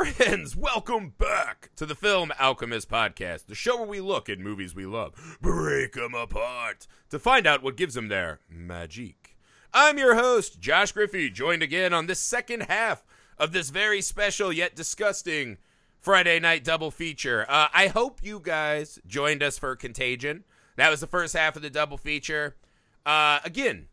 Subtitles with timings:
[0.00, 0.56] Friends!
[0.56, 4.86] Welcome back to the Film Alchemist Podcast, the show where we look at movies we
[4.86, 9.36] love, break them apart, to find out what gives them their magic.
[9.74, 13.04] I'm your host, Josh Griffey, joined again on this second half
[13.36, 15.58] of this very special yet disgusting
[15.98, 17.44] Friday night double feature.
[17.46, 20.44] Uh, I hope you guys joined us for Contagion.
[20.76, 22.56] That was the first half of the double feature.
[23.04, 23.88] Uh, again,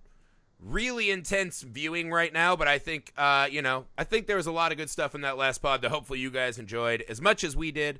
[0.60, 4.48] really intense viewing right now, but I think uh, you know, I think there was
[4.48, 7.22] a lot of good stuff in that last pod that hopefully you guys enjoyed as
[7.22, 8.00] much as we did.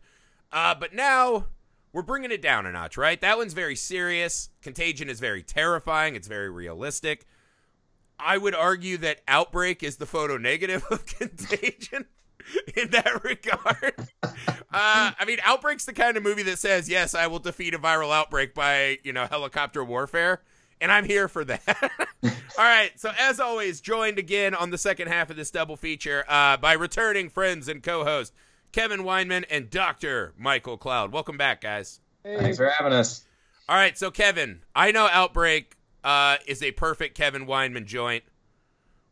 [0.52, 1.46] Uh, but now
[1.94, 3.20] we're bringing it down a notch, right?
[3.22, 4.50] That one's very serious.
[4.62, 6.16] Contagion is very terrifying.
[6.16, 7.26] It's very realistic.
[8.20, 12.06] I would argue that Outbreak is the photo negative of Contagion
[12.76, 13.94] in that regard.
[14.24, 17.80] Uh, I mean, Outbreak's the kind of movie that says, "Yes, I will defeat a
[17.80, 20.42] viral outbreak by you know helicopter warfare."
[20.82, 21.92] And I'm here for that.
[22.24, 26.26] All right, so as always, joined again on the second half of this double feature
[26.28, 28.34] uh, by returning friends and co-host
[28.72, 30.34] Kevin Weinman and Dr.
[30.38, 31.12] Michael Cloud.
[31.12, 32.00] Welcome back, guys.
[32.24, 32.38] Hey.
[32.38, 33.26] Thanks for having us.
[33.70, 38.24] All right, so Kevin, I know Outbreak uh, is a perfect Kevin Weinman joint.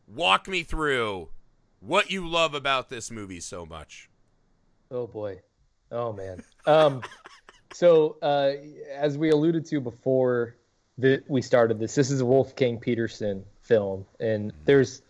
[0.08, 1.30] Walk me through
[1.80, 4.09] what you love about this movie so much.
[4.91, 5.41] Oh boy,
[5.91, 6.43] oh man.
[6.66, 7.02] Um,
[7.73, 8.53] so uh,
[8.93, 10.55] as we alluded to before
[10.97, 11.95] that we started this.
[11.95, 15.02] This is a Wolfgang Petersen film, and there's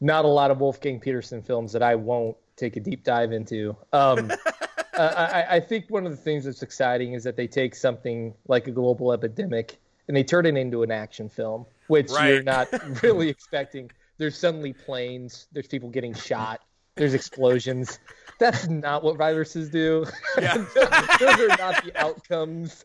[0.00, 3.76] not a lot of Wolfgang Petersen films that I won't take a deep dive into.
[3.92, 4.30] Um,
[4.96, 8.34] uh, I, I, think one of the things that's exciting is that they take something
[8.48, 9.78] like a global epidemic
[10.08, 12.28] and they turn it into an action film, which right.
[12.28, 12.68] you're not
[13.02, 13.90] really expecting.
[14.18, 16.62] There's suddenly planes, there's people getting shot,
[16.94, 17.98] there's explosions.
[18.38, 20.06] That's not what viruses do.
[20.38, 20.56] Yeah.
[20.74, 22.82] Those are not the outcomes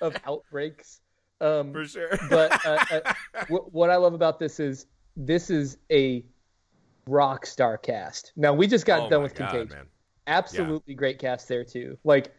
[0.00, 1.00] of outbreaks.
[1.44, 2.18] Um, For sure.
[2.30, 6.24] but uh, uh, w- what I love about this is this is a
[7.06, 8.32] rock star cast.
[8.36, 9.76] Now we just got oh done with God, Contagion.
[9.76, 9.86] Man.
[10.26, 10.98] Absolutely yeah.
[10.98, 11.98] great cast there too.
[12.04, 12.34] Like,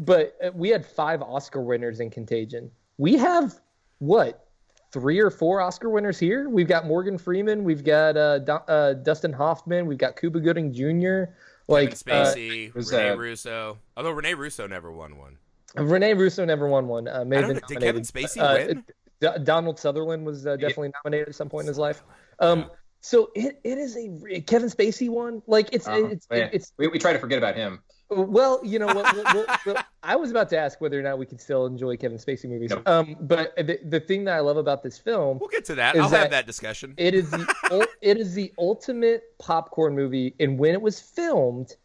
[0.00, 2.70] but uh, we had five Oscar winners in Contagion.
[2.98, 3.60] We have
[3.98, 4.48] what
[4.92, 6.48] three or four Oscar winners here.
[6.48, 11.32] We've got Morgan Freeman, we've got uh, uh, Dustin Hoffman, we've got Cuba Gooding Jr.
[11.68, 13.78] Like Kevin Spacey, uh, Rene Russo.
[13.96, 15.38] Although Rene Russo never won one.
[15.76, 17.08] Rene Russo never won one.
[17.08, 18.84] Uh, may have been did Kevin Spacey uh, win?
[19.20, 21.00] D- Donald Sutherland was uh, definitely yeah.
[21.04, 22.02] nominated at some point in his life.
[22.38, 22.66] Um, yeah.
[23.02, 25.42] So it, it is a Kevin Spacey one.
[25.46, 26.06] Like it's uh-huh.
[26.06, 26.48] it's, yeah.
[26.52, 27.80] it's we, we try to forget about him.
[28.10, 29.14] Well, you know what?
[29.14, 31.96] We'll, we'll, we'll, I was about to ask whether or not we can still enjoy
[31.96, 32.70] Kevin Spacey movies.
[32.70, 32.88] Nope.
[32.88, 35.96] Um, but the, the thing that I love about this film, we'll get to that.
[35.96, 36.94] I'll that have that discussion.
[36.96, 41.76] It is the it is the ultimate popcorn movie, and when it was filmed,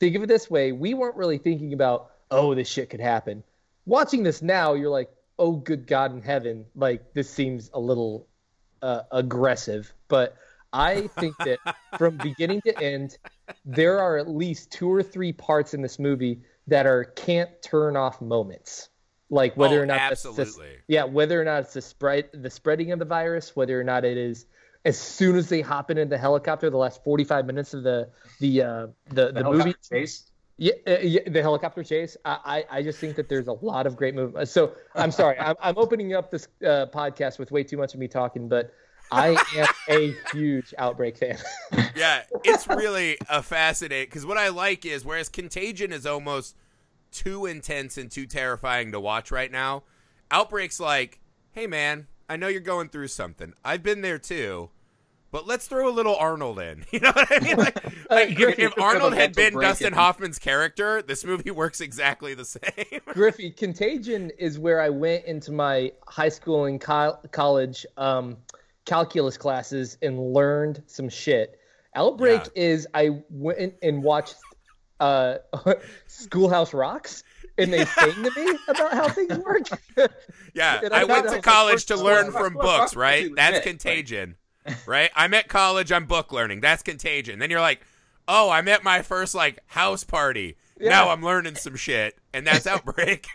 [0.00, 3.42] think of it this way: we weren't really thinking about, oh, this shit could happen
[3.88, 8.28] watching this now, you're like, oh, good God in heaven, like this seems a little
[8.82, 9.92] uh, aggressive.
[10.06, 10.36] But
[10.72, 11.58] I think that
[11.96, 13.18] from beginning to end,
[13.64, 17.96] there are at least two or three parts in this movie that are can't turn
[17.96, 18.90] off moments.
[19.30, 22.92] Like whether oh, or not absolutely, yeah, whether or not it's the spread, the spreading
[22.92, 24.46] of the virus, whether or not it is
[24.86, 28.08] as soon as they hop into the helicopter, the last forty five minutes of the
[28.40, 30.27] the uh, the, the, the movie chase.
[30.60, 32.16] Yeah, uh, yeah, the helicopter chase.
[32.24, 34.48] I, I, I, just think that there's a lot of great movement.
[34.48, 38.00] So I'm sorry, I'm, I'm opening up this uh, podcast with way too much of
[38.00, 38.72] me talking, but
[39.12, 41.38] I am a huge Outbreak fan.
[41.94, 46.56] yeah, it's really a fascinating because what I like is whereas Contagion is almost
[47.12, 49.84] too intense and too terrifying to watch right now,
[50.30, 51.20] Outbreak's like,
[51.52, 53.54] hey man, I know you're going through something.
[53.64, 54.70] I've been there too
[55.30, 56.84] but let's throw a little Arnold in.
[56.98, 57.56] You know what I mean?
[57.56, 62.44] Like, like if, if, Arnold had been Dustin Hoffman's character, this movie works exactly the
[62.44, 63.00] same.
[63.06, 68.38] Griffey, Contagion is where I went into my high school and co- college um,
[68.84, 71.58] calculus classes and learned some shit.
[71.94, 72.62] Outbreak yeah.
[72.62, 74.36] is I went and watched
[74.98, 75.38] uh,
[76.06, 77.22] Schoolhouse Rocks
[77.58, 79.66] and they sang to me about how things work.
[80.54, 83.30] yeah, I, I went to college to learn from books, right?
[83.36, 84.36] That's contagion
[84.86, 85.10] right?
[85.14, 86.60] I'm at college, I'm book learning.
[86.60, 87.38] That's contagion.
[87.38, 87.80] Then you're like,
[88.26, 90.56] oh, I'm at my first like house party.
[90.78, 90.90] Yeah.
[90.90, 93.26] Now I'm learning some shit, and that's Outbreak.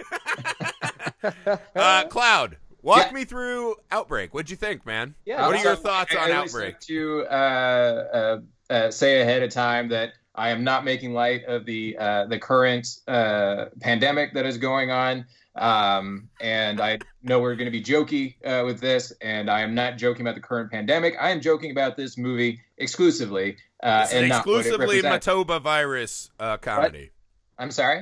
[1.75, 3.11] uh, Cloud, walk yeah.
[3.11, 4.33] me through Outbreak.
[4.33, 5.15] What'd you think, man?
[5.25, 5.45] Yeah.
[5.47, 6.79] What are your thoughts I, on I Outbreak?
[6.81, 8.39] to uh, uh,
[8.69, 12.39] uh, say ahead of time that I am not making light of the uh, the
[12.39, 15.25] current uh, pandemic that is going on.
[15.55, 19.75] Um, and I know we're going to be jokey uh, with this, and I am
[19.75, 21.15] not joking about the current pandemic.
[21.19, 23.57] I am joking about this movie exclusively.
[23.81, 27.11] Uh, and exclusively Motaba virus uh, comedy.
[27.55, 27.63] What?
[27.63, 28.01] I'm sorry.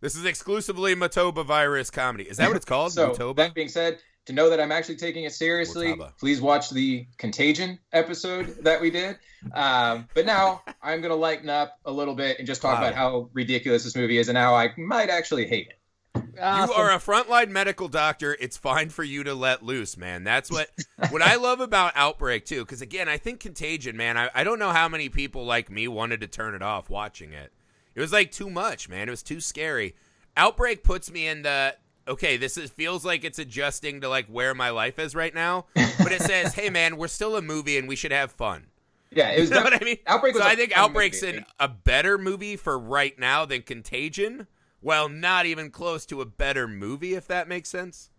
[0.00, 2.24] This is exclusively Motaba virus comedy.
[2.24, 2.92] Is that what it's called?
[2.92, 3.36] so Motaba?
[3.36, 7.78] that being said, to know that I'm actually taking it seriously, please watch the Contagion
[7.92, 9.18] episode that we did.
[9.52, 12.82] Um, but now I'm going to lighten up a little bit and just talk Wow.
[12.88, 15.78] about how ridiculous this movie is and how I might actually hate it.
[16.14, 16.70] Awesome.
[16.70, 18.36] You are a frontline medical doctor.
[18.38, 20.24] It's fine for you to let loose, man.
[20.24, 20.70] That's what
[21.10, 22.64] what I love about Outbreak too.
[22.64, 24.16] Because again, I think Contagion, man.
[24.18, 27.32] I, I don't know how many people like me wanted to turn it off watching
[27.32, 27.52] it.
[27.94, 29.08] It was like too much, man.
[29.08, 29.94] It was too scary.
[30.36, 31.76] Outbreak puts me in the
[32.08, 32.36] okay.
[32.36, 35.66] This is feels like it's adjusting to like where my life is right now.
[35.74, 38.66] But it says, hey, man, we're still a movie and we should have fun.
[39.10, 39.50] Yeah, it was.
[39.50, 39.98] You know what I mean?
[40.06, 41.38] Outbreak so I think Outbreak's movie.
[41.38, 44.46] in a better movie for right now than Contagion.
[44.82, 48.10] Well, not even close to a better movie, if that makes sense.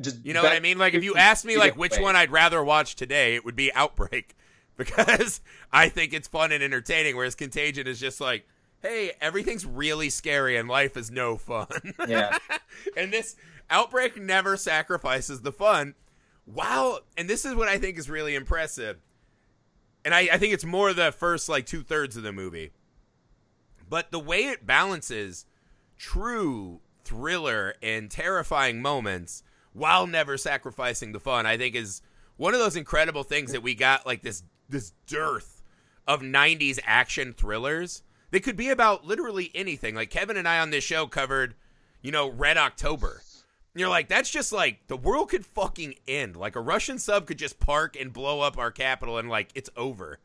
[0.00, 0.78] Just You know what I mean?
[0.78, 3.72] Like if you asked me like which one I'd rather watch today, it would be
[3.74, 4.36] Outbreak
[4.76, 5.40] because
[5.72, 7.16] I think it's fun and entertaining.
[7.16, 8.46] Whereas Contagion is just like,
[8.82, 11.68] hey, everything's really scary and life is no fun.
[12.08, 12.38] Yeah.
[12.96, 13.36] and this
[13.70, 15.94] Outbreak never sacrifices the fun.
[16.46, 17.00] Wow.
[17.16, 18.98] And this is what I think is really impressive.
[20.04, 22.72] And I, I think it's more the first like two thirds of the movie.
[23.88, 25.46] But the way it balances
[26.04, 29.42] true thriller and terrifying moments
[29.72, 32.02] while never sacrificing the fun, I think is
[32.36, 35.62] one of those incredible things that we got like this this dearth
[36.06, 38.02] of 90s action thrillers.
[38.30, 39.94] They could be about literally anything.
[39.94, 41.54] Like Kevin and I on this show covered,
[42.02, 43.22] you know, Red October.
[43.72, 46.36] And you're like, that's just like the world could fucking end.
[46.36, 49.70] Like a Russian sub could just park and blow up our capital and like it's
[49.74, 50.18] over.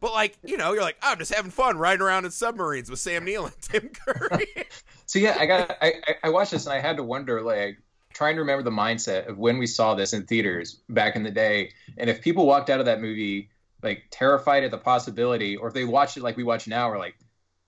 [0.00, 2.98] But like, you know, you're like, I'm just having fun riding around in submarines with
[2.98, 4.48] Sam Neill and Tim Curry.
[5.06, 7.78] So yeah, I got I, I- watched this and I had to wonder like
[8.12, 11.30] trying to remember the mindset of when we saw this in theaters back in the
[11.30, 13.50] day, and if people walked out of that movie
[13.82, 16.98] like terrified at the possibility, or if they watched it like we watch now, we're
[16.98, 17.16] like,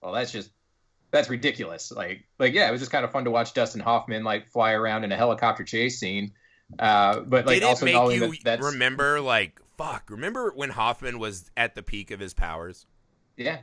[0.02, 0.50] well, that's just
[1.10, 1.92] that's ridiculous.
[1.92, 4.72] Like like yeah, it was just kind of fun to watch Dustin Hoffman like fly
[4.72, 6.32] around in a helicopter chase scene,
[6.78, 10.04] uh, but like Did it also make you that that's remember like fuck?
[10.10, 12.86] Remember when Hoffman was at the peak of his powers?
[13.36, 13.58] yeah.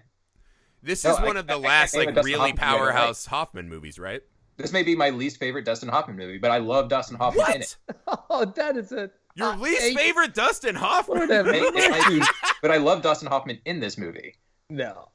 [0.83, 2.61] This No, is I- one of the I- I last came like really Hoffman the
[2.61, 2.77] other night.
[2.93, 4.21] powerhouse Hoffman movies, right?
[4.57, 7.61] This may be my least favorite Dustin Hoffman movie, but I love Dustin Hoffman in
[7.63, 7.75] it.
[8.05, 8.23] What?
[8.29, 11.19] Oh, that is a Your Uh, least hey, favorite Dustin Hoffman?
[11.19, 11.51] Whatever.
[11.55, 12.27] It- it
[12.61, 14.35] but I love Dustin Hoffman in this movie.
[14.69, 15.09] no,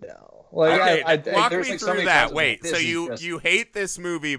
[0.00, 0.46] no.
[0.52, 2.20] Like okay, I, I, I, walk there's, me like, through many that.
[2.22, 4.38] times Wait, like, so you just- you hate this movie?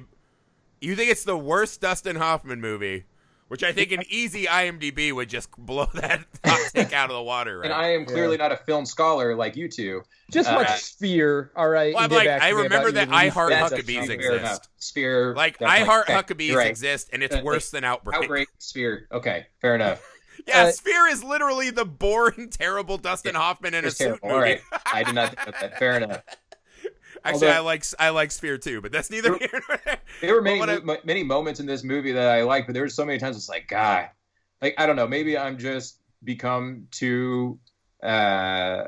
[0.82, 3.06] You think it's the worst Dustin Hoffman movie?
[3.52, 7.22] Which I think an easy IMDb would just blow that hot take out of the
[7.22, 7.66] water, right?
[7.66, 10.04] And I am clearly not a film scholar like you two.
[10.32, 11.52] just uh, watch Sphere.
[11.58, 11.94] All right.
[11.94, 14.14] Well, I'm like, I remember that I Heart Huckabees Dustin fair Hoffman.
[14.16, 14.40] exist.
[14.40, 14.68] enough.
[14.78, 15.36] Sphere.
[15.36, 15.80] like I.
[15.82, 16.68] Heart Okay, Huckabees right.
[16.68, 18.22] exist, and it's Uh, worse than Outbreak.
[18.24, 19.08] Outbreak, Sphere.
[19.12, 20.02] Okay, fair enough.
[20.48, 24.30] Yeah, Uh, Sphere is literally the boring, terrible Dustin Hoffman in a suit terrible.
[24.30, 24.34] movie.
[24.36, 24.62] All right,
[24.92, 25.78] I did not think about that.
[25.78, 26.24] Fair enough.
[27.24, 29.98] Actually, Although- I like I like Sphere too, but that's neither There- here nor there.
[30.22, 32.90] There were many I- many moments in this movie that I liked, but there were
[32.90, 34.10] so many times it's like, God,
[34.62, 35.08] like I don't know.
[35.08, 37.60] Maybe I'm just become too.
[38.04, 38.86] uh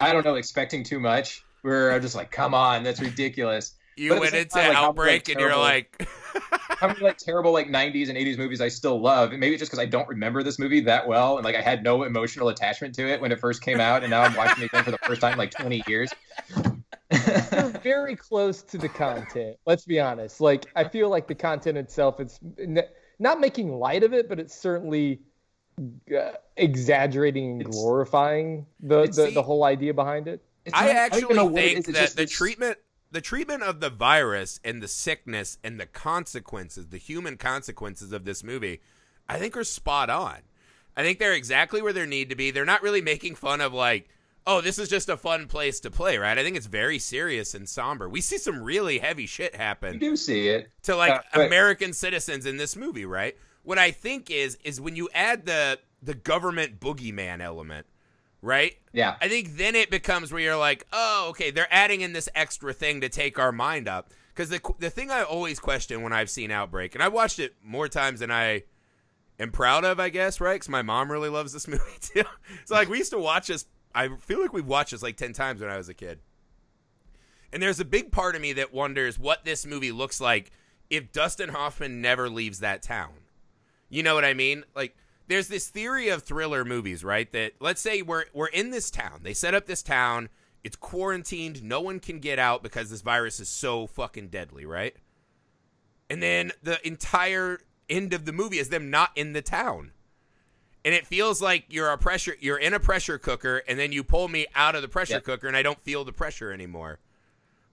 [0.00, 1.42] I don't know, expecting too much.
[1.62, 3.74] Where I'm just like, come on, that's ridiculous.
[3.96, 6.06] You But went into time, like, how, like, Outbreak, and you're like,
[6.52, 9.32] how many like terrible like 90s and 80s movies I still love.
[9.32, 11.60] And maybe it's just because I don't remember this movie that well, and like I
[11.62, 14.62] had no emotional attachment to it when it first came out, and now I'm watching
[14.62, 16.10] it again for the first time in like 20 years.
[17.10, 19.56] You're very close to the content.
[19.66, 20.40] Let's be honest.
[20.40, 22.82] Like I feel like the content itself is n-
[23.18, 25.20] not making light of it, but it's certainly
[25.80, 30.42] uh, exaggerating and It's- glorifying the, it's- the see- the whole idea behind it.
[30.64, 32.78] It's I not- don't even know actually what it think that just the this- treatment
[33.10, 38.26] the treatment of the virus and the sickness and the consequences, the human consequences of
[38.26, 38.82] this movie,
[39.26, 40.36] I think are spot on.
[40.94, 42.50] I think they're exactly where they need to be.
[42.50, 44.10] They're not really making fun of like,
[44.48, 46.38] oh, this is just a fun place to play, right?
[46.38, 48.08] I think it's very serious and somber.
[48.08, 49.94] We see some really heavy shit happen.
[49.94, 50.70] You do see it.
[50.84, 53.36] to like Uh, but- American citizens in this movie, right?
[53.62, 57.86] What I think is is when you add the the government boogeyman element,
[58.40, 58.76] right?
[58.92, 59.16] Yeah.
[59.20, 62.72] I think then it becomes where you're like, oh, okay, they're adding in this extra
[62.72, 64.10] thing to take our mind up.
[64.34, 67.54] Because the the thing I always question when I've seen Outbreak, and I watched it
[67.62, 68.62] more times than I
[69.40, 70.54] am proud of, I guess, right?
[70.54, 72.22] Because my mom really loves this movie too.
[72.64, 73.66] so like we used to watch this.
[73.98, 76.20] I feel like we've watched this like ten times when I was a kid.
[77.52, 80.52] And there's a big part of me that wonders what this movie looks like
[80.88, 83.14] if Dustin Hoffman never leaves that town.
[83.88, 84.64] You know what I mean?
[84.76, 87.30] Like there's this theory of thriller movies, right?
[87.32, 89.20] That let's say we're we're in this town.
[89.24, 90.28] They set up this town.
[90.62, 91.64] It's quarantined.
[91.64, 94.94] No one can get out because this virus is so fucking deadly, right?
[96.08, 97.58] And then the entire
[97.90, 99.90] end of the movie is them not in the town.
[100.84, 104.02] And it feels like you're a pressure you're in a pressure cooker and then you
[104.04, 105.20] pull me out of the pressure Yeah.
[105.20, 106.98] cooker and I don't feel the pressure anymore.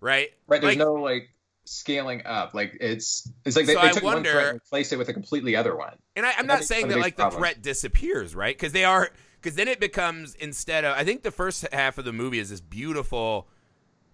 [0.02, 0.30] Right?
[0.48, 0.62] Right.
[0.62, 1.30] There's Like- no like
[1.66, 2.54] scaling up.
[2.54, 5.10] Like it's it's like they, So they took wonder- one threat and replaced it with
[5.10, 5.98] a completely other one.
[6.16, 8.56] And I, I'm I not saying that like the threat disappears, right?
[8.56, 9.10] Because they are.
[9.42, 10.98] Because then it becomes instead of.
[10.98, 13.48] I think the first half of the movie is this beautiful,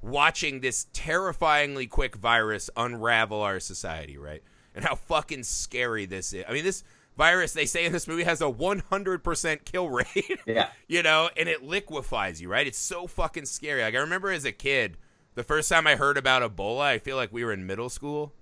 [0.02, 4.44] watching this terrifyingly quick virus unravel our society, right?
[4.76, 6.44] And how fucking scary this is.
[6.48, 6.84] I mean, this
[7.22, 10.40] virus they say in this movie has a 100% kill rate.
[10.48, 10.70] Yeah.
[10.88, 12.66] you know, and it liquefies you, right?
[12.66, 13.84] It's so fucking scary.
[13.84, 14.98] Like I remember as a kid,
[15.36, 18.34] the first time I heard about Ebola, I feel like we were in middle school,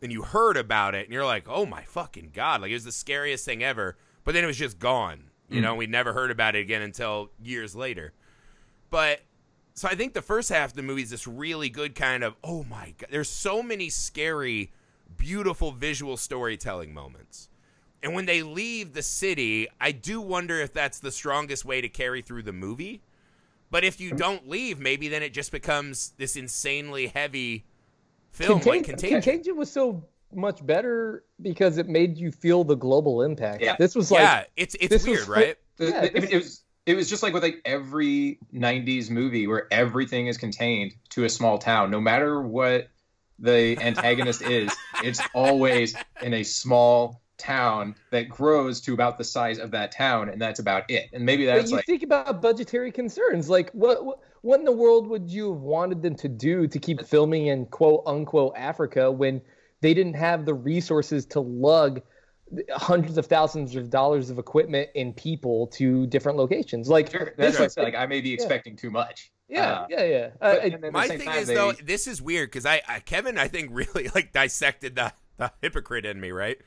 [0.00, 2.84] and you heard about it, and you're like, "Oh my fucking god!" Like it was
[2.84, 3.98] the scariest thing ever.
[4.24, 5.24] But then it was just gone.
[5.50, 5.78] You know, mm.
[5.78, 8.14] we never heard about it again until years later.
[8.90, 9.20] But
[9.74, 12.34] so I think the first half of the movie is this really good kind of,
[12.42, 14.72] "Oh my god!" There's so many scary,
[15.18, 17.50] beautiful visual storytelling moments.
[18.06, 21.88] And when they leave the city, I do wonder if that's the strongest way to
[21.88, 23.02] carry through the movie.
[23.68, 27.64] But if you don't leave, maybe then it just becomes this insanely heavy
[28.30, 29.22] film like Contag- Contagion.
[29.22, 33.60] Contagion was so much better because it made you feel the global impact.
[33.60, 33.74] Yeah.
[33.76, 35.56] This was like yeah, it's it's this was weird, fl- right?
[35.80, 39.66] Yeah, the- this- it, was it was just like with like every 90s movie where
[39.72, 42.86] everything is contained to a small town no matter what
[43.40, 44.70] the antagonist is
[45.02, 50.28] it's always in a small town that grows to about the size of that town
[50.28, 53.48] and that's about it and maybe But that's you like think about budgetary concerns.
[53.50, 56.78] Like, what, what what in the world would you have wanted them to do to
[56.78, 59.42] keep filming in quote unquote Africa when
[59.80, 62.00] they didn't have the resources to lug
[62.70, 66.88] hundreds of thousands of dollars of equipment and people to different locations?
[66.88, 69.72] Like, sure, that's this what I said, like i may be expecting too much yeah,
[69.72, 70.28] Uh, yeah, yeah.
[70.40, 72.66] but- Uh, and then at the My thing is they- though, this is weird because
[72.66, 76.58] I, I Kevin I think really like dissected the the hypocrite in me, right?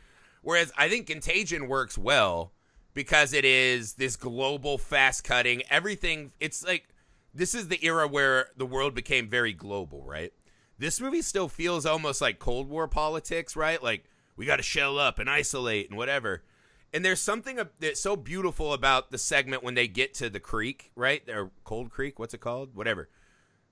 [0.41, 2.51] Whereas I think Contagion works well
[2.93, 6.31] because it is this global, fast cutting everything.
[6.39, 6.87] It's like
[7.33, 10.33] this is the era where the world became very global, right?
[10.77, 13.81] This movie still feels almost like Cold War politics, right?
[13.81, 14.05] Like
[14.35, 16.43] we got to shell up and isolate and whatever.
[16.91, 20.91] And there's something that's so beautiful about the segment when they get to the creek,
[20.95, 21.21] right?
[21.29, 22.75] Or Cold Creek, what's it called?
[22.75, 23.09] Whatever.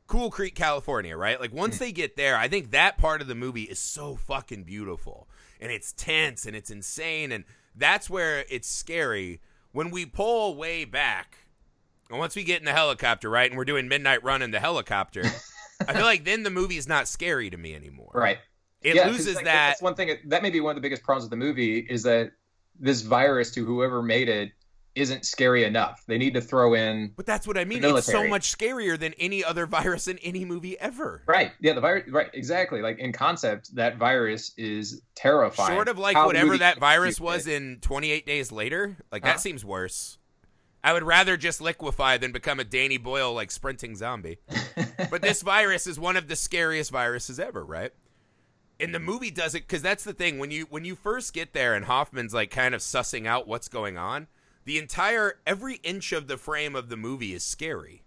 [0.05, 1.39] Cool Creek, California, right?
[1.39, 1.85] Like once hmm.
[1.85, 5.27] they get there, I think that part of the movie is so fucking beautiful.
[5.59, 7.43] And it's tense and it's insane and
[7.75, 9.39] that's where it's scary.
[9.71, 11.37] When we pull way back,
[12.09, 14.59] and once we get in the helicopter, right, and we're doing midnight run in the
[14.59, 15.23] helicopter,
[15.87, 18.11] I feel like then the movie is not scary to me anymore.
[18.13, 18.39] right
[18.81, 20.17] It Yeah, loses like, that That's one thing.
[20.25, 22.31] That may be one of the biggest problems with the movie is that
[22.79, 24.51] this virus to whoever made it
[24.97, 26.03] isn't scary enough.
[26.07, 27.83] They need to throw in But that's what I mean.
[27.83, 31.23] It's so much scarier than any other virus in any movie ever.
[31.27, 31.51] right.
[31.59, 32.09] Yeah, the virus.
[32.09, 32.81] Right, exactly.
[32.81, 35.73] Like in concept, that virus is terrifying.
[35.75, 37.55] Sort of like How whatever that virus was it.
[37.55, 38.97] in 28 Days Later.
[39.11, 39.33] Like Huh?
[39.33, 40.17] that seems worse.
[40.83, 44.39] I would rather just liquefy than become a Danny Boyle like sprinting zombie.
[45.09, 47.91] but this virus is one of the scariest viruses ever, right?
[48.79, 51.53] And the movie does it because that's the thing when you when you first get
[51.53, 54.27] there and Hoffman's like kind of sussing out what's going on.
[54.67, 58.03] The entire every inch of the frame of the movie is scary,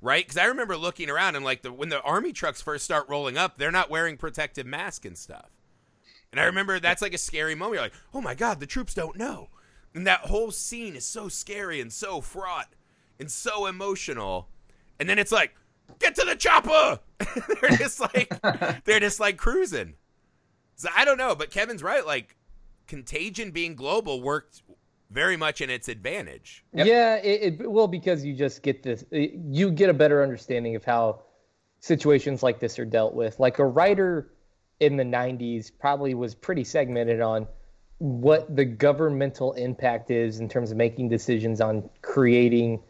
[0.00, 0.24] right?
[0.24, 3.36] Because I remember looking around and like the when the army trucks first start rolling
[3.36, 5.50] up, they're not wearing protective masks and stuff.
[6.32, 7.74] And I remember that's like a scary moment.
[7.74, 9.50] You're like, oh my god, the troops don't know.
[9.94, 12.68] And that whole scene is so scary and so fraught
[13.18, 14.48] and so emotional.
[14.98, 15.54] And then it's like,
[15.98, 17.00] get to the chopper.
[17.60, 18.32] they're just like
[18.84, 19.96] they're just like cruising.
[20.76, 22.06] So I don't know, but Kevin's right.
[22.06, 22.36] Like
[22.86, 24.62] contagion being global worked
[25.10, 26.64] very much in its advantage.
[26.72, 26.86] Yep.
[26.86, 30.76] Yeah, it, it well because you just get this, it- you get a better understanding
[30.76, 31.22] of how
[31.80, 33.38] situations like this are dealt with.
[33.40, 34.30] Like a writer
[34.78, 37.46] in the '90s probably was pretty segmented on
[37.98, 42.80] what the governmental impact is in terms of making decisions on creating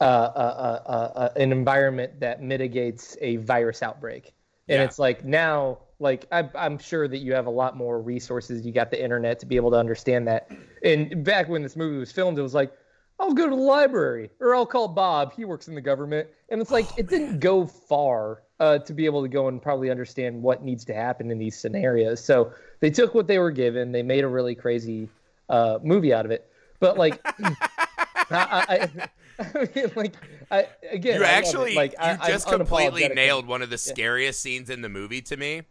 [0.00, 4.34] uh, uh, uh, uh, an environment that mitigates a virus outbreak.
[4.68, 4.84] And Yeah.
[4.84, 8.64] it's like now, like I, I'm sure that you have a lot more resources.
[8.64, 10.50] You got the internet to be able to understand that.
[10.82, 12.72] And back when this movie was filmed, it was like,
[13.20, 15.32] I'll go to the library or I'll call Bob.
[15.34, 16.28] He works in the government.
[16.48, 19.90] And it's like, it didn't go far uh, to be able to go and probably
[19.90, 22.24] understand what needs to happen in these scenarios.
[22.24, 25.08] So they took what they were given, they made a really crazy
[25.48, 26.50] uh, movie out of it.
[26.80, 27.20] But like,
[28.30, 29.08] I, I,
[29.38, 30.14] I mean, like,
[30.50, 31.46] I, again, you I love it.
[31.46, 34.88] actually like, I, you I'm just completely nailed one of the scariest scenes in the
[34.88, 35.62] movie to me,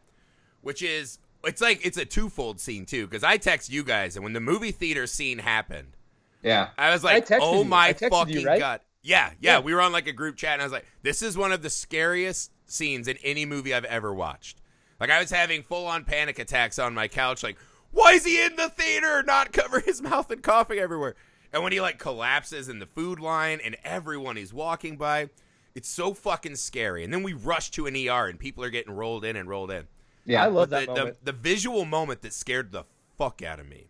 [0.64, 3.06] which is it's like it's a twofold scene too.
[3.06, 5.96] Because I text you guys, and when the movie theater scene happened,
[6.42, 6.70] yeah.
[6.78, 7.66] I was like, "Oh you.
[7.66, 8.60] my I texted you, fucking right?
[8.60, 9.60] god!" Yeah, yeah, Yeah.
[9.60, 11.62] We were on like a group chat, and I was like, "This is one of
[11.62, 14.62] the scariest scenes in any movie I've ever watched."
[15.00, 17.44] Like I was having full on panic attacks on my couch.
[17.44, 17.58] Like,
[17.92, 19.22] why is he in the theater?
[19.24, 21.16] Not cover his mouth and coughing everywhere.
[21.52, 25.30] And when he like collapses in the food line and everyone he's walking by,
[25.76, 27.04] it's so fucking scary.
[27.04, 29.72] And then we rush to an ER and people are getting rolled in and rolled
[29.72, 29.88] in.
[30.26, 31.18] Yeah, I love But that the, moment.
[31.26, 32.84] The, the visual moment that scared the
[33.18, 33.88] fuck out of me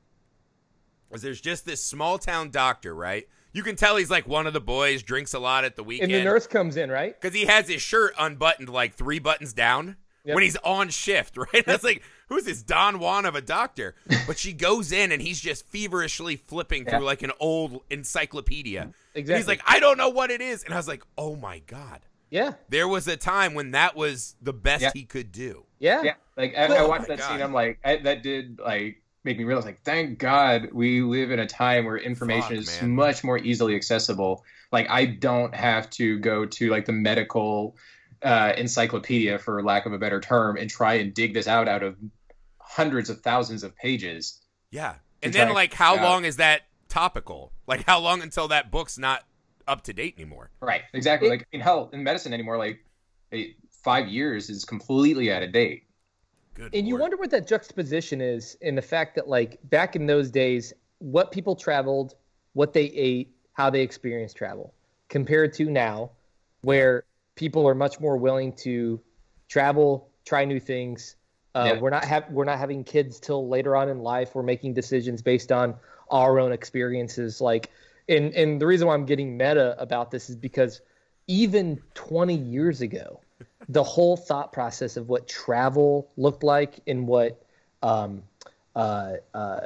[1.10, 3.28] was there's just this small town doctor, right?
[3.52, 6.12] You can tell he's like one of the boys, drinks a lot at the weekend.
[6.12, 7.20] and the nurse comes in, right?
[7.20, 10.36] because he has his shirt unbuttoned like three buttons down Yep.
[10.36, 11.66] when he's on shift, right?
[11.66, 13.94] That's like, who's this Don Juan of a doctor?
[14.26, 17.06] But she goes in and he's just feverishly flipping through Yeah.
[17.06, 18.84] like an old encyclopedia.
[18.84, 19.40] And Exactly.
[19.40, 20.64] he's like, I don't know what it is.
[20.64, 22.00] And I was like, oh my God.
[22.34, 24.92] Yeah, There was a time when that was the best Yeah.
[24.94, 25.66] he could do.
[25.80, 26.14] yeah, yeah.
[26.36, 27.30] Like I, I Oh watched that God.
[27.30, 27.42] scene.
[27.44, 31.40] I'm like, I, that did like make me realize, like, thank God we live in
[31.40, 32.92] a time where information Fuck, is man.
[32.96, 34.44] much more easily accessible.
[34.72, 37.78] Like, I don't have to go to like the medical
[38.24, 41.84] uh, encyclopedia, for lack of a better term, and try and dig this out out
[41.84, 41.96] of
[42.58, 44.42] hundreds of thousands of pages.
[44.72, 44.96] Yeah.
[45.22, 46.04] And then, like, how yeah.
[46.04, 47.54] long is that topical?
[47.68, 49.24] Like, how long until that book's not
[49.68, 50.50] up to date anymore?
[50.62, 50.82] Right.
[50.94, 51.28] Exactly.
[51.28, 52.80] It- like in hell in medicine anymore, like
[53.84, 55.84] five years is completely out of date.
[56.54, 56.74] Good.
[56.76, 60.30] And you wonder what that juxtaposition is in the fact that, like, back in those
[60.30, 62.14] days, what people traveled,
[62.54, 64.74] what they ate, how they experienced travel,
[65.10, 66.12] compared to now,
[66.62, 67.06] where
[67.36, 69.02] people are much more willing to
[69.50, 71.16] travel, try new things.
[71.56, 71.80] Uh, Yeah.
[71.82, 74.36] We're not have we're not having kids till later on in life.
[74.36, 75.76] We're making decisions based on
[76.12, 77.42] our own experiences.
[77.42, 77.72] Like,
[78.10, 80.82] and and the reason why I'm getting meta about this is because
[81.28, 83.22] even 20 years ago,
[83.70, 87.42] the whole thought process of what travel looked like and what
[87.82, 88.24] um,
[88.76, 89.62] uh, uh,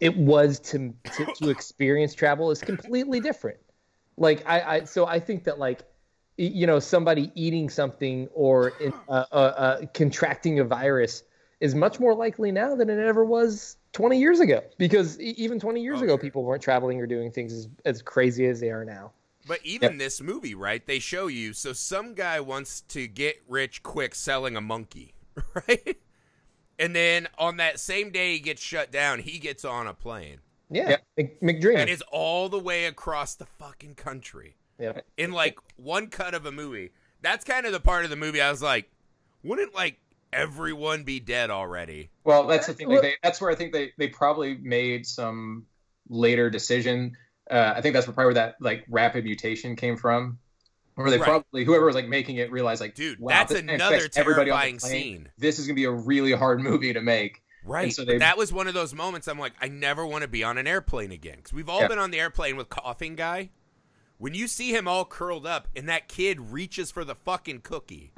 [0.00, 3.58] it was to, to to experience travel is completely different.
[4.16, 5.80] Like I, I so I think that like
[6.36, 11.24] you know somebody eating something or in, uh, uh, uh, contracting a virus
[11.60, 15.58] is much more likely now than it ever was 20 years ago because e- even
[15.58, 16.18] 20 years Oh, ago sure.
[16.18, 19.12] people weren't traveling or doing things as, as crazy as they are now.
[19.46, 20.86] But even this movie, right?
[20.86, 21.52] They show you.
[21.54, 25.14] So some guy wants to get rich quick selling a monkey,
[25.54, 25.96] right?
[26.78, 30.38] And then on that same day he gets shut down, he gets on a plane
[30.70, 31.02] Yeah, Yep.
[31.16, 31.76] Mc- McDreamy.
[31.78, 35.04] and is all the way across the fucking country Yep.
[35.16, 36.90] in like one cut of a movie.
[37.20, 38.88] That's kind of the part of the movie I was like,
[39.42, 39.98] wouldn't like
[40.32, 42.10] everyone be dead already?
[42.24, 42.88] Well, that's the thing.
[42.88, 45.66] Like they, that's where I think they, they probably made some
[46.08, 47.16] later decision.
[47.50, 50.38] Uh, I think that's probably where that like rapid mutation came from,
[50.94, 51.24] where they Right.
[51.26, 54.56] probably whoever was like making it realized like, Dude, wow, that's another affects everybody on
[54.56, 55.28] the terrifying scene.
[55.38, 57.42] This is gonna be a really hard movie to make.
[57.64, 57.92] Right.
[57.92, 60.28] so But they- that was one of those moments I'm like, I never want to
[60.28, 61.36] be on an airplane again.
[61.36, 61.88] Because we've all Yeah.
[61.88, 63.50] been on the airplane with coughing guy.
[64.18, 68.12] When you see him all curled up and that kid reaches for the fucking cookie.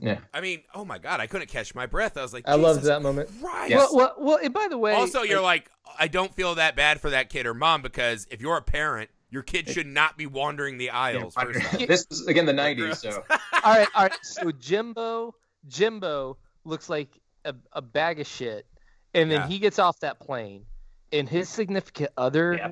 [0.00, 0.18] Yeah.
[0.32, 2.16] I mean, oh my God, I couldn't catch my breath.
[2.16, 3.30] I was like, I loved that moment.
[3.40, 3.70] Right.
[3.70, 3.88] Yes.
[3.92, 7.00] Well, well, well, and by the way, Also, you're like, I don't feel that bad
[7.00, 10.26] for that kid or mom because if you're a parent, your kid should not be
[10.26, 11.34] wandering the aisles.
[11.34, 14.12] first this is again the '90s, so all right, all right.
[14.22, 15.34] So Jimbo,
[15.66, 17.08] Jimbo looks like
[17.44, 18.66] a, a bag of shit,
[19.14, 19.46] and then Yeah.
[19.48, 20.64] he gets off that plane,
[21.12, 22.70] and his significant other Yeah.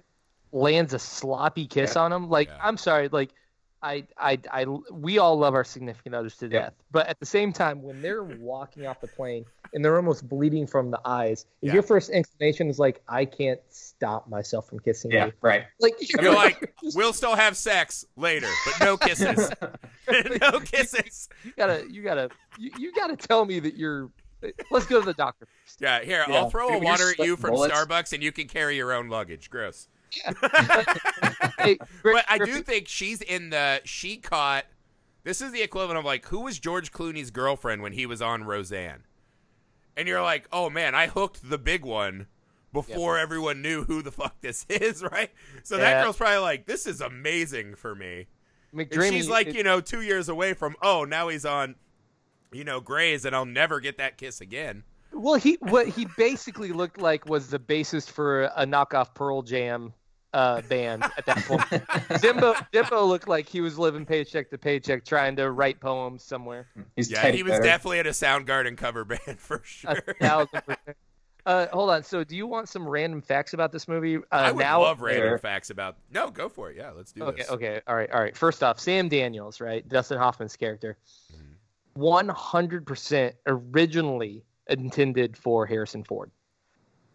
[0.52, 2.02] lands a sloppy kiss Yeah.
[2.02, 2.28] on him.
[2.30, 2.58] Like, Yeah.
[2.62, 3.30] I'm sorry, like.
[3.86, 6.60] I, I, I, we all love our significant others to Yeah.
[6.60, 10.28] death, but at the same time, when they're walking off the plane and they're almost
[10.28, 11.74] bleeding from the eyes, if Yeah.
[11.74, 15.64] your first inclination is like, I can't stop myself from kissing yeah, you, right.
[15.80, 19.50] like You're like, we'll still have sex later, but no kisses.
[20.42, 21.28] no kisses.
[21.44, 24.10] you gotta, you gotta, you, you gotta tell me that you're.
[24.70, 25.46] Let's go to the doctor.
[25.64, 25.80] first.
[25.80, 26.34] Yeah, here, Yeah.
[26.36, 28.46] I'll throw a Dude, when you're water at you from bullets- Starbucks and you can
[28.48, 29.48] carry your own luggage.
[29.50, 29.88] Gross.
[31.58, 34.64] Hey, But I do think she's in the she caught
[35.24, 38.44] this is the equivalent of like who was George Clooney's girlfriend when he was on
[38.44, 39.02] Roseanne?
[39.96, 42.26] And you're like, "Oh man, I hooked the big one
[42.72, 45.30] before everyone knew who the fuck this is, right?"
[45.64, 48.26] So that girl's probably like, "This is amazing for me."
[48.72, 51.76] And McDreamy, she's like, it- you know, 2 years away from, "Oh, now he's on
[52.52, 56.72] you know, Grey's and I'll never get that kiss again." well, he what he basically
[56.72, 59.94] looked like was the bassist for a knockoff Pearl Jam
[60.36, 61.60] uh, band at that point.
[62.22, 66.66] Dimbo Dimbo looked like he was living paycheck to paycheck, trying to write poems somewhere.
[66.94, 67.62] He's Yeah, he was Bear.
[67.62, 69.90] definitely at a Soundgarden cover band for sure.
[70.06, 70.96] A thousand percent.
[71.46, 72.02] Uh, hold on.
[72.02, 74.16] So, do you want some random facts about this movie?
[74.16, 75.38] Uh, I would now, love random Sure.
[75.38, 75.96] facts about.
[76.10, 76.76] No, go for it.
[76.76, 77.50] Yeah, let's do Okay, this.
[77.52, 78.36] okay, all right, all right.
[78.36, 79.88] First off, Sam Daniels, right?
[79.88, 80.98] Dustin Hoffman's character,
[81.94, 86.30] one hundred percent originally intended for Harrison Ford.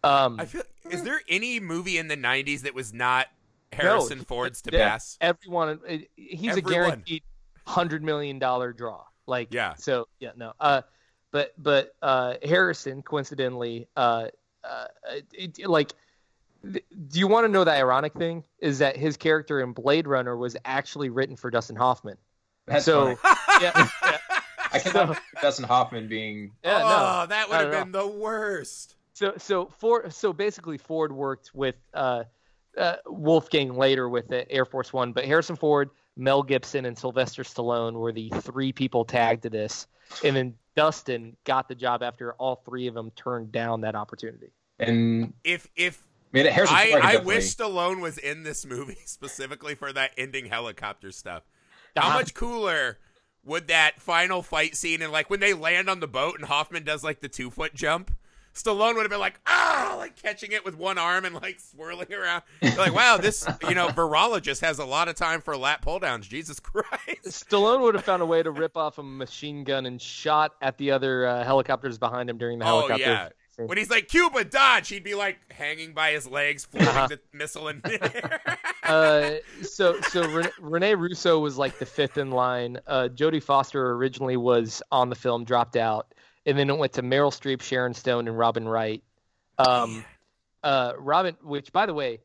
[0.04, 0.62] Um, I feel.
[0.90, 3.28] Is there any movie in the '90s that was not
[3.72, 5.16] Harrison he- Ford's to yeah, pass?
[5.20, 5.78] everyone,
[6.16, 6.58] he's Everyone.
[6.58, 7.22] a guaranteed
[7.66, 9.04] hundred million dollar draw.
[9.26, 9.74] Like, Yeah.
[9.74, 10.52] So yeah, no.
[10.58, 10.82] Uh,
[11.30, 14.28] but but uh, Harrison, coincidentally, uh,
[14.64, 14.84] uh,
[15.32, 15.92] it, it- like.
[16.64, 18.44] th- Do you want to know the ironic thing?
[18.58, 22.16] Is that his character in Blade Runner was actually written for Dustin Hoffman.
[22.66, 23.36] That's so funny.
[23.60, 24.18] yeah, yeah.
[24.72, 26.52] I cannot imagine Dustin Hoffman being.
[26.64, 26.84] Yeah, no,
[27.22, 27.82] oh, that would have at all.
[27.84, 28.94] been the worst.
[29.14, 32.24] So so Ford so basically Ford worked with uh,
[32.78, 37.42] uh, Wolfgang later with the Air Force One, but Harrison Ford, Mel Gibson, and Sylvester
[37.42, 39.86] Stallone were the three people tagged to this,
[40.24, 44.50] and then Dustin got the job after all three of them turned down that opportunity.
[44.78, 46.02] And If if
[46.34, 49.92] I mean, Harrison I, Ford I definitely- wish Stallone was in this movie specifically for
[49.92, 51.42] that ending helicopter stuff.
[51.94, 52.18] How Uh-huh.
[52.20, 52.98] much cooler
[53.44, 56.84] would that final fight scene and like when they land on the boat and Hoffman
[56.84, 58.10] does like the two foot jump?
[58.54, 62.12] Stallone would have been like, ah, like catching it with one arm and like swirling
[62.12, 62.42] around.
[62.60, 65.98] You're like, wow, this you know virologist has a lot of time for lat pull
[65.98, 66.26] downs.
[66.28, 67.24] Jesus Christ!
[67.48, 70.76] Stallone would have found a way to rip off a machine gun and shot at
[70.78, 73.02] the other uh, helicopters behind him during the Oh helicopter.
[73.04, 73.28] yeah.
[73.56, 77.06] When he's like Cuba dodge, he'd be like hanging by his legs, floating Uh-huh.
[77.08, 78.40] the missile in midair.
[78.82, 79.30] uh,
[79.62, 82.80] so so Rene, Rene Russo was like the fifth in line.
[82.86, 86.14] Uh, Jodie Foster originally was on the film, dropped out,
[86.46, 89.02] and then it went to Meryl Streep, Sharon Stone, and Robin Wright.
[89.58, 90.04] Um,
[90.62, 92.20] uh, Robin, which by the way,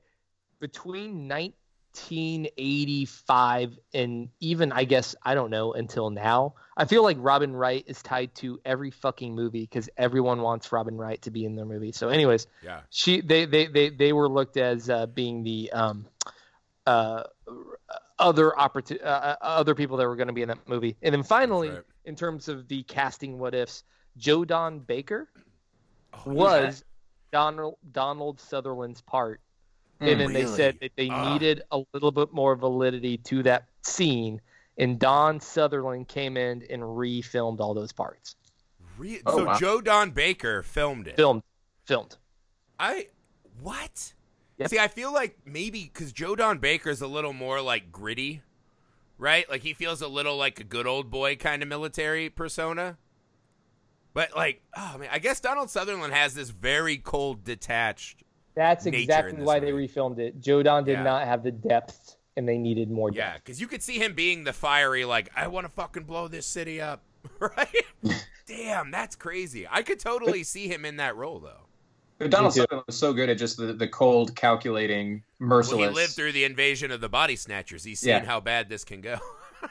[0.59, 7.55] between 1985 and even I guess I don't know until now, I feel like Robin
[7.55, 11.55] Wright is tied to every fucking movie because everyone wants Robin Wright to be in
[11.55, 11.91] their movie.
[11.91, 12.81] So, anyways, yeah.
[12.89, 16.05] she they they they, they were looked as uh, being the um
[16.85, 17.23] uh
[18.19, 21.21] other opportu- uh, other people that were going to be in that movie and then
[21.21, 21.83] finally right.
[22.05, 23.83] in terms of the casting what ifs
[24.17, 25.27] joe don baker
[26.13, 26.83] Oh, was
[27.31, 29.41] donald donald sutherland's part
[29.99, 31.33] and then they said that they Ah.
[31.33, 34.41] needed a little bit more validity to that scene
[34.77, 38.35] and don sutherland came in and refilmed all those parts
[38.97, 39.57] Re- Oh, so wow.
[39.59, 41.15] Joe Don Baker filmed it.
[41.17, 41.43] filmed
[41.85, 42.17] filmed
[42.79, 43.07] I
[43.61, 44.13] what?
[44.57, 44.69] Yep.
[44.69, 48.41] See, I feel like maybe because Joe Don Baker is a little more like gritty,
[49.19, 49.47] right?
[49.49, 52.97] Like he feels a little like a good old boy kind of military persona.
[54.13, 58.23] But like, oh man, I guess Donald Sutherland has this very cold, detached.
[58.55, 59.87] That's exactly in this why they movie.
[59.87, 60.39] refilmed it.
[60.41, 61.03] Joe Don did Yeah.
[61.03, 63.17] not have the depth, and they needed more Depth.
[63.17, 66.27] Yeah, because you could see him being the fiery, like I want to fucking blow
[66.27, 67.03] this city up,
[67.39, 67.85] right?
[68.47, 69.67] Damn, that's crazy.
[69.69, 71.67] I could totally see him in that role though.
[72.17, 72.53] But Donald.
[72.55, 75.89] Sutherland was so good at just the, the cold, calculating, Well, merciless.
[75.89, 77.83] he lived through the invasion of the body snatchers.
[77.83, 78.25] He's seen Yeah.
[78.25, 79.19] how bad this can go.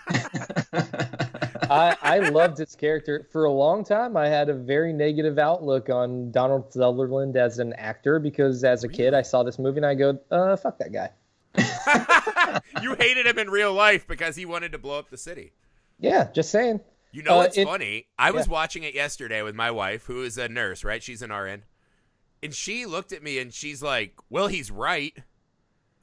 [1.71, 4.17] I, I loved his character for a long time.
[4.17, 8.89] I had a very negative outlook on Donald Sutherland as an actor because as a
[8.89, 11.11] kid I saw this movie and I go, uh, fuck that guy.
[12.83, 15.53] you hated him in real life because he wanted to blow up the city.
[15.99, 16.81] Yeah, just saying.
[17.13, 18.07] You know Uh, what's it- funny?
[18.19, 18.53] I was yeah.
[18.53, 21.03] watching it yesterday with my wife, who is a nurse, right?
[21.03, 21.63] She's an RN.
[22.43, 25.15] And she looked at me and she's like, Well, he's right.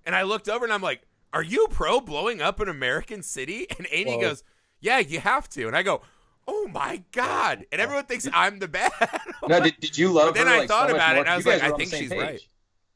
[0.06, 3.68] And I looked over and I'm like, Are you pro blowing up an American city?
[3.78, 4.22] And Amy Whoa.
[4.22, 4.44] goes,
[4.84, 5.66] Yeah, you have to.
[5.68, 6.02] And I go,
[6.46, 7.66] Oh my God.
[7.72, 8.92] And everyone thinks I'm the bad.
[9.48, 11.38] no, did, did you love But then I like, thought so about it and I
[11.38, 12.20] was like, I think she's page.
[12.20, 12.42] right.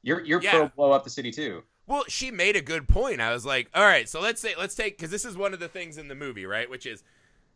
[0.04, 0.52] You're you're Yeah.
[0.52, 1.64] pro blow up the city too.
[1.88, 3.22] Well, she made a good point.
[3.22, 5.62] I was like, all right, so let's say let's take because this is one of
[5.62, 6.70] the things in the movie, right?
[6.70, 7.04] Which is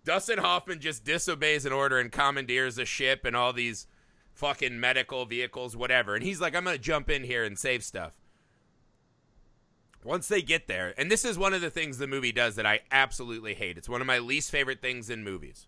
[0.05, 3.85] Dustin Hoffman just disobeys an order and commandeers a ship and all these
[4.33, 6.15] fucking medical vehicles, whatever.
[6.15, 8.20] And he's like, I'm gonna jump in here and save stuff.
[10.03, 12.65] Once they get there, and this is one of the things the movie does that
[12.65, 13.77] I absolutely hate.
[13.77, 15.67] It's one of my least favorite things in movies.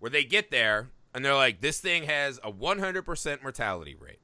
[0.00, 4.18] Where they get there and they're like, this thing has a 100% mortality rate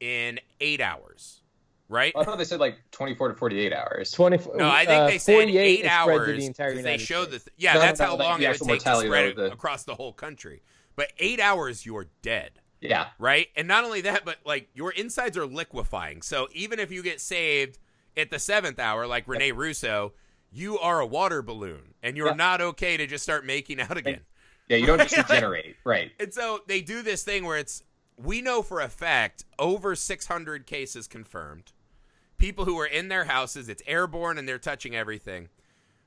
[0.00, 1.40] in eight hours,
[1.88, 2.12] right?
[2.16, 4.10] I thought they said like 24 to 48 hours.
[4.10, 7.38] 24, No, I think uh, they said eight hours the entire they United showed the
[7.38, 9.52] th- yeah, No, no, that's no, how like long it would take to spread the-
[9.52, 10.62] across the whole country.
[10.96, 13.08] But eight hours, you're dead, Yeah.
[13.18, 13.48] right?
[13.56, 16.22] And not only that, but like your insides are liquefying.
[16.22, 17.78] So even if you get saved
[18.16, 20.12] at the seventh hour, like Rene Russo,
[20.52, 22.34] you are a water balloon, and you're Yeah.
[22.34, 24.20] not okay to just start making out again.
[24.68, 25.76] Yeah, you don't just regenerate.
[25.84, 26.12] Right.
[26.18, 27.82] And so they do this thing where it's
[28.16, 31.72] we know for a fact over 600 cases confirmed.
[32.38, 35.48] People who are in their houses, it's airborne and they're touching everything.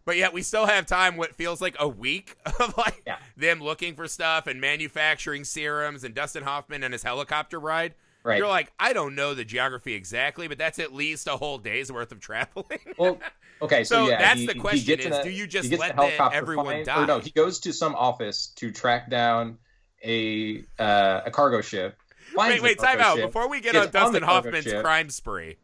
[0.06, 3.18] But yet we still have time what feels like a week of like Yeah.
[3.38, 7.94] them looking for stuff and manufacturing serums and Dustin Hoffman and his helicopter ride.
[8.24, 8.38] Right.
[8.38, 11.92] You're like, I don't know the geography exactly, but that's at least a whole day's
[11.92, 12.80] worth of traveling.
[12.98, 13.18] Well,
[13.62, 16.30] okay, so, So yeah, that's he- the question is, in do you just let the
[16.34, 17.04] everyone find- die?
[17.04, 19.58] Or no, he goes to some office to track down
[20.04, 21.98] a uh, a cargo ship.
[22.36, 23.18] wait, wait, time out.
[23.18, 24.84] ship, Before we get on Dustin cargo Hoffman's ship.
[24.84, 25.58] crime spree,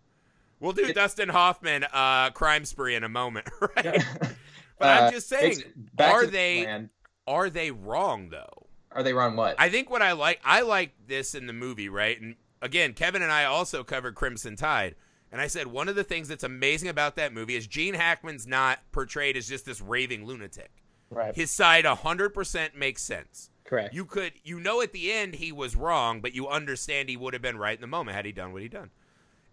[0.60, 3.86] we'll do It- Dustin Hoffman uh, crime spree in a moment, right?
[3.86, 4.04] Yeah.
[4.78, 6.88] But Uh, I'm just saying, takes it back are to the they
[7.28, 8.68] are they wrong though?
[8.92, 9.38] Are they wrong?
[9.38, 9.56] What?
[9.58, 12.20] I think what I like, I like this in the movie, right?
[12.20, 14.96] And again, Kevin and I also covered Crimson Tide,
[15.32, 18.46] and I said one of the things that's amazing about that movie is Gene Hackman's
[18.46, 20.72] not portrayed as just this raving lunatic.
[21.12, 21.36] Right.
[21.36, 23.52] his side 100% makes sense.
[23.64, 23.94] Correct.
[23.94, 27.34] You could, you know, at the end he was wrong, but you understand he would
[27.34, 28.90] have been right in the moment had he done what he done.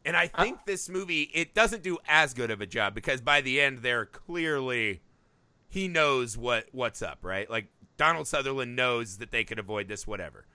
[0.05, 0.62] And I think uh.
[0.66, 4.07] this movie it doesn't do as good of a job because by the end they're
[4.07, 5.03] clearly
[5.68, 7.48] he knows what what's up, right?
[7.48, 10.46] Like Donald Sutherland knows that they could avoid this, whatever.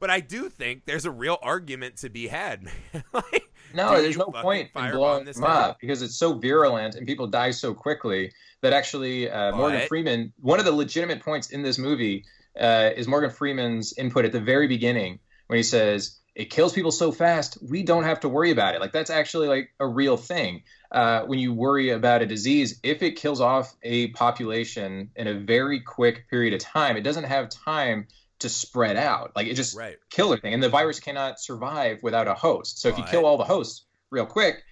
[0.00, 2.64] But I do think there's a real argument to be had.
[2.92, 3.04] man.
[3.12, 7.26] like, No, there's no point in blowing this up because it's so virulent and people
[7.26, 8.32] die so quickly
[8.62, 10.32] that actually uh, Morgan Freeman.
[10.40, 12.24] One of the legitimate points in this movie
[12.58, 16.90] uh, is Morgan Freeman's input at the very beginning when he says it kills people
[16.90, 18.80] so fast we don't have to worry about it.
[18.80, 20.62] Like that's actually like a real thing.
[20.90, 25.34] Uh, when you worry about a disease, if it kills off a population in a
[25.34, 28.06] very quick period of time, it doesn't have time
[28.40, 29.32] to spread out.
[29.36, 29.96] Like it just Right.
[30.10, 32.78] kill everything, and the virus cannot survive without a host.
[32.80, 33.10] So if you Right.
[33.10, 34.62] kill all the hosts real quick,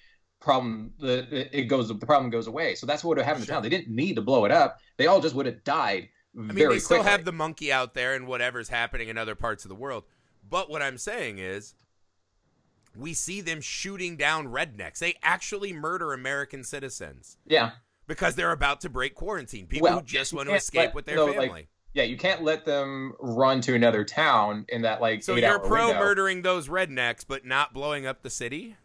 [0.41, 2.75] problem the it goes the problem goes away.
[2.75, 3.55] So that's what would have happened Sure.
[3.55, 3.63] to town.
[3.63, 4.79] They didn't need to blow it up.
[4.97, 7.11] They all just would have died I mean, they still quickly.
[7.11, 10.05] have the monkey out there and whatever's happening in other parts of the world.
[10.49, 11.75] But what I'm saying is,
[12.97, 14.99] we see them shooting down rednecks.
[14.99, 17.73] They actually murder American citizens yeah,
[18.07, 19.67] because they're about to break quarantine.
[19.67, 21.69] People Well, who just want to escape let- with their no, like, family.
[21.95, 22.03] Yeah.
[22.05, 25.59] You can't let them run to another town in that like so eight you're hour
[25.59, 26.01] pro window.
[26.01, 28.77] murdering those rednecks, but not blowing up the city.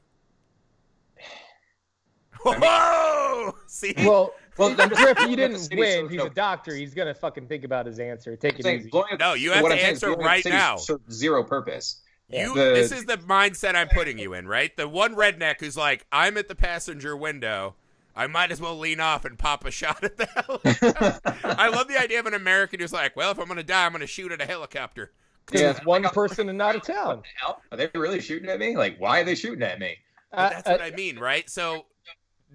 [2.44, 3.56] Whoa!
[3.68, 6.06] See, well, Well, I'm Griff, you didn't city, win.
[6.06, 6.26] so- He's no.
[6.28, 6.76] a doctor.
[6.76, 8.36] He's gonna fucking think about his answer.
[8.36, 8.90] Take it easy.
[8.94, 10.78] up- No, you have what to I'm answer blowing right now.
[11.10, 12.02] zero purpose.
[12.30, 14.76] You, The- this is the mindset I'm putting you in, right?
[14.78, 17.76] The one redneck who's like, I'm at the passenger window.
[18.16, 21.22] I might as well lean off and pop a shot at the helicopter.
[21.58, 23.86] I love the idea of an American who's like, well, if I'm going to die,
[23.86, 25.12] I'm going to shoot at a helicopter.
[25.46, 25.70] Because Yeah.
[25.72, 27.24] it's one person and not a town.
[27.72, 28.78] Are they really shooting at me?
[28.78, 29.98] Like, why are they shooting at me?
[30.32, 31.50] But Uh, that's uh, what I mean, right?
[31.50, 31.86] So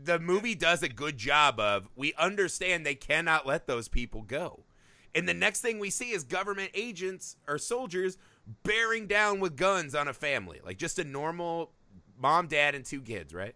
[0.00, 4.64] the movie does a good job of, we understand they cannot let those people go.
[5.14, 8.16] And the next thing we see is government agents or soldiers
[8.62, 11.72] bearing down with guns on a family, like just a normal
[12.16, 13.54] mom, dad, and two kids, right?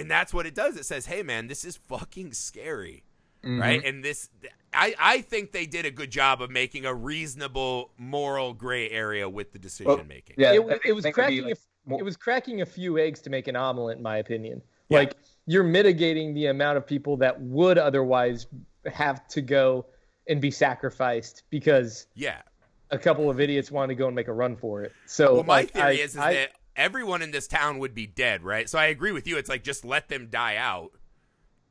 [0.00, 0.76] And that's what it does.
[0.76, 3.04] It says, "Hey, man, this is fucking scary."
[3.44, 3.58] Mhm.
[3.60, 3.82] right?
[3.84, 4.28] And this,
[4.74, 9.26] I, I think they did a good job of making a reasonable moral gray area
[9.30, 10.36] with the decision making.
[10.36, 11.44] Yeah, it, it was think it'd be, cracking.
[11.44, 14.18] like, a, more- it was cracking a few eggs to make an omelet, in my
[14.18, 14.60] opinion.
[14.90, 14.98] Yeah.
[14.98, 15.14] Like
[15.46, 18.46] you're mitigating the amount of people that would otherwise
[18.92, 19.86] have to go
[20.28, 22.42] and be sacrificed because Yeah.
[22.90, 24.92] a couple of idiots wanted to go and make a run for it.
[25.06, 27.94] So, Well, my like, theory I- is, is I- that everyone in this town would
[27.94, 28.68] be dead, right?
[28.68, 29.36] So I agree with you.
[29.36, 30.90] It's like just let them die out.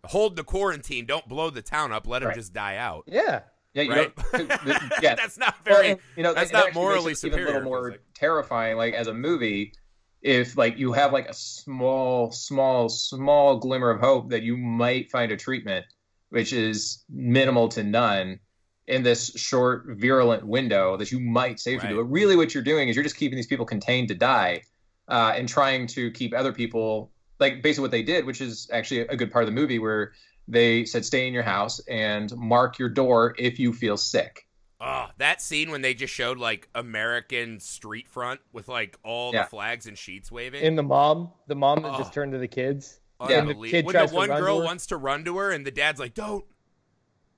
[0.06, 1.06] Hold the quarantine.
[1.06, 2.08] Don't blow the town up.
[2.08, 3.04] Let them just die out.
[3.08, 3.42] yeah,
[3.74, 4.16] Yeah, you Right?
[4.32, 4.50] don't,
[5.02, 5.92] yeah, that's not very.
[5.92, 8.02] and, you know, that's not morally it even a little more like.
[8.14, 8.78] terrifying.
[8.78, 9.74] Like as a movie,
[10.22, 15.10] if like you have like a small, small, small glimmer of hope that you might
[15.12, 15.86] find a treatment,
[16.30, 18.40] which is minimal to none
[18.88, 21.96] in this short, virulent window that you might save Right.
[21.96, 24.64] But really, what you're doing is you're just keeping these people contained to die,
[25.10, 29.02] uh, and trying to keep other people like basically what they did, which is actually
[29.02, 30.14] a good part of the movie where
[30.48, 34.46] they said stay in your house and mark your door if you feel sick.
[34.82, 39.44] Oh, that scene when they just showed like American street front with like all Yeah.
[39.44, 40.64] the flags and sheets waving.
[40.64, 41.98] and the mom, the mom that Oh.
[41.98, 42.14] just ah.
[42.14, 43.00] turned to the kids.
[43.28, 43.40] Yeah.
[43.40, 45.66] And the kid when tries the to one girl wants to run to her and
[45.66, 46.46] the dad's like, "Don't."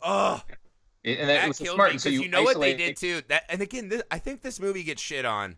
[0.04, 0.42] Oh,
[1.04, 1.94] And that, that was killed smart.
[1.94, 3.22] me So because you, you, know what they did too.
[3.28, 5.58] That and again, this, I think this movie gets shit on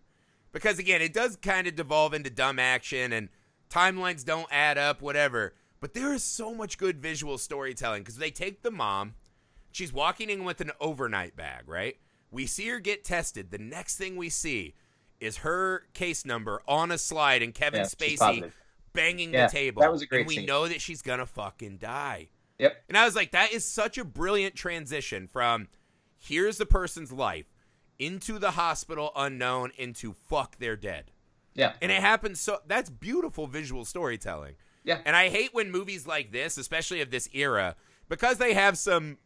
[0.54, 3.28] because again, it does kind of devolve into dumb action and
[3.70, 5.56] timelines don't add up, whatever.
[5.82, 9.16] But there is so much good visual storytelling because they take the mom,
[9.72, 11.98] she's walking in with an overnight bag, right?
[12.32, 13.52] We see her get tested.
[13.52, 14.76] The next thing we see
[15.20, 18.52] is her case number on a slide and Kevin Yeah, Spacey
[18.94, 19.82] banging Yeah, the table.
[19.82, 20.46] that was a great and we scene.
[20.46, 22.30] know that she's gonna fucking die.
[22.60, 22.84] Yep.
[22.88, 25.68] And I was like, that is such a brilliant transition from
[26.18, 27.46] here's the person's life
[28.00, 31.12] into the hospital unknown into fuck they're dead.
[31.54, 31.74] Yeah.
[31.82, 34.56] And it happens so that's beautiful visual storytelling.
[34.84, 35.00] Yeah.
[35.06, 37.76] And I hate when movies like this, especially of this era,
[38.10, 39.18] because they have some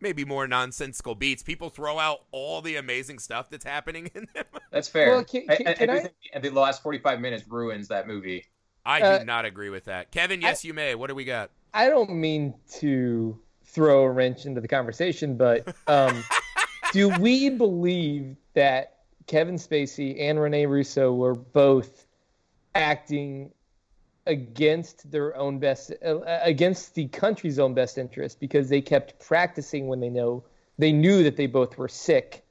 [0.00, 4.44] maybe more nonsensical beats, people throw out all the amazing stuff that's happening in them.
[4.70, 5.10] That's fair.
[5.10, 8.06] Well, can- can- I, I, can I do I- the last 45 minutes ruins that
[8.06, 8.44] movie.
[8.86, 10.10] I Uh, do not agree with that.
[10.12, 10.94] Kevin, yes, you may.
[10.94, 11.50] What do we got?
[11.74, 16.22] I don't mean to throw a wrench into the conversation, but um,
[16.92, 22.06] do we believe that Kevin Spacey and Rene Russo were both
[22.74, 23.52] acting
[24.26, 29.88] against their own best, uh, against the country's own best interest because they kept practicing
[29.88, 30.44] when they know
[30.78, 32.44] they knew that they both were sick?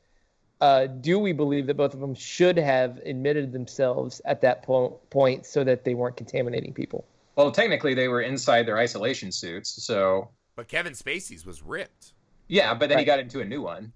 [0.60, 5.00] Uh, do we believe that both of them should have admitted themselves at that po-
[5.12, 7.06] point so that they weren't contaminating people?
[7.36, 12.14] Well, technically, they were inside their isolation suits, so But Kevin Spacey's was ripped.
[12.48, 13.94] Yeah, but then he got into a new one.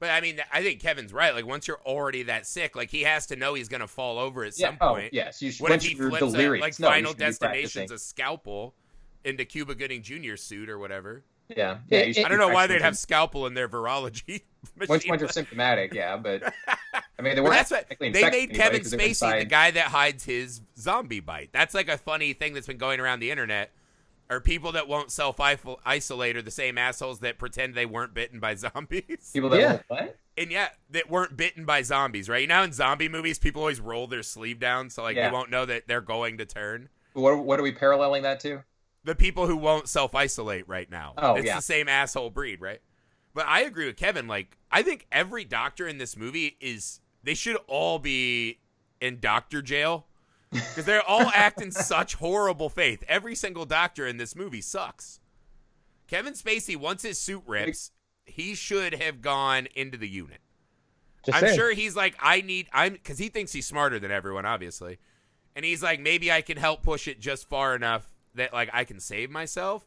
[0.00, 1.34] But I mean, I think Kevin's right.
[1.34, 4.42] Like once you're already that sick, like he has to know he's gonna fall over
[4.44, 4.68] at Yeah.
[4.68, 5.12] some Oh, point.
[5.12, 5.40] yes.
[5.42, 8.74] You should, What if he flips a, like no, Final Destination's a scalpel
[9.24, 10.36] into Cuba Gooding Jr.
[10.36, 11.22] suit or whatever?
[11.54, 11.78] Yeah.
[11.88, 12.24] Yeah.
[12.24, 14.42] I don't know why they'd have scalpel in their virology
[14.76, 14.88] machine.
[14.88, 16.42] Once, once you're symptomatic, yeah, but
[17.18, 21.20] I mean, they that's what they made Kevin Spacey the guy that hides his zombie
[21.20, 21.50] bite.
[21.52, 23.70] That's like a funny thing that's been going around the internet.
[24.30, 28.38] Are people that won't self isolate are the same assholes that pretend they weren't bitten
[28.40, 29.30] by zombies?
[29.32, 29.72] People that Yeah.
[29.72, 30.16] won't- what?
[30.38, 32.40] and yeah, that weren't bitten by zombies, right?
[32.40, 35.26] You know, in zombie movies, people always roll their sleeve down so like Yeah.
[35.28, 36.88] you won't know that they're going to turn.
[37.12, 38.62] What, what are we paralleling that to?
[39.02, 41.14] The people who won't self isolate right now.
[41.18, 41.56] Oh, it's yeah.
[41.56, 42.80] the same asshole breed, right?
[43.34, 44.28] But I agree with Kevin.
[44.28, 48.60] Like, I think every doctor in this movie is they should all be
[49.00, 50.06] in doctor jail
[50.50, 53.04] because they're all acting such horrible faith.
[53.08, 55.20] Every single doctor in this movie sucks.
[56.08, 57.92] Kevin Spacey, once his suit rips,
[58.24, 60.40] he should have gone into the unit.
[61.24, 61.56] Just I'm saying.
[61.56, 64.98] sure he's like, I need, I'm, because he thinks he's smarter than everyone, obviously.
[65.54, 68.84] And he's like, maybe I can help push it just far enough that, like, I
[68.84, 69.86] can save myself.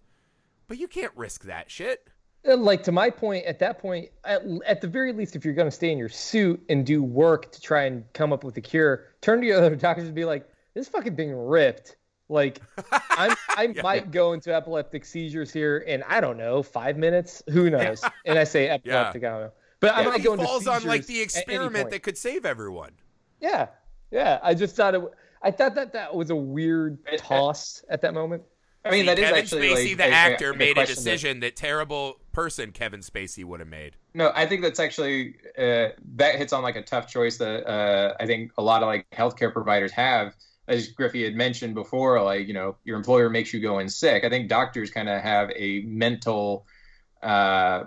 [0.68, 2.08] But you can't risk that shit.
[2.46, 5.68] Like to my point at that point at, at the very least if you're going
[5.68, 8.62] to stay in your suit and do work to try and come up with a
[8.62, 11.98] cure turn to your other doctors and be like this fucking thing ripped
[12.30, 12.62] like
[13.12, 13.82] I'm, i Yeah.
[13.82, 18.40] might go into epileptic seizures here in i don't know five minutes who knows and
[18.40, 21.06] i say epileptic i don't know but i might he go into falls on, like,
[21.06, 22.92] the seizures at any experiment that could save everyone.
[23.42, 23.68] yeah
[24.12, 28.02] yeah i just thought it w- i thought that that was a weird toss at
[28.02, 28.44] that moment
[28.86, 30.72] I mean, See, that is Kevin actually Spacey, like, the a- a- actor, a made
[30.72, 33.96] a question that- decision that terrible person Kevin Spacey would have made.
[34.14, 38.14] No, I think that's actually uh, that hits on like a tough choice that uh,
[38.20, 40.36] I think a lot of like healthcare providers have.
[40.68, 44.24] As Griffey had mentioned before, like you know, your employer makes you go in sick.
[44.24, 46.66] I think doctors kind of have a mental
[47.22, 47.86] uh,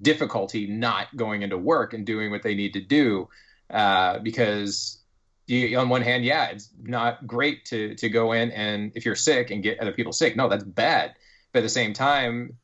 [0.00, 3.28] difficulty not going into work and doing what they need to do
[3.70, 4.98] uh, because
[5.46, 9.14] you, on one hand, yeah, it's not great to to go in and if you're
[9.14, 11.14] sick and get other people sick, no, that's bad.
[11.52, 12.56] But at the same time,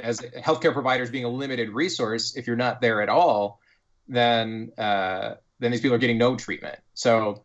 [0.00, 3.60] as healthcare providers being a limited resource, if you're not there at all,
[4.08, 6.78] then uh, then these people are getting no treatment.
[6.94, 7.44] So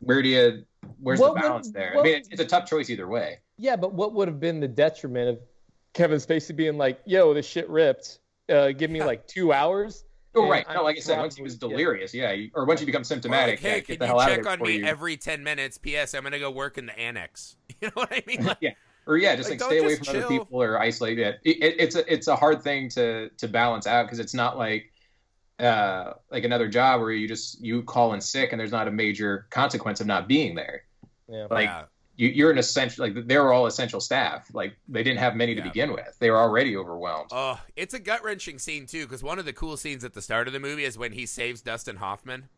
[0.00, 0.64] where do you
[1.00, 1.98] where's What the would- balance there?
[1.98, 3.38] I mean, it's, it's a tough choice either way.
[3.58, 5.38] Yeah, but what would have been the detriment of
[5.94, 8.18] Kevin Spacey being like, "Yo, this shit ripped.
[8.48, 10.04] Uh, give me like two hours."
[10.34, 10.66] Oh, And right.
[10.74, 11.84] No, like I said, once he was probably- yeah.
[11.84, 14.28] delirious, yeah, or once you become symptomatic, like, hey, yeah, can get the you out
[14.28, 15.78] check there on me you- every 10 minutes?
[15.78, 16.12] P.S.
[16.12, 17.56] I'm going to go work in the annex.
[17.80, 18.44] You know what I mean?
[18.44, 18.70] Like, yeah.
[19.06, 21.16] Or yeah, just Like, like, stay away just from other people or isolate.
[21.18, 24.34] Yeah, it, it, it's a it's a hard thing to to balance out because it's
[24.34, 24.92] not like
[25.58, 28.90] uh like another job where you just you call in sick and there's not a
[28.90, 30.82] major consequence of not being there.
[31.28, 31.46] Yeah.
[31.50, 31.84] Like Yeah.
[32.16, 34.48] you, you're an essential like they were all essential staff.
[34.52, 36.14] Like they didn't have many to begin with.
[36.18, 37.30] They were already overwhelmed.
[37.32, 40.20] Oh, it's a gut wrenching scene too, because one of the cool scenes at the
[40.22, 42.48] start of the movie is when he saves Dustin Hoffman.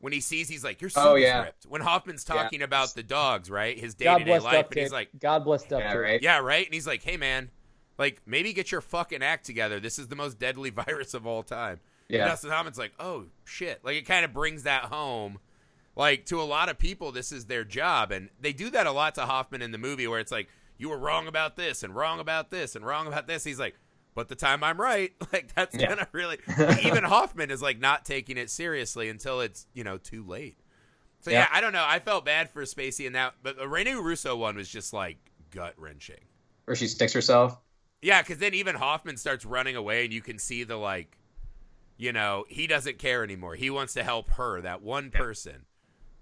[0.00, 1.44] When he sees, he's like, "Your suit Oh, is yeah.
[1.44, 2.34] ripped." When Hoffman's Yeah.
[2.42, 5.62] talking about the dogs, right, his day to day life, and he's like, God bless
[5.64, 6.20] duct yeah, right.
[6.20, 7.50] "Yeah, right," and he's like, "Hey, man,
[7.96, 9.80] like maybe get your fucking act together.
[9.80, 12.26] This is the most deadly virus of all time." And Yeah.
[12.28, 15.38] Dustin Hoffman's like, "Oh shit!" Like it kind of brings that home.
[15.96, 18.92] Like to a lot of people, this is their job, and they do that a
[18.92, 21.94] lot to Hoffman in the movie, where it's like, "You were wrong about this, and
[21.94, 23.76] wrong about this, and wrong about this." He's like,
[24.14, 25.88] "But the time I'm right," like that's Yeah.
[25.88, 26.38] gonna really.
[26.82, 30.58] even Hoffman is like not taking it seriously until it's you know too late.
[31.20, 31.40] So yeah.
[31.40, 31.48] Yeah.
[31.52, 31.84] I don't know.
[31.86, 35.16] I felt bad for Spacey in that, but the Rene Russo one was just like
[35.50, 36.24] gut wrenching.
[36.66, 37.56] Where she sticks herself.
[38.02, 41.16] Yeah, because then even Hoffman starts running away, and you can see the like,
[41.96, 43.54] you know, he doesn't care anymore.
[43.54, 45.64] He wants to help her, that one person.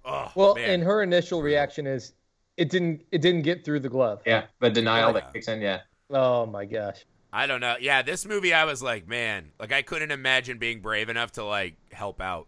[0.04, 0.70] Oh, Well, man.
[0.70, 2.12] and her initial reaction is,
[2.56, 3.04] "It didn't.
[3.12, 5.12] It didn't get through the glove." Yeah, the denial Yeah.
[5.20, 5.61] that kicks in.
[5.61, 5.80] Yeah.
[6.11, 7.04] Oh my gosh.
[7.32, 7.76] I don't know.
[7.80, 11.44] Yeah, this movie, I was like, man, like I couldn't imagine being brave enough to
[11.44, 12.46] like help out.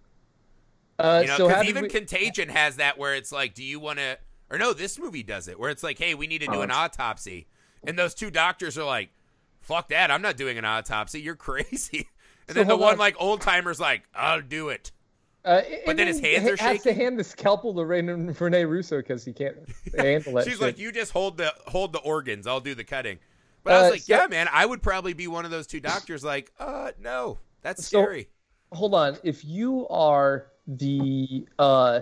[0.99, 3.81] Uh, You know, so how even we, Contagion has that where it's like, do you
[3.81, 4.19] want to?
[4.51, 6.61] Or no, this movie does it where it's like, hey, we need to do Oh,
[6.63, 7.47] an autopsy,
[7.87, 9.11] and those two doctors are like,
[9.61, 11.21] fuck that, I'm not doing an autopsy.
[11.21, 12.09] You're crazy.
[12.49, 12.99] And So then the one on.
[12.99, 14.93] like old timer's like, I'll do it.
[15.45, 18.99] uh, but then his hands he are has to hand the scalpel to Rene, Russo
[18.99, 19.57] because he can't
[19.97, 20.45] handle that.
[20.45, 20.61] She's shit.
[20.63, 22.47] like, you just hold the hold the organs.
[22.47, 23.19] I'll do the cutting.
[23.63, 25.67] But I Uh, was like, so- yeah, man, I would probably be one of those
[25.67, 26.23] two doctors.
[26.25, 28.29] Like, uh, no, that's So- scary.
[28.73, 32.01] hold on if you are the uh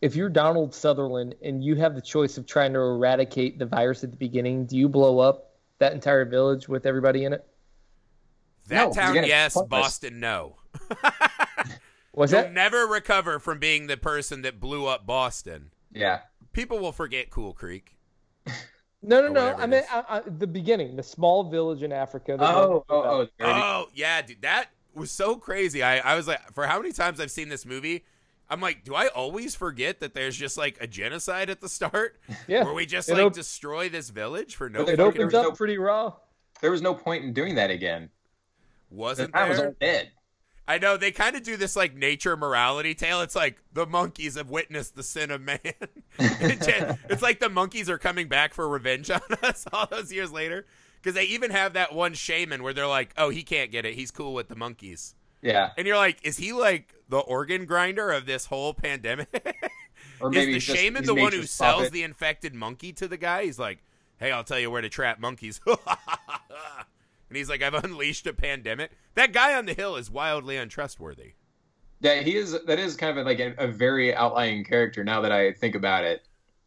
[0.00, 4.02] if you're donald sutherland and you have the choice of trying to eradicate the virus
[4.02, 7.46] at the beginning do you blow up that entire village with everybody in it
[8.70, 9.56] That No, 'cause town, yes.
[9.68, 10.56] Boston, no.
[12.14, 15.70] was You'll that never recover from being the person that blew up Boston.
[15.92, 16.20] Yeah.
[16.52, 17.96] People will forget Cool Creek.
[19.02, 19.54] No, no, no.
[19.56, 19.82] I it mean.
[19.90, 22.36] I, I, the beginning, the small village in Africa.
[22.38, 25.82] that Oh, oh, oh, Oh yeah, dude, that was so crazy.
[25.82, 28.04] I, I was like, for how many times I've seen this movie,
[28.50, 32.20] I'm like, do I always forget that there's just like a genocide at the start,
[32.46, 32.62] yeah.
[32.62, 35.24] where we just It like op- destroy this village for no But It fucking opens
[35.32, 36.12] was up no- pretty raw.
[36.60, 38.10] there was no point in doing that again.
[38.90, 39.66] The wasn't was there?
[39.68, 40.10] all dead.
[40.68, 43.22] I know they kind of do this like nature morality tale.
[43.22, 45.58] It's like the monkeys have witnessed the sin of man.
[46.18, 50.66] It's like the monkeys are coming back for revenge on us all those years later.
[51.02, 53.94] Because they even have that one shaman where they're like, "Oh, he can't get it.
[53.94, 58.10] He's cool with the monkeys." Yeah, And you're like, "Is he like the organ grinder
[58.10, 59.28] of this whole pandemic?"
[60.20, 61.92] or maybe Is the just- shaman the one who sells puppet.
[61.94, 63.44] the infected monkey to the guy?
[63.44, 63.78] He's like,
[64.18, 65.58] "Hey, I'll tell you where to trap monkeys."
[67.30, 71.32] And he's like, "I've unleashed a pandemic." That guy on the hill is wildly untrustworthy.
[72.02, 72.56] Yeah, he is.
[72.66, 75.02] That is kind of like a, a very outlying character.
[75.04, 76.22] Now that I think about it,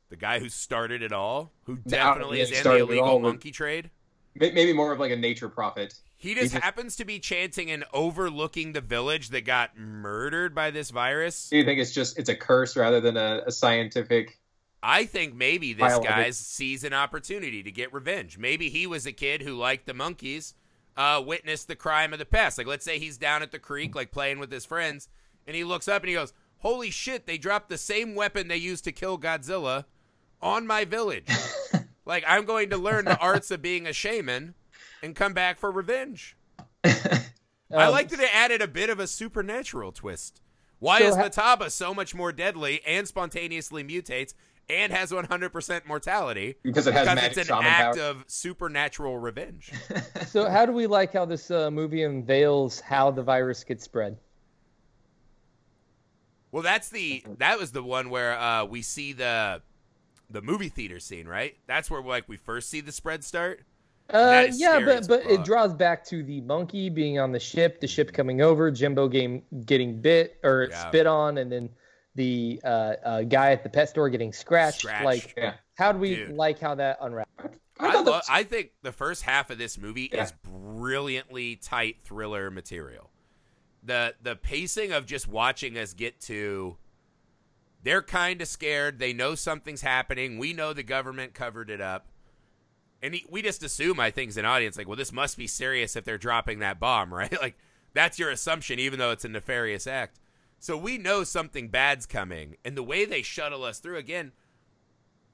[0.10, 3.52] The guy who started it all, who definitely is he in the illegal with- monkey
[3.52, 3.92] trade.
[4.36, 5.94] Maybe more of like a nature prophet.
[6.18, 10.72] He just just- happens to be chanting and overlooking the village that got murdered by
[10.72, 11.50] this virus.
[11.50, 14.40] Do you think it's just it's a curse rather than a, a scientific?
[14.86, 18.38] I think maybe this guy sees an opportunity to get revenge.
[18.38, 20.56] Maybe he was a kid who liked the monkeys,
[20.98, 22.58] uh, witnessed the crime of the past.
[22.58, 25.08] Like, let's say he's down at the creek, like playing with his friends,
[25.48, 27.26] and he looks up and he goes, "Holy shit!
[27.26, 29.86] They dropped the same weapon they used to kill Godzilla
[30.42, 31.30] on my village.
[32.06, 34.54] like, I'm going to learn the arts of being a shaman
[35.02, 36.36] and come back for revenge."
[36.84, 40.42] I Um, like that it added a bit of a supernatural twist.
[40.80, 44.34] Why So is ha- Motaba so much more deadly and spontaneously mutates
[44.70, 46.56] and has 100% mortality?
[46.64, 48.06] because it has Because magic it's an shaman act power.
[48.06, 49.72] of supernatural revenge.
[50.28, 54.18] So, how do we like how this uh, movie unveils how the virus gets spread?
[56.52, 59.62] well, that's the that was the one where uh, we see the
[60.30, 61.56] the movie theater scene, right?
[61.68, 63.62] That's where like we first see the spread start.
[64.10, 67.40] Uh, yeah, scary but as but it draws back to the monkey being on the
[67.40, 70.88] ship, the ship coming over, Jimbo game getting bit or Yeah.
[70.90, 71.70] spit on, and then
[72.16, 72.68] the uh,
[73.04, 74.82] uh, guy at the pet store getting scratched.
[74.82, 75.06] Scratched.
[75.06, 76.32] Like, Yeah, how do we Dude.
[76.36, 77.58] like how that unravels?
[77.80, 80.24] I, I, lo- that- I think the first half of this movie Yeah.
[80.24, 83.10] is brilliantly tight thriller material.
[83.84, 86.78] The the pacing of just watching us get to
[87.84, 89.00] they're kind of scared.
[89.00, 90.38] They know something's happening.
[90.38, 92.08] We know the government covered it up.
[93.02, 95.48] And he, we just assume, I think, as an audience, like, well, this must be
[95.48, 97.36] serious if they're dropping that bomb, right?
[97.42, 97.58] Like,
[97.94, 100.18] that's your assumption, even though it's a nefarious act.
[100.64, 102.56] So we know something bad's coming.
[102.64, 104.32] And the way they shuttle us through, again,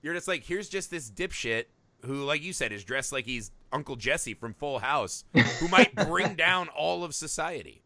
[0.02, 1.66] you're just like, here's just this dipshit
[2.04, 5.26] who, like you said, is dressed like he's Uncle Jesse from Full House,
[5.60, 7.84] who might bring down all of society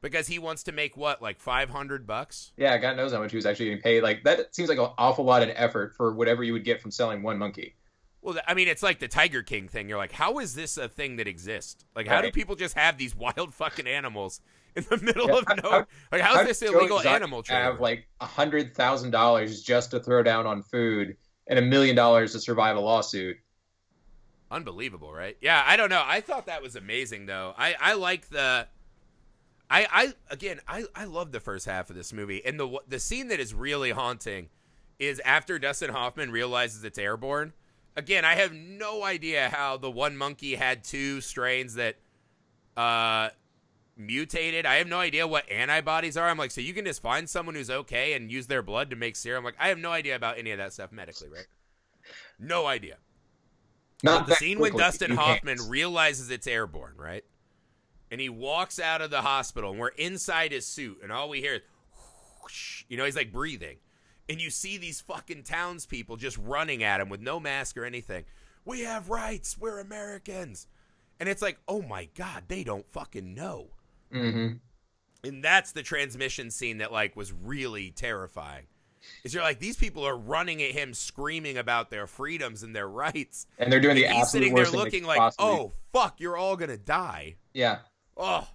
[0.00, 2.50] because he wants to make what, like 500 bucks?
[2.56, 4.02] yeah, God knows how much he was actually getting paid.
[4.02, 6.90] Like that seems like an awful lot of effort for whatever you would get from
[6.90, 7.76] selling one monkey.
[8.20, 9.88] Well, I mean, it's like the Tiger King thing.
[9.88, 11.84] You're like, how is this a thing that exists?
[11.94, 14.40] Like, how do people just have these wild fucking animals
[14.76, 15.70] in the middle Yeah, of how- no?
[15.70, 17.56] how- like, how's How this illegal animal trade?
[17.56, 21.16] Have like a hundred thousand dollars just to throw down on food
[21.46, 23.36] and a million dollars to survive a lawsuit.
[24.50, 25.36] Unbelievable, right?
[25.40, 26.02] Yeah, I don't know.
[26.04, 27.54] I thought that was amazing, though.
[27.56, 28.66] I I like the.
[29.72, 32.98] I, I again I, I love the first half of this movie and the the
[32.98, 34.48] scene that is really haunting
[34.98, 37.52] is after Dustin Hoffman realizes it's airborne.
[37.96, 41.94] Again, I have no idea how the one monkey had two strains that
[42.76, 43.28] uh
[44.00, 44.66] mutated.
[44.66, 46.28] I have no idea what antibodies are.
[46.28, 48.96] I'm like, so you can just find someone who's okay and use their blood to
[48.96, 49.44] make serum.
[49.44, 51.46] Like, I have no idea about any of that stuff medically, right?
[52.38, 52.96] No idea.
[54.02, 55.70] Not the scene when Dustin you Hoffman can't.
[55.70, 57.24] realizes it's airborne, right?
[58.10, 61.40] And he walks out of the hospital, and we're inside his suit, and all we
[61.40, 61.60] hear is,
[62.42, 63.76] whoosh, you know, he's like breathing.
[64.28, 68.24] And you see these fucking townspeople just running at him with no mask or anything.
[68.64, 69.58] We have rights.
[69.58, 70.66] We're Americans.
[71.18, 73.68] And it's like, oh my God, they don't fucking know.
[74.12, 74.60] Mhm.
[75.24, 78.64] And that's the transmission scene that like was really terrifying.
[79.24, 82.88] Is you're like these people are running at him, screaming about their freedoms and their
[82.88, 83.46] rights.
[83.58, 85.46] And they're doing the And he's absolute sitting there worst thing looking could like, possibly-
[85.46, 87.36] oh fuck, you're all gonna die.
[87.54, 87.78] yeah.
[88.16, 88.46] Oh,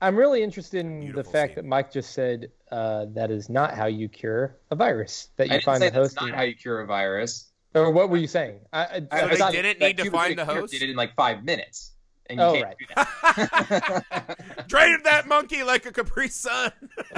[0.00, 1.54] I'm really interested in Beautiful the fact scene.
[1.56, 5.28] that Mike just said uh, that is not how you cure a virus.
[5.36, 7.52] That I you didn't find say the host, that's not how you cure a virus.
[7.74, 8.60] or what were you saying?
[8.72, 10.72] I, I, I- So I they didn't need to find the host?
[10.72, 11.92] Did it in like five minutes.
[12.26, 12.76] And you Oh, can't right.
[12.78, 14.64] do that.
[14.68, 16.72] drain that monkey like a Capri Sun.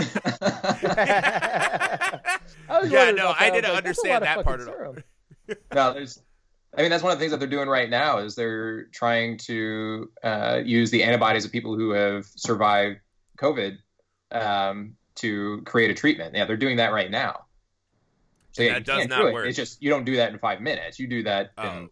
[1.38, 2.20] I
[2.84, 4.96] Yeah, no, I didn't like, understand that part fucking at all.
[5.74, 6.20] no, there's.
[6.76, 9.38] I mean, that's one of the things that they're doing right now is they're trying
[9.38, 12.98] to uh, use the antibodies of people who have survived
[13.38, 13.76] COVID
[14.32, 16.34] um, to create a treatment.
[16.34, 17.44] Yeah, they're doing that right now.
[18.52, 19.34] So yeah, That does can't not do it.
[19.34, 19.46] work.
[19.46, 20.98] It's just you don't do that in five minutes.
[20.98, 21.68] You do that Oh.
[21.68, 21.88] in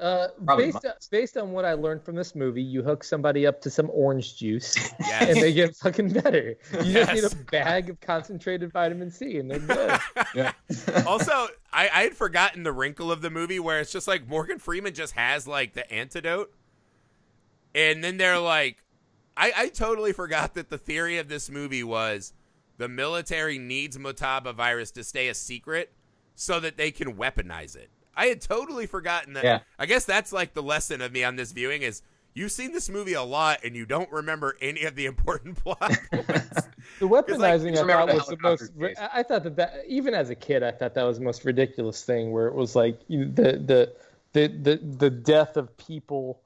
[0.00, 3.60] Uh, based on, based on what I learned from this movie, you hook somebody up
[3.62, 5.28] to some orange juice, Yes.
[5.28, 6.54] and they get fucking better.
[6.84, 9.98] You just need a bag of concentrated vitamin C, and they're good.
[10.34, 10.52] Yeah.
[11.06, 14.58] also, I, I had forgotten the wrinkle of the movie where it's just like Morgan
[14.60, 16.52] Freeman just has like the antidote.
[17.74, 18.84] And then they're like,
[19.36, 22.32] I, I totally forgot that the theory of this movie was
[22.76, 25.92] the military needs Motaba virus to stay a secret
[26.34, 27.90] so that they can weaponize it.
[28.18, 29.44] I had totally forgotten that.
[29.44, 29.60] Yeah.
[29.78, 32.02] I guess that's like the lesson of me on this viewing is
[32.34, 35.78] you've seen this movie a lot and you don't remember any of the important plot
[36.12, 36.68] points.
[36.98, 38.72] The weaponizing just I thought the was the most.
[38.74, 38.98] ri- chase.
[38.98, 41.44] I I thought that, that even as a kid, I thought that was the most
[41.44, 42.32] ridiculous thing.
[42.32, 43.94] Where it was like the the
[44.32, 46.42] the the, the death of people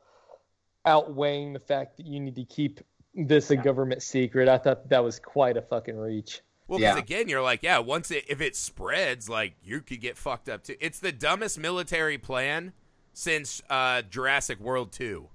[0.84, 2.80] outweighing the fact that you need to keep
[3.14, 4.48] this a government secret.
[4.48, 6.42] I thought that was quite a fucking reach.
[6.72, 7.02] Well, because Yeah.
[7.02, 10.64] again, you're like, yeah, once it if it spreads, like you could get fucked up
[10.64, 10.74] too.
[10.80, 12.72] It's the dumbest military plan
[13.12, 15.28] since uh, Jurassic World two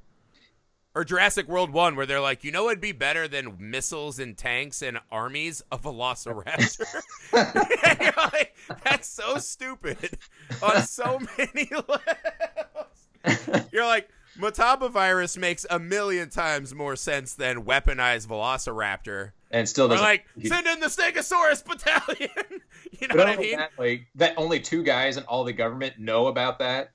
[0.96, 4.36] or Jurassic World one, where they're like, you know, it'd be better than missiles and
[4.36, 6.84] tanks and armies of Velociraptor.
[8.02, 10.18] You're like, that's so stupid
[10.64, 13.68] on so many levels.
[13.72, 19.32] You're like, Motaba virus makes a million times more sense than weaponized Velociraptor.
[19.52, 20.04] and still Or doesn't.
[20.04, 22.30] like, send in the Stegosaurus battalion.
[23.00, 23.58] you know what I mean?
[23.58, 26.92] that, like that, only two guys in all the government know about that.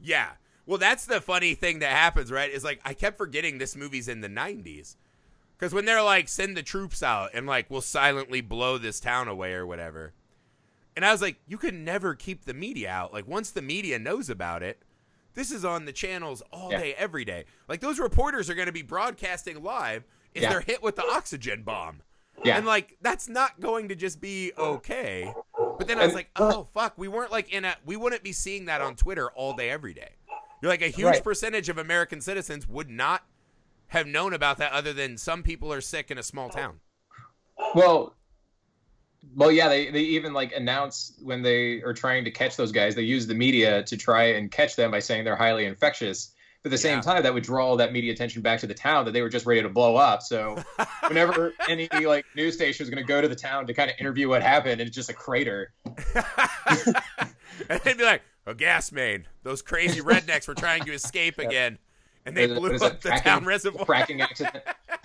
[0.00, 0.28] Yeah.
[0.66, 2.50] Well, that's the funny thing that happens, right?
[2.50, 4.96] Is like I kept forgetting this movie's in the '90s
[5.56, 9.28] because when they're like, send the troops out and like we'll silently blow this town
[9.28, 10.12] away or whatever.
[10.94, 13.12] And I was like, you could never keep the media out.
[13.14, 14.82] Like once the media knows about it,
[15.38, 16.80] this is on the channels all Yeah.
[16.80, 17.44] day, every day.
[17.68, 20.50] Like those reporters are going to be broadcasting live if Yeah.
[20.50, 22.02] they're hit with the oxygen bomb.
[22.44, 22.56] Yeah.
[22.56, 25.32] And like that's not going to just be okay.
[25.78, 28.22] But then I was like, uh, oh fuck, we weren't like in a we wouldn't
[28.22, 30.10] be seeing that on Twitter all day every day.
[30.60, 31.24] You're like a huge Right.
[31.24, 33.24] percentage of American citizens would not
[33.88, 36.80] have known about that other than some people are sick in a small town.
[37.74, 38.14] Well,
[39.36, 39.68] well, yeah.
[39.68, 42.94] They they even like announce when they are trying to catch those guys.
[42.94, 46.34] They use the media to try and catch them by saying they're highly infectious.
[46.62, 47.02] But at the same Yeah.
[47.02, 49.28] time, that would draw all that media attention back to the town that they were
[49.28, 50.22] just ready to blow up.
[50.22, 50.60] So
[51.06, 53.96] whenever any like news station is going to go to the town to kind of
[54.00, 55.72] interview what happened, it's just a crater.
[57.68, 59.26] and they'd be like, a gas main.
[59.42, 61.78] Those crazy rednecks were trying to escape again.
[62.26, 63.84] And they What is it- blew what is it, up the fracking- town reservoir.
[63.86, 64.64] Fracking accident.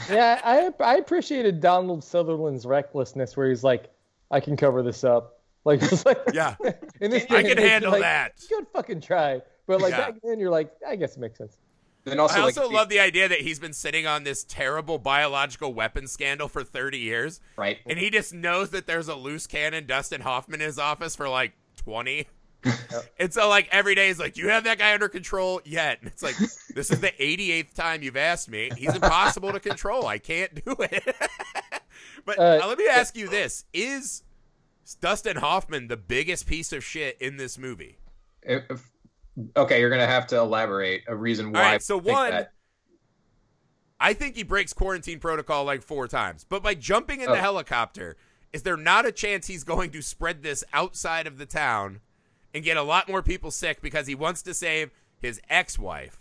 [0.10, 3.90] Yeah, I I appreciated Donald Sutherland's recklessness, where he's like,
[4.34, 6.56] "I can cover this up." Like, it's like Yeah.
[7.00, 8.34] in this I can handle like, that.
[8.50, 10.12] Good fucking try, but like Yeah.
[10.12, 11.58] back then, you're like, I guess it makes sense.
[12.06, 14.98] Then also, I like, also love the idea that he's been sitting on this terrible
[14.98, 17.78] biological weapons scandal for 30 years, right.
[17.86, 21.30] and he just knows that there's a loose cannon Dustin Hoffman in his office for
[21.30, 22.28] like 20.
[23.20, 26.00] and so, like, every day he's like, Do You have that guy under control yet?
[26.02, 26.36] And it's like,
[26.76, 28.70] This is the 88th time you've asked me.
[28.78, 30.06] He's impossible to control.
[30.06, 31.16] I can't do it.
[32.26, 34.24] but Uh, uh, let me ask you this Is
[35.02, 37.98] Dustin Hoffman the biggest piece of shit in this movie?
[38.42, 38.90] If- if-
[39.56, 41.60] okay, you're gonna have to elaborate a reason why.
[41.60, 42.54] All right, so I think one, that.
[44.00, 46.44] I think he breaks quarantine protocol like four times.
[46.48, 47.42] But by jumping in the Oh.
[47.42, 48.18] helicopter,
[48.52, 52.02] is there not a chance he's going to spread this outside of the town
[52.54, 56.20] and get a lot more people sick because he wants to save his ex-wife?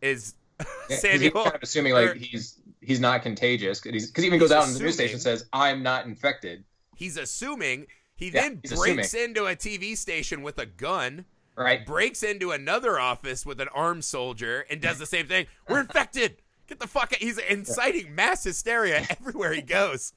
[0.00, 1.44] Is Yeah, 'cause he's Samuel?
[1.44, 4.64] kind of assuming like or- he's he's not contagious because he even goes He's out
[4.64, 6.64] on the news station and says I'm not infected.
[6.96, 7.86] He's assuming.
[8.14, 11.24] He Yeah, then breaks into a TV station with a gun,
[11.56, 11.84] Right?
[11.84, 15.46] breaks into another office with an armed soldier, and does the same thing.
[15.68, 16.36] We're infected.
[16.68, 17.18] Get the fuck out.
[17.18, 20.12] He's inciting mass hysteria everywhere he goes.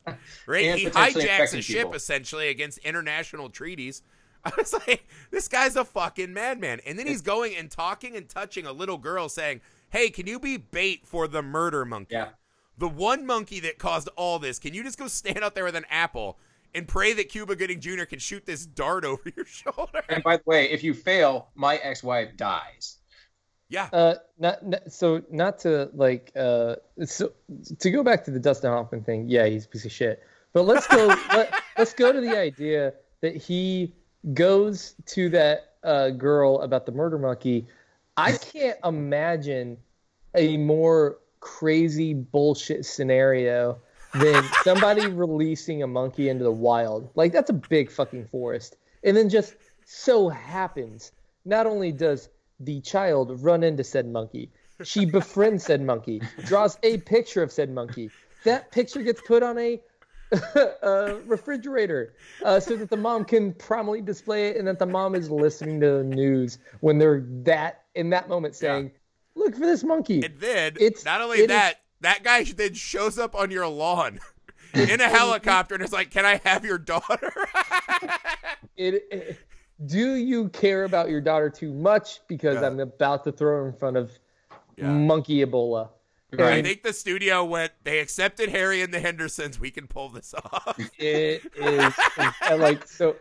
[0.45, 0.77] Right?
[0.77, 1.93] He hijacks a ship people.
[1.95, 4.03] essentially against international treaties.
[4.45, 6.79] I was like, this guy's a fucking madman.
[6.85, 10.39] And then he's going and talking and touching a little girl saying, Hey, can you
[10.39, 12.13] be bait for the murder monkey?
[12.13, 12.29] Yeah.
[12.77, 14.59] The one monkey that caused all this.
[14.59, 16.37] Can you just go stand out there with an apple
[16.73, 18.03] and pray that Cuba Gooding Jr.
[18.03, 20.03] can shoot this dart over your shoulder?
[20.09, 22.97] And by the way, if you fail, my ex-wife dies.
[23.69, 23.89] Yeah.
[23.91, 27.31] Uh, not, not so not to like uh, so
[27.79, 29.27] to go back to the Dustin Hoffman thing.
[29.27, 30.21] Yeah, he's a piece of shit.
[30.53, 31.07] But let's go.
[31.31, 33.93] let, let's go to the idea that he
[34.33, 37.67] goes to that uh, girl about the murder monkey.
[38.17, 39.77] I can't imagine
[40.35, 43.77] a more crazy bullshit scenario
[44.15, 44.33] than
[44.63, 47.07] somebody releasing a monkey into the wild.
[47.13, 51.11] Like that's a big fucking forest, and then just so happens
[51.45, 52.29] not only does
[52.59, 54.49] the child run into said monkey,
[54.83, 58.09] she befriends said monkey, draws a picture of said monkey.
[58.43, 59.79] That picture gets put on a
[60.83, 65.13] uh, refrigerator uh, so that the mom can prominently display it and that the mom
[65.13, 68.91] is listening to the news when they're that in that moment saying,
[69.35, 72.73] "Look for this monkey." And then, It's- not only it is- that, that guy then
[72.73, 74.19] shows up on your lawn
[74.73, 77.31] in a helicopter and is like, "Can I have your daughter?"
[78.77, 79.37] It, it-
[79.85, 82.19] do you care about your daughter too much?
[82.27, 82.67] Because Yeah.
[82.67, 84.11] I'm about to throw her in front of
[84.77, 84.89] Yeah.
[84.91, 85.89] monkey Ebola.
[86.37, 87.71] I think the studio went.
[87.85, 89.57] They accepted Harry and the Hendersons.
[89.59, 90.77] We can pull this off.
[90.99, 91.93] It is
[92.51, 93.15] like so.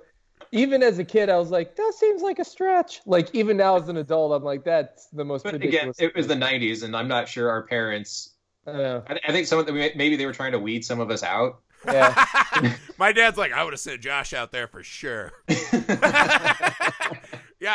[0.54, 3.76] Even as a kid, I was like, "That seems like a stretch." Like even now
[3.76, 6.82] as an adult, I'm like, "That's the most But again, ridiculous." it was the '90s,
[6.84, 8.30] and I'm not sure our parents.
[8.66, 9.02] I know.
[9.08, 11.22] I, I think some of them maybe they were trying to weed some of us
[11.22, 11.60] out.
[11.86, 12.74] Yeah.
[12.98, 15.32] My dad's like, I would have sent Josh out there for sure.
[15.48, 15.56] yeah,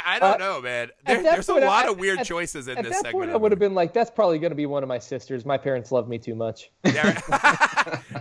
[0.05, 0.89] I don't Uh, know, man.
[1.05, 3.13] There, that there's a lot I- of weird at- choices in At this that segment.
[3.13, 5.45] point, I would have been like, "That's probably going to be one of my sisters."
[5.45, 6.71] My parents love me too much.
[6.83, 6.95] movie.
[6.97, 7.19] Yeah.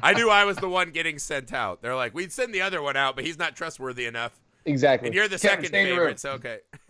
[0.03, 1.83] I knew I was the one getting sent out.
[1.83, 4.39] They're like, we'd send the other one out, but he's not trustworthy enough.
[4.69, 5.09] Exactly.
[5.09, 6.59] And you're the second stay favorite, so okay.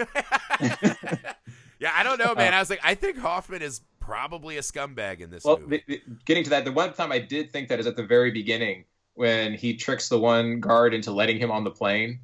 [1.78, 2.52] yeah, I don't know, man.
[2.52, 5.84] Uh, I was like, I think Hoffman is probably a scumbag in this well, movie.
[5.86, 8.02] the, the, getting to that, the one time I did think that is at the
[8.02, 12.20] very beginning when he tricks the one guard into letting him on the plane.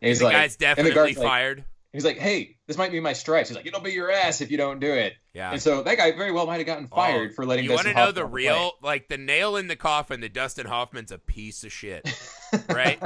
[0.00, 1.64] And he's the like, guy's and the definitely guard's like- fired.
[1.92, 4.50] he's like, "Hey, this might be my stripes." He's like, "It'll be your ass if
[4.50, 5.52] you don't do it." Yeah.
[5.52, 7.64] And so that guy very well might have gotten oh, fired Oh, for letting.
[7.64, 11.12] You want to know the real, like the nail in the coffin that Dustin Hoffman's
[11.12, 12.08] a piece of shit,
[12.68, 13.02] right?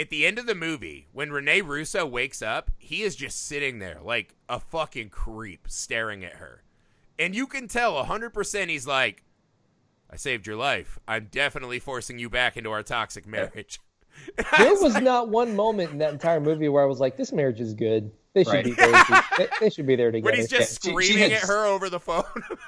[0.00, 3.80] At the end of the movie, when Rene Russo wakes up, he is just sitting
[3.80, 6.62] there like a fucking creep staring at her.
[7.18, 9.22] And you can tell 100% he's like,
[10.10, 10.98] I saved your life.
[11.06, 13.78] I'm definitely forcing you back into our toxic marriage.
[14.58, 17.60] there was not one moment in that entire movie where I was like, "This marriage
[17.60, 18.10] is good.
[18.34, 18.64] They should Right.
[18.64, 19.04] be there.
[19.38, 21.48] they, they should be there together." when he's just Yeah, she- she screaming had- at
[21.48, 22.24] her over the phone.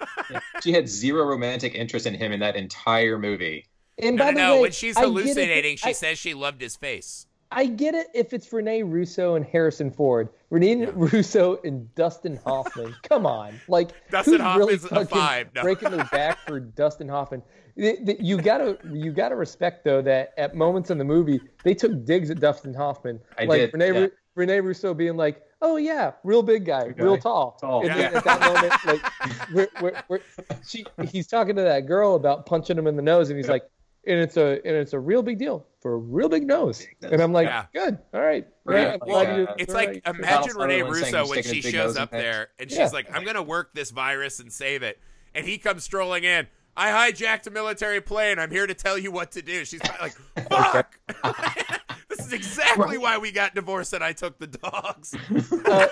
[0.62, 3.66] she had zero romantic interest in him in that entire movie.
[4.02, 4.54] And no, by no, the no.
[4.56, 7.26] way, when she's I get it hallucinating, she I, says she loved his face.
[7.54, 10.30] I get it if it's Rene Russo and Harrison Ford.
[10.48, 12.94] Rene Russo and Dustin Hoffman.
[13.02, 15.62] Come on, like Dustin who's really Hoffman's a fucking five, no.
[15.62, 17.42] breaking their back for Dustin Hoffman.
[17.78, 21.74] Th- th- You gotta, you gotta respect though that at moments in the movie they
[21.74, 24.06] took digs at Dustin Hoffman, I like did, Rene, yeah.
[24.34, 27.04] Rene Russo being like, "Oh yeah, real big guy, Big guy.
[27.04, 27.84] real tall." Tall.
[27.84, 28.12] Yeah.
[28.14, 30.20] at that moment, like, we're, we're, we're,
[30.66, 33.52] she, he's talking to that girl about punching him in the nose, and he's Yep.
[33.52, 33.62] like,
[34.06, 37.20] "And it's a, and it's a real big deal for a real big nose." And
[37.20, 37.66] I'm like, Yeah.
[37.72, 38.80] "Good, all right." Right.
[38.82, 40.02] Yeah, Well, glad you- uh, It's like right.
[40.06, 42.22] imagine Renee Rene Russo when she shows up things.
[42.22, 42.88] there and she's Yeah.
[42.92, 44.98] like, "I'm gonna work this virus and save it,"
[45.34, 46.46] and he comes strolling in.
[46.76, 48.38] I hijacked a military plane.
[48.38, 49.64] I'm here to tell you what to do.
[49.64, 50.12] She's like,
[50.48, 50.98] "Fuck."
[52.08, 55.14] this is exactly why we got divorced and I took the dogs.
[55.66, 55.86] Uh,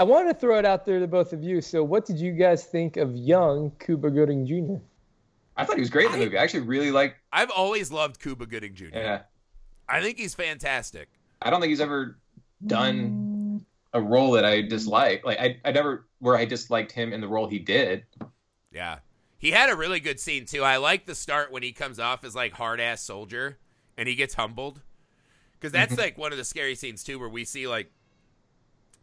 [0.00, 1.60] I want to throw it out there to both of you.
[1.60, 4.82] So, what did you guys think of young Cuba Gooding Jr.?
[5.56, 6.38] I thought he was great in the I- movie.
[6.38, 7.16] I actually really like.
[7.32, 8.86] I've always loved Cuba Gooding Jr.
[8.92, 9.22] Yeah,
[9.88, 11.08] I think he's fantastic.
[11.42, 12.18] I don't think he's ever
[12.66, 15.24] done a role that I dislike.
[15.24, 18.04] Like I, I never where I disliked him in the role he did.
[18.72, 18.98] Yeah.
[19.38, 20.64] He had a really good scene too.
[20.64, 23.58] I like the start when he comes off as like hard ass soldier
[23.98, 24.80] and he gets humbled.
[25.60, 27.92] Cuz that's like one of the scary scenes too where we see like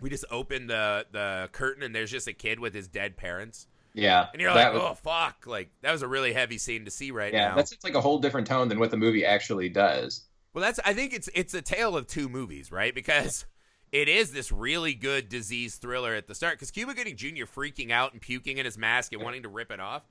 [0.02, 3.68] we just open the the curtain and there's just a kid with his dead parents.
[3.94, 6.92] Yeah, And you're like, was- "Oh fuck." Like that was a really heavy scene to
[6.92, 7.56] see right yeah, now.
[7.56, 10.26] that's it's like a whole different tone than what the movie actually does.
[10.54, 12.96] Well, that's I think it's it's a tale of two movies, right?
[12.96, 13.46] Because
[13.92, 16.56] it is this really good disease thriller at the start.
[16.56, 17.44] Because Cuba Gooding Jr.
[17.46, 20.04] freaking out and puking in his mask and wanting to rip it off.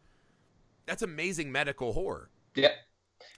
[0.86, 2.30] That's amazing medical horror.
[2.54, 2.72] Yeah,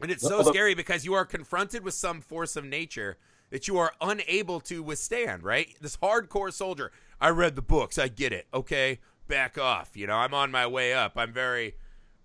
[0.01, 3.18] And it's so scary because you are confronted with some force of nature
[3.51, 5.68] that you are unable to withstand, right?
[5.80, 6.90] This hardcore soldier.
[7.20, 7.99] I read the books.
[7.99, 8.47] I get it.
[8.55, 9.97] Okay, back off.
[9.97, 11.12] You know, I'm on my way up.
[11.16, 11.75] I'm very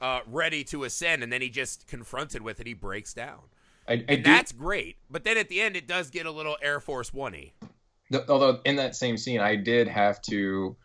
[0.01, 1.23] uh, ready to ascend.
[1.23, 2.67] And then he just confronted with it.
[2.67, 3.39] He breaks down.
[3.87, 4.29] I, I And do.
[4.31, 4.97] that's great.
[5.09, 7.51] But then at the end, it does get a little Air Force One y.
[8.27, 10.75] although in that same scene, I did have to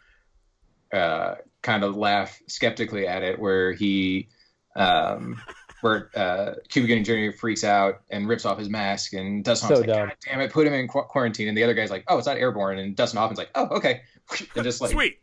[0.93, 4.29] uh, kind of laugh skeptically at it, where he,
[4.77, 5.41] um,
[5.81, 7.37] where uh, Cuba Gooding Jr.
[7.37, 10.09] freaks out and rips off his mask, and Dustin So Hoffman's like, dumb.
[10.09, 12.27] "God damn it, put him in qu- quarantine," and the other guy's like, "Oh, it's
[12.27, 14.03] not airborne," and Dustin Hoffman's like, "Oh, okay,"
[14.57, 15.19] and just like, Sweet.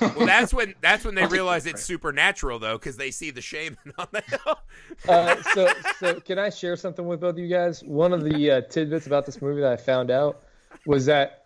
[0.00, 3.78] Well, that's when that's when they realize it's supernatural though, because they see the shaman
[3.98, 4.58] on the hill.
[5.08, 5.68] Uh, so,
[6.00, 7.84] so can I share something with both of you guys?
[7.84, 10.42] One of the uh, tidbits about this movie that I found out
[10.86, 11.44] was that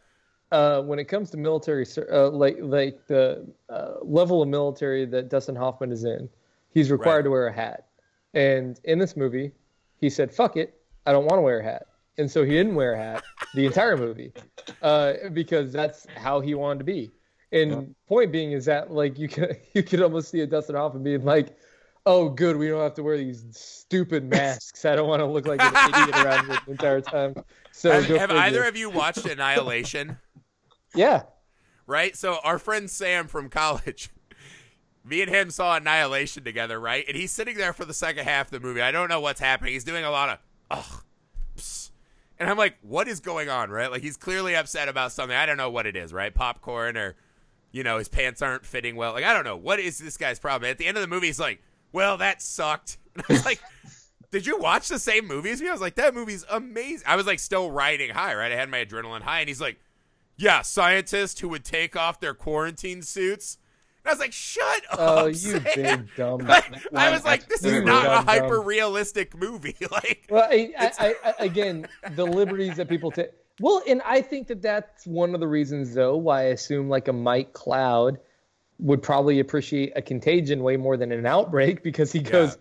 [0.53, 5.05] uh, when it comes to military, ser- uh, like like the uh, level of military
[5.07, 6.31] that Dustin Hoffman is in,
[6.73, 7.23] he's required Right.
[7.25, 7.89] to wear a hat.
[8.33, 9.53] And in this movie,
[10.01, 11.87] he said, "Fuck it, I don't want to wear a hat,"
[12.19, 14.33] and so he didn't wear a hat the entire movie
[14.83, 17.11] uh, because that's how he wanted to be.
[17.53, 20.75] And point being is that like you could you could almost see it a Dustin
[20.75, 21.57] Hoffman being like,
[22.07, 24.85] "Oh, good, we don't have to wear these stupid masks.
[24.85, 27.35] I don't want to look like an idiot around here the entire time."
[27.73, 30.19] So have have either of you watched Annihilation?
[30.95, 31.23] yeah,
[31.87, 32.17] right?
[32.17, 34.09] So our friend Sam from college,
[35.05, 37.05] me and him saw Annihilation together, right?
[37.07, 38.81] And he's sitting there for the second half of the movie.
[38.81, 39.75] I don't know what's happening.
[39.75, 40.39] He's doing a lot of
[40.71, 41.05] ugh,
[41.57, 41.92] psst.
[42.43, 43.89] And I'm like, what is going on, right?
[43.89, 45.37] Like he's clearly upset about something.
[45.37, 46.35] I don't know what it is, right?
[46.35, 47.15] Popcorn or,
[47.71, 49.13] you know, his pants aren't fitting well.
[49.13, 50.69] Like I don't know what is this guy's problem.
[50.69, 51.63] At the end of the movie, he's like,
[51.93, 52.99] well, that sucked.
[53.15, 53.61] And I was like.
[54.31, 55.69] Did you watch the same movie as me?
[55.69, 57.07] I was like, that movie's amazing.
[57.07, 58.51] I was like still riding high, right?
[58.51, 59.79] I had my adrenaline high, and he's like,
[60.39, 63.59] yeah, scientists who would take off their quarantine suits.
[64.05, 65.23] And I was like, shut oh, up.
[65.23, 65.63] Oh, you Sam.
[65.75, 66.41] big dumb.
[66.47, 69.77] Like, I was like, this is not dumb, a hyper realistic movie.
[69.91, 73.31] Like, Well, I, I, I, again, the liberties that people take.
[73.61, 77.07] Well, and I think that that's one of the reasons, though, why I assume like
[77.09, 78.19] a Mike Cloud
[78.79, 82.57] would probably appreciate a contagion way more than an outbreak because he goes,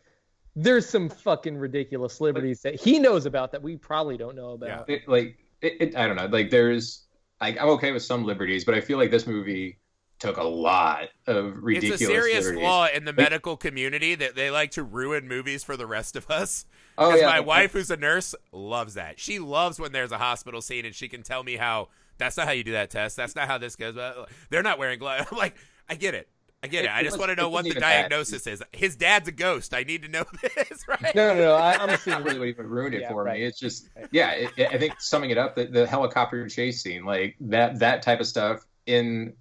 [0.56, 4.89] "There's some fucking ridiculous liberties that he knows about that we probably don't know about."
[4.89, 6.28] it, like it, it, I don't know.
[6.28, 7.06] Like there's
[7.39, 9.80] like I'm okay with some liberties, but I feel like this movie
[10.22, 12.63] took a lot of ridiculous it's a serious liberties.
[12.63, 16.30] flaw in the medical community that they like to ruin movies for the rest of
[16.32, 16.65] us.
[16.97, 19.19] Oh yeah, my but- wife, who's a nurse, loves that.
[19.19, 22.45] She loves when there's a hospital scene and she can tell me how that's not
[22.45, 23.17] how you do that test.
[23.17, 23.95] That's not how this goes.
[23.95, 25.26] But they're not wearing gloves.
[25.32, 25.55] I'm like,
[25.89, 26.30] I get it.
[26.63, 26.89] I get it.
[26.89, 28.01] It- I just was- want to know what the even that.
[28.09, 28.61] diagnosis is.
[28.72, 29.74] His dad's a ghost.
[29.74, 31.15] I need to know this, right?
[31.15, 31.55] No, no, no.
[31.55, 32.24] I, I'm That's assuming.
[32.26, 33.39] really what even ruined it Yeah, for right.
[33.39, 33.45] me.
[33.47, 34.32] It's just yeah.
[34.34, 38.03] It, it- I think summing it up, the, the helicopter chase scene, like that that
[38.03, 39.34] type of stuff in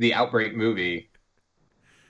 [0.00, 1.06] the outbreak movie.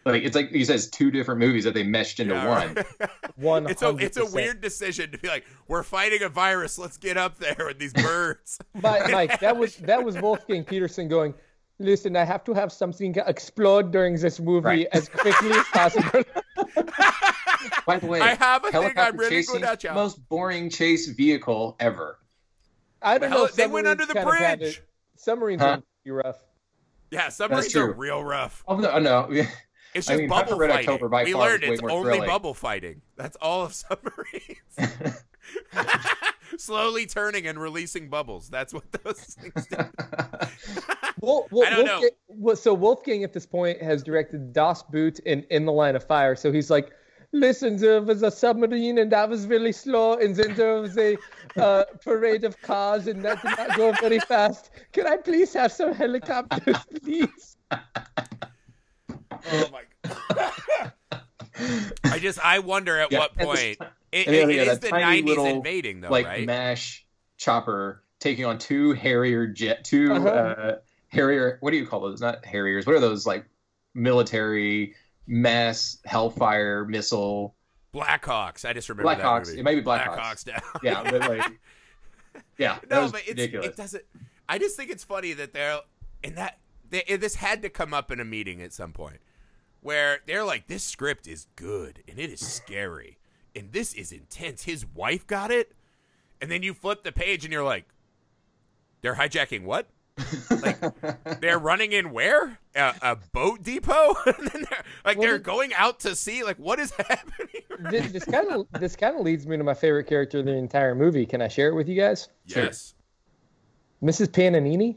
[0.07, 2.75] Like it's like he says, two different movies that they meshed into Yeah, one.
[2.75, 3.11] right.
[3.37, 3.67] One.
[3.69, 6.79] It's a it's a weird decision to be like, we're fighting a virus.
[6.79, 8.59] Let's get up there with these birds.
[8.81, 11.35] but Mike, that was that was Wolfgang Petersen going.
[11.79, 14.87] Listen, I have to have something explode during this movie Right.
[14.93, 16.23] as quickly as possible.
[17.87, 19.95] By the way, I have a thing helicopter I'm really chase good at, Joe.
[19.95, 22.19] most boring chase vehicle ever.
[23.03, 23.49] I don't Hell, know.
[23.55, 24.83] they went under the submarines kind of had bridge.
[25.17, 25.69] Submarines Huh?
[25.69, 26.37] are pretty rough.
[27.11, 28.63] Yeah, submarines are real rough.
[28.69, 29.29] Oh no, no.
[29.93, 30.89] It's I just mean, bubble Red fighting.
[30.89, 32.29] October by we far learned it's only thrilling.
[32.29, 33.03] bubble fighting.
[33.17, 34.79] That's all of submarines.
[36.59, 38.49] Slowly turning and releasing bubbles.
[38.49, 39.77] That's what those things do.
[41.21, 42.09] Well, well, I don't know.
[42.29, 46.05] Well, so Wolfgang at this point has directed Das Boot in In the Line of
[46.05, 46.37] Fire.
[46.37, 46.93] So he's like,
[47.33, 51.17] listen, there was a submarine and that was really slow, and then there was a
[51.57, 54.71] uh, parade of cars and that did not go very fast.
[54.93, 57.57] Can I please have some helicopters, please?
[59.53, 60.93] Oh my god.
[62.05, 64.91] I just I wonder at Yeah, what point this- it, it yeah, is that the
[64.91, 66.45] nineties little, invading though, like right?
[66.47, 67.07] mash
[67.37, 70.29] chopper taking on two Harrier jet, 2 Uh-huh.
[70.29, 70.77] uh,
[71.09, 71.59] Harrier.
[71.61, 72.21] What do you call those?
[72.21, 72.87] Not Harriers.
[72.87, 73.45] What are those like
[73.95, 74.95] military
[75.31, 77.55] mass Hellfire missile?
[77.95, 78.65] Blackhawks.
[78.65, 79.57] I just remember that Blackhawks.
[79.57, 80.19] It might be Blackhawks.
[80.19, 80.61] Blackhawks down.
[80.83, 81.61] Yeah, but like,
[82.59, 84.05] yeah, no, but it's, it doesn't.
[84.49, 85.81] I just think it's funny that they're
[86.23, 86.59] and that
[86.91, 89.21] they, this had to come up in a meeting at some point
[89.81, 93.19] where they're like, "This script is good and it is scary
[93.55, 95.73] and this is intense." His wife got it,
[96.41, 97.87] and then you flip the page and you're like,
[99.01, 99.89] "They're hijacking what?"
[100.63, 105.39] Like they're running in where a, a boat depot and then they're like Well, they're
[105.39, 109.23] going out to sea like what is happening This, this kind of this kind of
[109.23, 111.27] leads me to my favorite character in the entire movie.
[111.27, 112.29] Can I share it with you guys?
[112.47, 112.65] Sure.
[112.65, 112.95] yes
[114.03, 114.29] Mrs.
[114.29, 114.97] Pananini.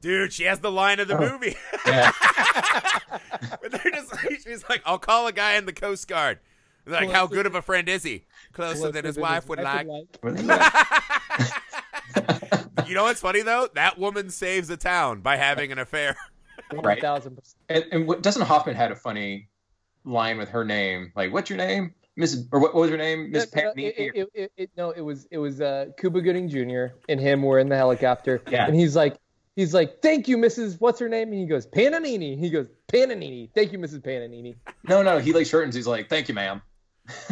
[0.00, 1.30] dude she has the line of the Oh.
[1.32, 1.56] movie
[1.86, 2.10] yeah,
[3.62, 6.38] But they're just like, she's like, I'll call a guy in the Coast Guard.
[6.84, 8.24] And they're like, how good of a friend is he?
[8.52, 9.86] Closer than his wife would like.
[12.88, 13.68] You know what's funny though?
[13.74, 16.16] That woman saves a town by having an affair.
[16.72, 17.00] Right.
[17.00, 17.54] 1000%.
[17.68, 19.48] and, and what, doesn't Hoffman had a funny
[20.04, 21.12] line with her name?
[21.14, 22.48] Like, what's your name, Mrs.
[22.50, 23.92] Or what, what was her name, Miss No, no, Patney?
[23.96, 26.94] it, it, it, it, no, it was it was uh, Cuba Gooding Jr.
[27.08, 28.66] and him were in the helicopter, Yeah.
[28.66, 29.16] and he's like
[29.54, 30.80] he's like, "Thank you, Mrs.
[30.80, 34.00] What's her name?" And he goes, "Pananini." He goes, "Pananini." Thank you, Mrs.
[34.00, 34.56] Pananini.
[34.88, 35.74] No, no, he like shortens.
[35.74, 36.62] He's like, "Thank you, ma'am."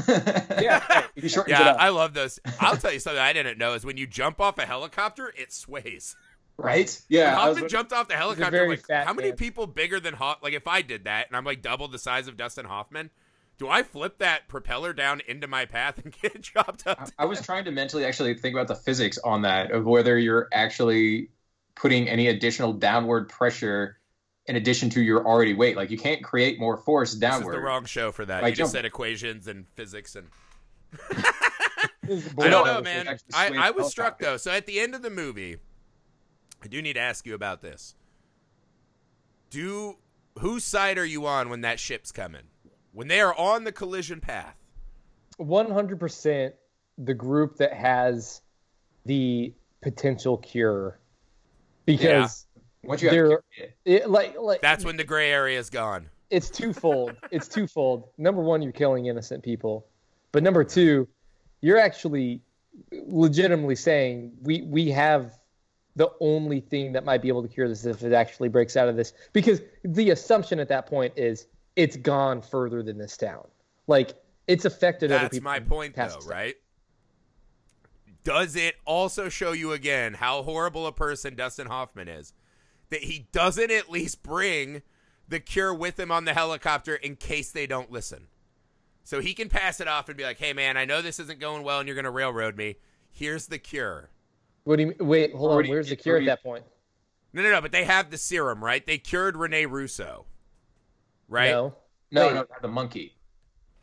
[0.09, 1.05] Yeah.
[1.15, 2.39] he shortens it Yeah, up, I love those.
[2.61, 5.53] I'll tell you something I didn't know is when you jump off a helicopter, it
[5.53, 6.17] sways.
[6.57, 7.01] right?
[7.09, 8.69] Yeah, When I was- Hoffman jumped off the helicopter.
[8.69, 9.37] like, fat how many man.
[9.37, 10.39] people bigger than Hoff?
[10.43, 13.11] Like, if I did that and I'm like double the size of Dustin Hoffman,
[13.59, 17.09] do I flip that propeller down into my path and get chopped up?
[17.19, 20.49] I was trying to mentally actually think about the physics on that of whether you're
[20.53, 21.29] actually
[21.77, 23.99] putting any additional downward pressure
[24.47, 25.77] in addition to your already weight.
[25.77, 27.41] Like you can't create more force downward.
[27.41, 28.43] This is the wrong show for that.
[28.43, 30.29] By you just said equations and physics and
[32.39, 33.19] I don't know, man.
[33.33, 34.37] I, I was struck though.
[34.37, 35.57] So at the end of the movie,
[36.63, 37.95] I do need to ask you about this.
[39.51, 39.97] Do
[40.39, 42.43] whose side are you on when that ship's coming?
[42.93, 44.57] When they are on the collision path?
[45.37, 46.55] One hundred percent
[46.99, 48.41] the group that has
[49.05, 50.99] the potential cure,
[51.87, 52.47] because
[52.87, 56.09] Once you have There- it, It, like like That's when the gray area is gone.
[56.31, 57.17] it's twofold.
[57.31, 58.09] it's twofold.
[58.19, 59.87] Number one, you're killing innocent people,
[60.33, 61.09] but number two,
[61.61, 62.41] you're actually
[63.07, 65.39] legitimately saying we we have
[65.97, 68.89] the only thing that might be able to cure this if it actually breaks out
[68.89, 69.13] of this.
[69.33, 73.47] Because the assumption at that point is it's gone further than this town.
[73.87, 74.15] Like
[74.49, 75.37] it's affected other people.
[75.37, 76.27] That's my point, though, this.
[76.27, 76.55] right?
[78.25, 82.33] Does it also show you again how horrible a person Dustin Hoffman is?
[82.95, 84.83] That he doesn't at least bring
[85.27, 88.29] the cure with him on the helicopter in case they don't listen.
[89.03, 91.41] So he can pass it off and be like, hey, man, I know this isn't
[91.41, 92.77] going well and you're going to railroad me.
[93.11, 94.11] Here's the cure.
[94.63, 95.09] What do you mean?
[95.09, 95.65] Wait, hold Or on.
[95.65, 96.65] you- Where's the cure do at that point?
[97.33, 98.87] No, no, no, but they have the serum, right?
[98.87, 100.27] They cured Rene Russo.
[101.29, 101.51] Right?
[101.51, 101.75] No.
[102.13, 103.17] no, Wait, no, the monkey.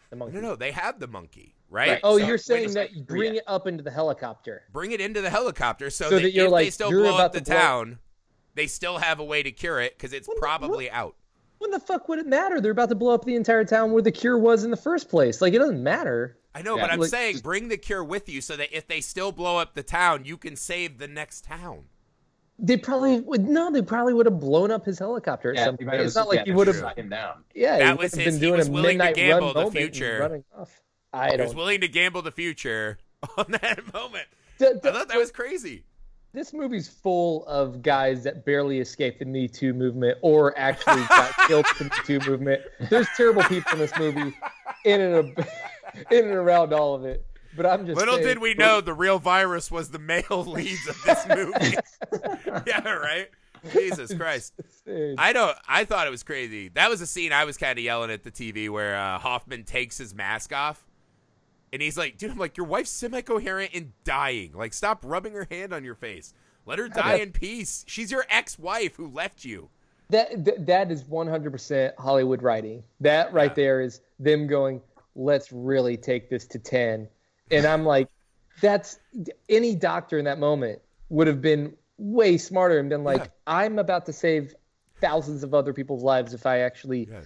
[0.09, 0.35] the monkey.
[0.35, 1.89] no, no, they have the monkey, right?
[1.89, 1.99] Right.
[2.01, 3.39] Oh, So- you're saying that you bring Yeah.
[3.39, 4.63] it up into the helicopter.
[4.71, 7.01] bring it into the helicopter so, So that, that you're if they like, still you're
[7.01, 7.99] blow up about the to blow- town,
[8.55, 11.15] they still have a way to cure it because it's What the- probably out.
[11.59, 12.59] When the fuck would it matter?
[12.59, 15.09] They're about to blow up the entire town where the cure was in the first
[15.09, 15.41] place.
[15.41, 16.37] Like it doesn't matter.
[16.55, 18.75] I know, Yeah, but I'm like, saying just- bring the cure with you so that
[18.75, 21.85] if they still blow up the town, you can save the next town.
[22.63, 23.71] They probably would no.
[23.71, 25.87] They probably would have blown up his helicopter at Yeah, some he point.
[25.87, 26.77] might have- It's not like yeah, he would have.
[26.79, 26.89] true.
[26.95, 27.43] him down.
[27.55, 29.15] Yeah, That he was would have his- been he doing was a willing to midnight
[29.15, 30.17] gamble run the future.
[30.19, 30.81] running off.
[31.13, 32.97] I He was willing to gamble the future
[33.37, 34.27] on that moment.
[34.59, 35.85] D- I d- thought that was crazy.
[36.33, 41.31] This movie's full of guys that barely escaped the Me Too movement or actually got
[41.47, 42.61] killed in the Me Too movement.
[42.89, 44.33] There's terrible people in this movie,
[44.85, 45.47] in and ab-
[46.09, 47.25] in and around all of it.
[47.55, 50.87] But I'm just Little saying, did we know the real virus was the male leads
[50.87, 51.75] of this movie.
[52.65, 53.29] yeah, right?
[53.71, 54.53] Jesus Christ.
[55.17, 55.55] I don't.
[55.67, 56.69] I thought it was crazy.
[56.69, 59.65] That was a scene I was kind of yelling at the TV where uh, Hoffman
[59.65, 60.83] takes his mask off,
[61.73, 64.53] and he's like, "Dude, I'm like, your wife's semi-coherent and dying.
[64.53, 66.33] Like, stop rubbing her hand on your face.
[66.65, 67.83] Let her die in peace.
[67.87, 69.69] She's your ex-wife who left you."
[70.09, 72.83] That th- that is 100% Hollywood writing.
[72.99, 73.55] That right Yeah.
[73.55, 74.81] there is them going,
[75.15, 77.07] "Let's really take this to 10."
[77.49, 78.09] And I'm like,
[78.61, 78.99] that's
[79.49, 83.27] any doctor in that moment would have been way smarter and been like, Yeah.
[83.47, 84.53] "I'm about to save
[84.99, 87.21] thousands of other people's lives if I actually Yeah.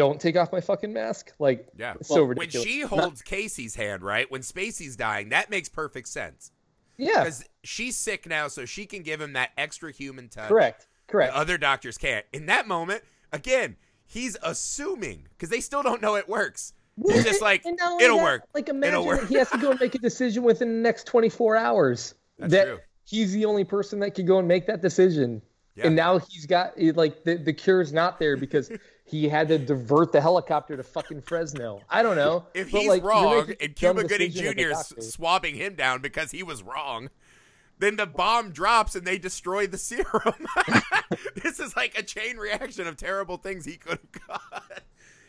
[0.00, 1.94] Don't take off my fucking mask." Like, Yeah.
[2.02, 2.66] so when ridiculous.
[2.68, 4.30] she holds Casey's hand, right?
[4.30, 6.52] When Spacey's dying, that makes perfect sense
[6.96, 10.48] yeah, because she's sick now, so she can give him that extra human touch.
[10.48, 11.32] correct, correct.
[11.34, 12.24] other doctors can't.
[12.32, 13.76] In that moment, again,
[14.06, 16.72] he's assuming because they still don't know it works.
[17.06, 18.42] He's just like, And not only it'll that, work.
[18.54, 19.26] Like imagine It'll work.
[19.28, 22.14] he has to go and make a decision within the next 24 hours.
[22.38, 22.78] That's that true.
[23.04, 25.40] he's the only person that could go and make that decision.
[25.76, 25.86] Yeah.
[25.86, 28.70] And now he's got like the the cure's not there because
[29.10, 31.80] he had to divert the helicopter to fucking Fresno.
[31.90, 32.46] I don't know.
[32.54, 34.70] If but, he's like, wrong and Cuba Gooding Jr.
[34.96, 37.10] is swabbing him down because he was wrong,
[37.78, 40.46] then the bomb drops and they destroy the serum.
[41.42, 44.82] this is like a chain reaction of terrible things he could have got.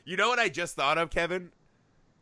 [0.05, 1.51] You know what I just thought of, Kevin?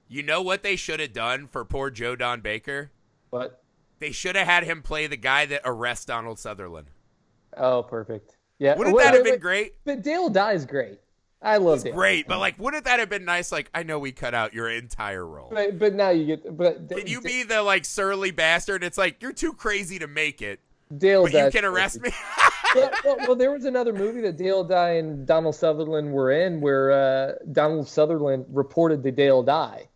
[0.08, 2.92] You know what they should have done for poor Joe Don Baker?
[3.32, 3.62] But
[4.00, 6.88] They should have had him play the guy that arrests Donald Sutherland.
[7.58, 8.38] oh, perfect.
[8.60, 8.76] Yeah.
[8.78, 9.42] Wouldn't Wait, that wait, have been wait.
[9.42, 9.74] great?
[9.86, 11.00] But Dale Dye is great.
[11.42, 11.94] I love Dale.
[11.94, 13.52] Great, but like, wouldn't that have been nice?
[13.52, 15.50] Like, I know we cut out your entire role.
[15.52, 16.58] But, but now you get.
[16.58, 18.84] But Can you be the like surly bastard?
[18.84, 20.60] It's like you're too crazy to make it,
[20.96, 22.18] Dale but you can arrest perfect.
[22.18, 22.52] me.
[22.76, 26.60] well, well, well, there was another movie that Dale Dye and Donald Sutherland were in
[26.60, 29.88] where uh, Donald Sutherland reported to Dale Dye.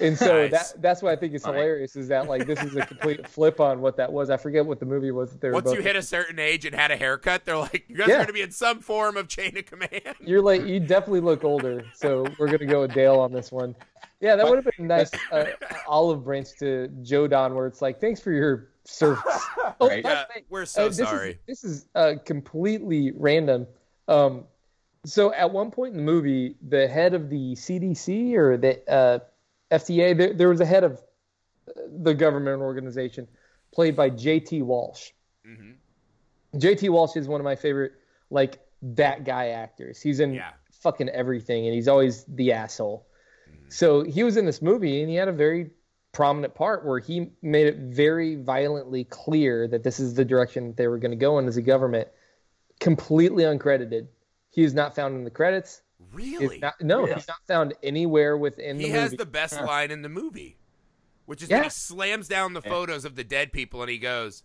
[0.00, 0.50] And so Nice.
[0.72, 1.56] that that's why I think it's Funny.
[1.58, 4.30] hilarious is that like this is a complete flip on what that was.
[4.30, 6.38] I forget what the movie was that they were Once both you hit a certain
[6.38, 8.14] age and had a haircut, they're like, you guys Yeah.
[8.14, 9.90] are going to be in some form of chain of command.
[10.20, 13.74] You're like you definitely look older, so we're gonna go with Dale on this one.
[14.20, 15.44] Yeah, that would have been nice uh,
[15.86, 19.22] olive branch to Joe Don, where it's like, thanks for your service.
[19.80, 20.02] Oh, Right.
[20.04, 21.30] Yeah, we're so Uh, this sorry.
[21.46, 23.66] Is, this is uh, completely random.
[24.08, 24.44] Um,
[25.04, 29.18] so at one point in the movie, the head of the CDC or the uh,
[29.70, 31.02] FDA, there, there was a head of
[32.02, 33.28] the government organization
[33.72, 34.62] played by J.T.
[34.62, 35.10] Walsh.
[35.46, 35.74] Mhm.
[36.56, 36.88] J.T.
[36.88, 37.92] Walsh is one of my favorite,
[38.30, 40.00] like that guy actors.
[40.00, 40.50] He's in Yeah.
[40.70, 43.06] fucking everything, and he's always the asshole.
[43.50, 43.64] Mm-hmm.
[43.68, 45.70] So he was in this movie, and he had a very
[46.12, 50.76] prominent part where he made it very violently clear that this is the direction that
[50.76, 52.08] they were going to go in as a government.
[52.80, 54.06] Completely uncredited.
[54.50, 55.82] He is not found in the credits.
[55.98, 56.58] He's Really?
[56.58, 57.14] not, no, Yeah.
[57.16, 58.86] he's not found anywhere within the movie.
[58.86, 59.64] he the has the best Yeah.
[59.64, 60.56] line in the movie,
[61.26, 61.56] which is Yeah.
[61.58, 62.70] when he slams down the Yeah.
[62.70, 64.42] photos of the dead people and he goes,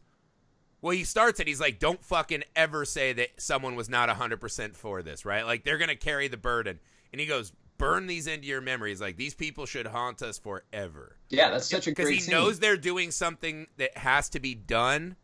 [0.82, 1.48] well, he starts it.
[1.48, 5.46] He's like, don't fucking ever say that someone was not 100% for this, right?
[5.46, 6.80] Like, they're going to carry the burden.
[7.14, 9.00] And he goes, burn these into your memories.
[9.00, 11.18] Like, these people should haunt us forever.
[11.30, 12.32] Yeah, that's such a because he scene.
[12.34, 15.16] knows they're doing something that has to be done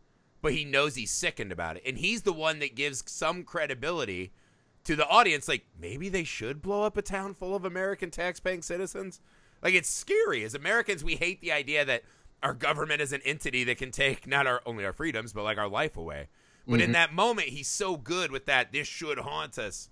[0.41, 1.83] but he knows he's sickened about it.
[1.85, 4.31] And he's the one that gives some credibility
[4.89, 8.63] to the audience like maybe they should blow up a town full of American taxpaying
[8.63, 9.21] citizens.
[9.61, 10.43] Like it's scary.
[10.43, 12.01] As Americans, we hate the idea that
[12.41, 15.59] our government is an entity that can take not our only our freedoms, but like
[15.59, 16.27] our life away.
[16.67, 16.93] But in Mhm.
[16.93, 18.71] that moment, he's so good with that.
[18.71, 19.89] This should haunt us.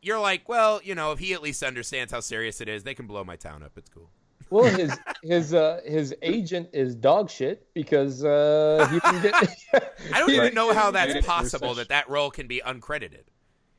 [0.00, 2.94] You're like, well, you know, if he at least understands how serious it is, they
[2.94, 3.78] can blow my town up.
[3.78, 4.10] It's cool.
[4.50, 9.94] Well, his his uh, his agent is dog shit because uh, he didn't get.
[10.12, 13.22] I don't even know how that's possible such- that that role can be uncredited.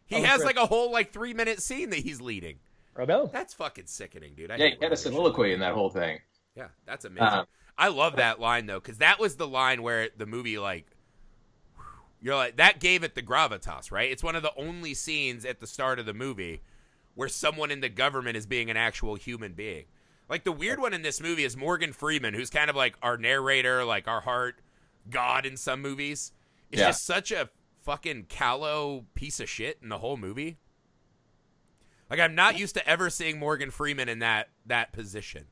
[0.06, 0.56] He Oh, has crap.
[0.56, 2.60] like a whole like three minute scene that he's leading.
[2.96, 3.28] I know.
[3.32, 4.52] That's fucking sickening, dude.
[4.52, 5.54] I Yeah, hate he had a when they show soliloquy that.
[5.56, 6.20] in that whole thing.
[6.56, 7.28] Yeah, that's amazing.
[7.28, 7.46] Uh,
[7.78, 10.86] I love that line though, because that was the line where the movie like
[12.22, 14.12] you're like that gave it the gravitas, right?
[14.12, 16.62] It's one of the only scenes at the start of the movie
[17.16, 19.86] where someone in the government is being an actual human being.
[20.30, 23.18] Like the weird one in this movie is Morgan Freeman, who's kind of like our
[23.18, 24.62] narrator, like our heart
[25.10, 26.32] god in some movies.
[26.72, 26.88] It's Yeah.
[26.90, 27.50] just such a
[27.84, 30.58] fucking callow piece of shit in the whole movie.
[32.10, 35.46] Like I'm not used to ever seeing Morgan Freeman in that that position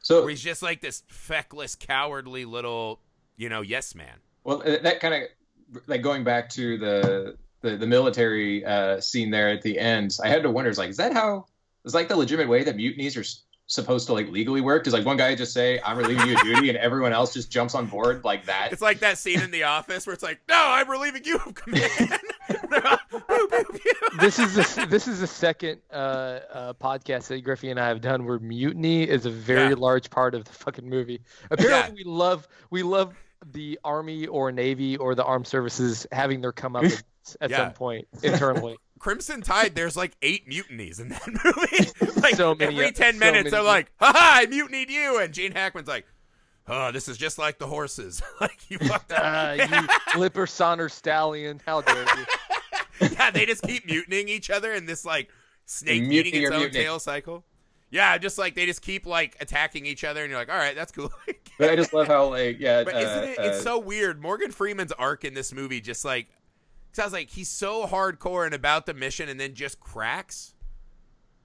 [0.00, 3.00] So where he's just like this feckless, cowardly little,
[3.36, 4.18] you know, yes man.
[4.44, 9.30] Well, uh, that kind of like going back to the the, the military uh, scene
[9.30, 10.18] there at the end.
[10.22, 11.46] I had to wonder, is like, is that how?
[11.84, 13.24] Is like the legitimate way that mutinies are
[13.66, 14.84] supposed to like legally work?
[14.84, 17.50] Does like one guy just say, "I'm relieving you of duty," and everyone else just
[17.50, 18.72] jumps on board like that?
[18.72, 21.54] It's like that scene in The Office where it's like, no, I'm relieving you of
[21.54, 21.90] command.
[24.20, 25.94] This is the, this is the second uh,
[26.52, 29.74] uh, podcast that Griffey and I have done where mutiny is a very Yeah.
[29.76, 31.20] large part of the fucking movie.
[31.50, 33.14] Apparently, we love we love
[33.52, 36.84] the army or navy or the armed services having their come up
[37.40, 37.56] at Yeah.
[37.58, 38.76] some point internally.
[38.98, 42.12] Crimson Tide, there's like eight mutinies in that movie.
[42.20, 45.32] like So many- every ten so minutes, they're like, "Ha ha, I mutinied you," and
[45.34, 46.06] Gene Hackman's like,
[46.66, 48.22] "Oh, this is just like the horses.
[48.40, 49.66] like you fucked up." Uh, you
[50.22, 53.08] Lipizzaner stallion, how dare you?
[53.12, 55.28] yeah, they just keep mutinying each other in this like
[55.66, 56.84] snake Mutiny eating its own mutiny.
[56.84, 57.44] tail cycle.
[57.90, 60.74] Yeah, just like they just keep like attacking each other, and you're like, all right,
[60.74, 61.12] that's cool.
[61.58, 62.82] But I just love how like yeah.
[62.84, 63.36] but uh, isn't it?
[63.38, 64.20] It's uh, so weird.
[64.22, 66.26] Morgan Freeman's arc in this movie just like
[66.94, 70.54] sounds like he's so hardcore and about the mission, and then just cracks.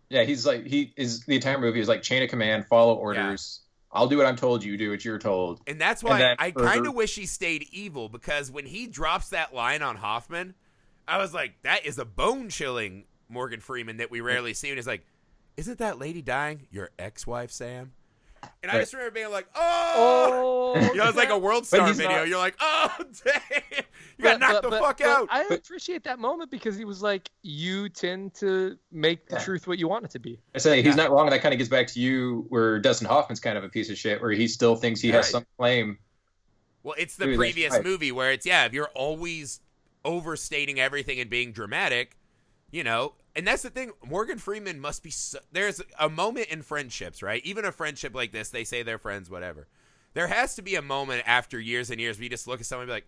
[0.10, 0.24] yeah.
[0.24, 3.62] He's like he is the entire movie is like chain of command, follow orders.
[3.92, 4.64] I'll do what I'm told.
[4.64, 5.62] You do what you're told.
[5.66, 9.30] And that's why then I kind of wish he stayed evil because when he drops
[9.30, 10.54] that line on Hoffman,
[11.08, 14.70] I was like, that is a bone chilling Morgan Freeman that we rarely see.
[14.70, 15.04] And he's like,
[15.58, 17.94] isn't that lady dying your ex wife, Sam?
[18.62, 20.74] And I just remember being like, oh.
[20.76, 22.10] Oh, You know, it's like a World Star video.
[22.18, 22.90] not- You're like, oh,
[23.24, 23.42] damn.
[24.18, 25.28] You got But- knocked but- the but- fuck but out.
[25.32, 29.44] I appreciate that moment because he was like, "You tend to make the Yeah.
[29.44, 31.04] truth what you want it to be." I say he's Yeah.
[31.04, 31.28] not wrong.
[31.28, 33.90] and That kind of gets back to you, where Dustin Hoffman's kind of a piece
[33.90, 35.98] of shit, where he still thinks he has some claim.
[36.84, 37.84] Well, it's the previous right.
[37.84, 39.62] movie where it's yeah, if you're always
[40.06, 42.18] overstating everything and being dramatic,
[42.72, 43.92] you know, and that's the thing.
[44.06, 45.10] Morgan Freeman must be.
[45.10, 47.44] So, there's a moment in friendships, right?
[47.46, 49.68] Even a friendship like this, they say they're friends, whatever.
[50.14, 52.66] There has to be a moment after years and years where you just look at
[52.66, 53.08] someone and be like,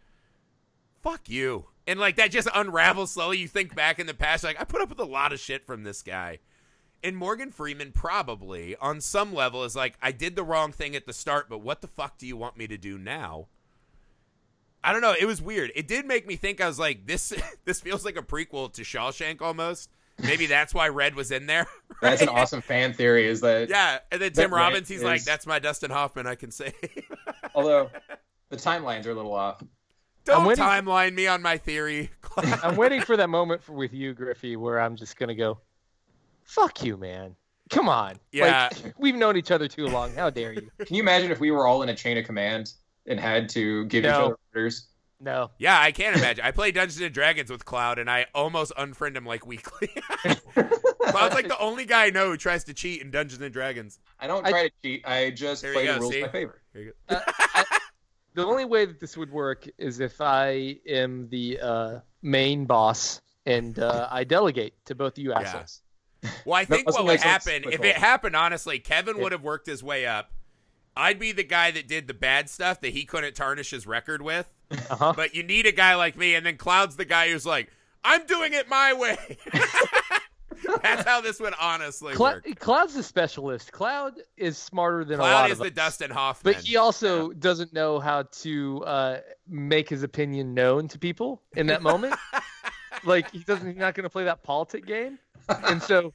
[1.02, 3.40] "Fuck you," and like that just unravels slowly.
[3.40, 5.66] You think back in the past, like I put up with a lot of shit
[5.66, 6.40] from this guy.
[7.04, 11.08] And Morgan Freeman probably, on some level, is like, I did the wrong thing at
[11.08, 13.48] the start, but what the fuck do you want me to do now?
[14.84, 15.16] I don't know.
[15.20, 15.72] It was weird.
[15.76, 16.62] It did make me think.
[16.62, 17.34] I was like, this.
[17.66, 19.90] This feels like a prequel to Shawshank almost.
[20.24, 21.68] Maybe that's why Red was in there.
[22.02, 23.28] That's an awesome fan theory.
[23.28, 26.26] Is that Yeah, and then Tim Robbins, he's like, "That's my Dustin Hoffman.
[26.26, 26.74] I can say."
[27.56, 27.92] although
[28.50, 29.62] the timelines are a little off.
[30.26, 32.10] Don't waiting- timeline me on my theory.
[32.64, 35.60] I'm waiting for that moment for, with you, Griffey, where I'm just gonna go,
[36.44, 37.36] "Fuck you, man!
[37.70, 38.16] Come on!
[38.32, 38.70] Yeah.
[38.72, 40.16] like, we've known each other too long.
[40.16, 42.74] How dare you?" Can you imagine if we were all in a chain of command
[43.06, 44.88] and had to give each other orders?
[45.24, 46.44] No, yeah, I can't imagine.
[46.44, 49.90] I play Dungeons and Dragons with Cloud, and I almost unfriend him like weekly.
[50.54, 54.00] Cloud's like the only guy I know who tries to cheat in Dungeons and Dragons.
[54.20, 55.08] I don't I- try to cheat.
[55.08, 56.20] I just play go, the rules see?
[56.20, 56.62] in my favor.
[56.74, 57.16] Here you go.
[57.16, 57.66] Uh, I-
[58.34, 63.22] the only way that this would work is if I am the uh, main boss
[63.46, 65.66] and uh, I delegate to both of you Yeah.
[66.46, 69.84] Well, I think what would happen if it happened honestly, Kevin would have worked his
[69.84, 70.32] way up.
[70.96, 74.22] I'd be the guy that did the bad stuff that he couldn't tarnish his record
[74.22, 74.48] with.
[74.72, 75.14] Uh-huh.
[75.16, 77.70] But you need a guy like me, and then Cloud's the guy who's like,
[78.04, 79.18] "I'm doing it my way."
[80.84, 82.48] That's how this would honestly work.
[82.60, 83.72] Cloud's a specialist.
[83.72, 85.76] Cloud is smarter than a Cloud lot is of the us.
[85.76, 86.54] Dustin Hoffman.
[86.54, 91.68] But he also doesn't know how to uh, make his opinion known to people in
[91.68, 92.16] that moment.
[93.04, 93.68] like he doesn't.
[93.68, 95.20] He's not going to play that politic game.
[95.50, 96.14] And so,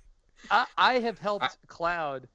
[0.51, 2.29] I, I have helped Cloud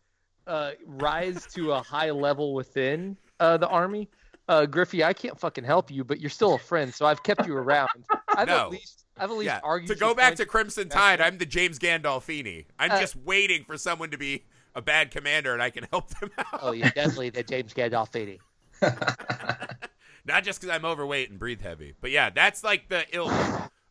[0.47, 4.09] uh, rise to a high level within uh, the army
[4.49, 7.47] uh, Griffey, I can't fucking help you, but you're still a friend, so I've kept
[7.47, 7.89] you around.
[8.27, 8.65] I've No.
[8.65, 9.59] at least, I've at least Yeah.
[9.63, 12.65] argued To go back to Crimson Tide, I'm the James Gandolfini.
[12.77, 14.43] I'm Uh, just waiting for someone to be
[14.75, 16.45] a bad commander and I can help them out.
[16.61, 18.39] Oh, you're definitely the James Gandolfini.
[20.25, 23.31] Not just because I'm overweight and breathe heavy, but yeah, that's like the ilk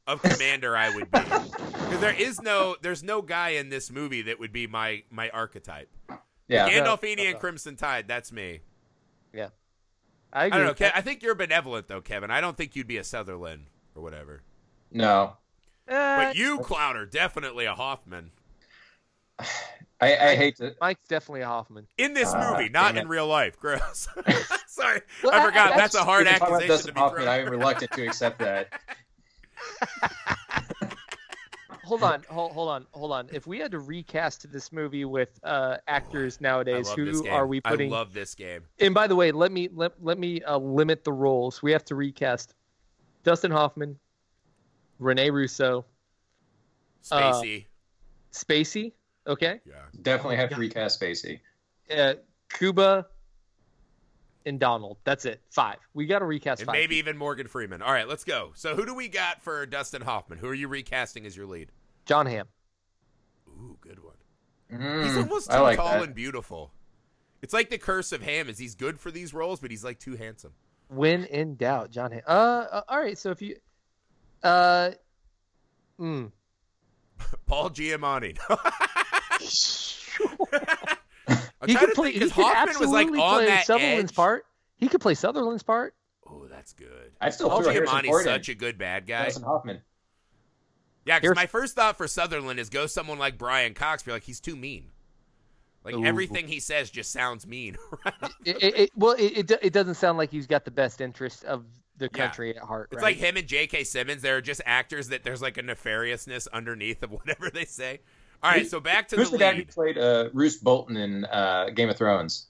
[0.06, 1.18] of commander I would be.
[1.20, 5.30] Because there is no, there's no guy in this movie that would be my my
[5.30, 5.88] archetype.
[6.50, 6.68] Yeah.
[6.68, 7.30] Gandolfini Yeah.
[7.30, 8.60] and Crimson Tide, that's me.
[10.32, 10.58] I I agree.
[10.58, 10.88] don't know.
[10.88, 12.30] Ke- I think you're benevolent though, Kevin.
[12.30, 14.42] I don't think you'd be a Sutherland or whatever.
[14.92, 15.36] No.
[15.88, 18.30] Uh, But you, Cloud, are definitely a Hoffman
[20.00, 20.76] I, I hate to.
[20.80, 21.88] Mike's definitely a Hoffman.
[21.98, 23.58] in this Ah, movie, not in real life.
[23.58, 24.06] Gross.
[24.68, 25.72] Sorry, Well, I I- forgot.
[25.72, 27.34] I- that's a hard If you're talking about accusation to be Hoffman, thrown.
[27.34, 28.80] I am reluctant to accept that.
[31.90, 33.28] Hold on, hold, hold on, hold on.
[33.32, 37.60] If we had to recast this movie with uh, actors I nowadays, who are we
[37.60, 37.92] putting?
[37.92, 38.62] I love this game.
[38.78, 41.62] And by the way, let me let, let me uh, limit the roles.
[41.62, 42.54] We have to recast
[43.24, 43.98] Dustin Hoffman,
[45.00, 45.84] Rene Russo,
[47.10, 47.66] Uh, Spacey.
[48.32, 48.92] Spacey,
[49.26, 49.74] okay, yeah.
[50.02, 51.40] Definitely have to recast Spacey.
[51.96, 52.14] uh,
[52.50, 53.06] Cuba,
[54.46, 54.96] and Donald.
[55.04, 55.40] That's it.
[55.50, 55.76] Five.
[55.92, 56.74] We got to recast And five.
[56.74, 57.82] maybe even Morgan Freeman.
[57.82, 58.52] All right, let's go.
[58.54, 60.38] So who do we got for Dustin Hoffman?
[60.38, 61.70] Who are you recasting as your lead?
[62.10, 62.48] Jon Hamm.
[63.48, 64.16] Ooh, good one.
[64.72, 66.02] Mm, He's almost too like tall that.
[66.02, 66.72] and beautiful.
[67.40, 70.00] It's like the curse of Hamm is he's good for these roles, but he's like
[70.00, 70.50] too handsome.
[70.88, 72.22] When in doubt, Jon Hamm.
[72.26, 72.30] Uh,
[72.72, 73.16] uh, all right.
[73.16, 73.54] So if you,
[74.42, 74.90] uh,
[76.00, 76.32] mm.
[77.46, 78.36] Paul Giamatti.
[81.66, 82.10] He could play.
[82.10, 84.16] think He because could Hoffman was absolutely like on play that Sutherland's edge.
[84.16, 84.46] part.
[84.78, 85.94] He could play Sutherland's part.
[86.26, 87.12] Oh, that's good.
[87.20, 89.26] I'd still Paul throw Harrison Giamatti's such a good bad guy.
[89.26, 89.82] Dustin Hoffman.
[91.04, 94.02] Yeah, because my first thought for Sutherland is go someone like Brian Cox.
[94.02, 94.88] Be like, he's too mean.
[95.82, 96.04] Like Ooh.
[96.04, 97.76] everything he says just sounds mean.
[98.44, 101.64] It, it, it, well, it, it doesn't sound like he's got the best interest of
[101.98, 102.26] the Yeah.
[102.26, 102.88] country at heart.
[102.90, 103.14] It's right?
[103.14, 103.84] like him and J.K.
[103.84, 104.22] Simmons.
[104.22, 108.00] They're just actors that there's like a nefariousness underneath of whatever they say.
[108.42, 111.26] All right, so back to Who's the the guy who played uh, Roose Bolton in
[111.26, 112.46] uh, Game of Thrones?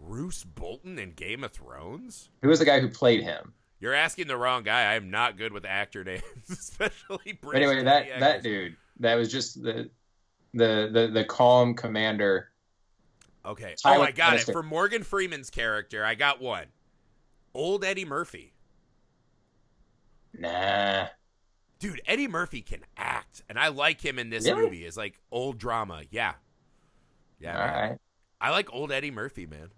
[0.00, 2.28] Roose Bolton in Game of Thrones.
[2.42, 3.52] Who was the guy who played him?
[3.80, 4.90] You're asking the wrong guy.
[4.90, 7.66] I am not good with actor names, especially British.
[7.68, 8.20] anyway, that actors.
[8.20, 9.90] that dude, that was just the
[10.54, 12.50] the the, the calm commander.
[13.46, 13.74] Okay.
[13.84, 14.40] Oh, Tyler Oh, I got it.
[14.52, 16.66] For Morgan Freeman's character, I got one.
[17.54, 18.52] Old Eddie Murphy.
[20.38, 21.06] Nah,
[21.78, 24.62] Dude, Eddie Murphy can act, and I like him in this Really?
[24.62, 24.84] movie.
[24.84, 26.02] It's like old drama.
[26.10, 26.34] Yeah.
[27.40, 27.56] Yeah.
[27.58, 27.98] all right.
[28.40, 29.68] I like old Eddie Murphy, man.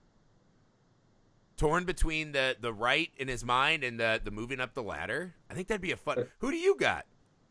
[1.61, 5.35] Torn between the the right in his mind and the the moving up the ladder.
[5.51, 6.19] I think that'd be a fun.
[6.21, 7.05] Uh, who do you got?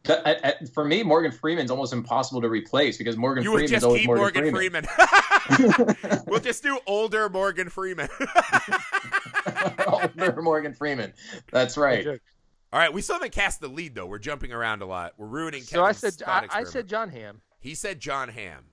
[0.05, 3.57] That- I- I- for me, Morgan Freeman's almost impossible to replace because Morgan you would
[3.57, 4.85] Freeman's just always keep Morgan, Morgan, Freeman.
[4.85, 6.23] Freeman.
[6.27, 8.09] we'll just do older Morgan Freeman.
[9.87, 11.13] Older Morgan Freeman.
[11.51, 12.05] That's right.
[12.07, 14.05] All right, we still haven't cast the lead though.
[14.05, 15.13] We're jumping around a lot.
[15.17, 15.61] We're ruining.
[15.61, 17.41] So I said thought I, I said Jon Hamm.
[17.59, 18.65] he said Jon Hamm.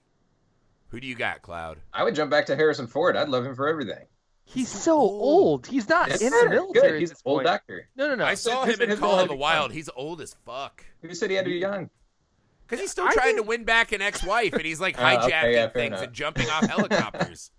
[0.88, 1.78] Who do you got, Cloud?
[1.92, 3.16] I would jump back to Harrison Ford.
[3.16, 4.06] I'd love him for everything.
[4.48, 5.20] He's too so old.
[5.22, 5.66] old.
[5.66, 6.90] He's not Yes, in the military.
[6.92, 7.00] Good.
[7.00, 7.46] He's an old point.
[7.46, 7.88] doctor.
[7.96, 8.24] No, no, no.
[8.24, 9.68] I saw Who's him in Call of the Wild.
[9.70, 9.76] become?
[9.76, 10.84] He's old as fuck.
[11.02, 11.90] Who said he had to be young?
[12.66, 15.02] Because he's still I trying think- to win back an ex-wife, and he's like Oh,
[15.02, 16.02] hijacking okay, yeah, things enough.
[16.04, 17.50] and jumping off helicopters.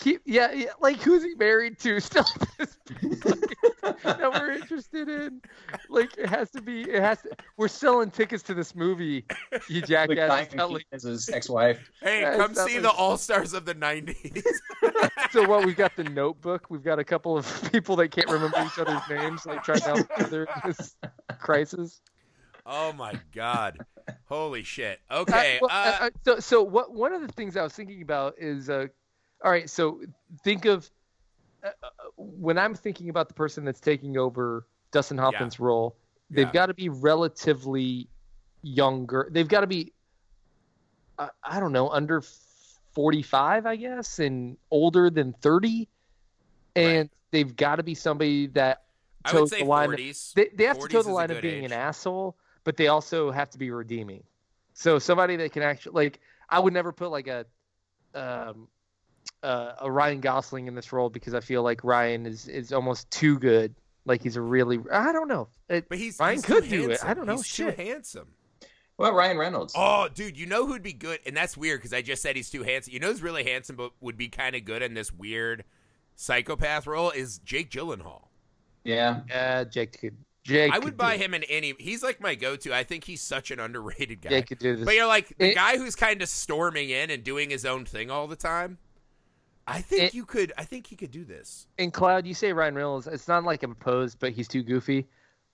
[0.00, 2.00] Keep, yeah, yeah, like who's he married to?
[2.00, 5.42] Still, at this point that we're interested in.
[5.90, 6.82] Like it has to be.
[6.82, 7.30] It has to.
[7.58, 9.24] We're selling tickets to this movie.
[9.68, 10.16] You Like jackass.
[10.16, 11.90] Diane It's like- Keaton as his ex-wife.
[12.02, 14.42] Hey, Yeah, come it's see like- the All Stars of the '90s.
[15.32, 15.66] so what?
[15.66, 16.70] We've got the Notebook.
[16.70, 19.84] We've got a couple of people that can't remember each other's names, like trying to
[19.84, 20.96] help each other in this
[21.38, 22.00] crisis.
[22.64, 23.78] oh my god!
[24.26, 25.00] Holy shit!
[25.10, 26.94] Okay, Uh, well, uh, uh, uh, so so what?
[26.94, 28.86] One of the things I was thinking about is, uh,
[29.44, 29.68] all right.
[29.68, 30.00] So
[30.44, 30.90] think of
[31.64, 35.96] uh, uh, when I'm thinking about the person that's taking over Dustin Hoffman's role.
[36.30, 36.52] They've Yeah.
[36.52, 38.08] got to be relatively
[38.62, 39.28] younger.
[39.30, 39.92] They've got to be,
[41.18, 42.22] uh, I don't know, under
[42.94, 45.88] 45, I guess, and older than 30.
[46.76, 48.82] And they've got to be somebody that
[49.24, 50.32] I would toes say the line of- 40s.
[50.34, 51.72] they, they have to 40s toe the line of being age.
[51.72, 54.22] an asshole, but they also have to be redeeming.
[54.74, 57.44] So somebody that can actually like I would never put like a
[58.14, 58.68] um
[59.42, 63.10] uh, a Ryan Gosling in this role because I feel like Ryan is is almost
[63.10, 63.74] too good.
[64.06, 65.48] Like he's a really I don't know.
[65.68, 67.04] It, But he's Ryan he's could too do it.
[67.04, 67.36] I don't know.
[67.36, 67.76] He's Shit.
[67.76, 68.28] too handsome.
[68.98, 69.72] Well, Ryan Reynolds.
[69.74, 71.20] Oh, dude, you know who'd be good?
[71.24, 72.92] And that's weird because I just said he's too handsome.
[72.92, 75.64] You know who's really handsome but would be kind of good in this weird
[76.16, 78.24] psychopath role is Jake Gyllenhaal.
[78.84, 79.20] Yeah.
[79.32, 80.16] uh, Jake could.
[80.42, 81.74] Jake I would buy him in any.
[81.78, 82.74] He's like my go-to.
[82.74, 84.30] I think he's such an underrated guy.
[84.30, 84.84] Jake could do this.
[84.86, 87.84] But you're like the It- guy who's kind of storming in and doing his own
[87.84, 88.78] thing all the time.
[89.70, 90.52] I think It- you could.
[90.58, 91.66] I think he could do this.
[91.78, 93.06] And Cloud, you say Ryan Reynolds.
[93.06, 95.06] It's not like I'm opposed, but he's too goofy.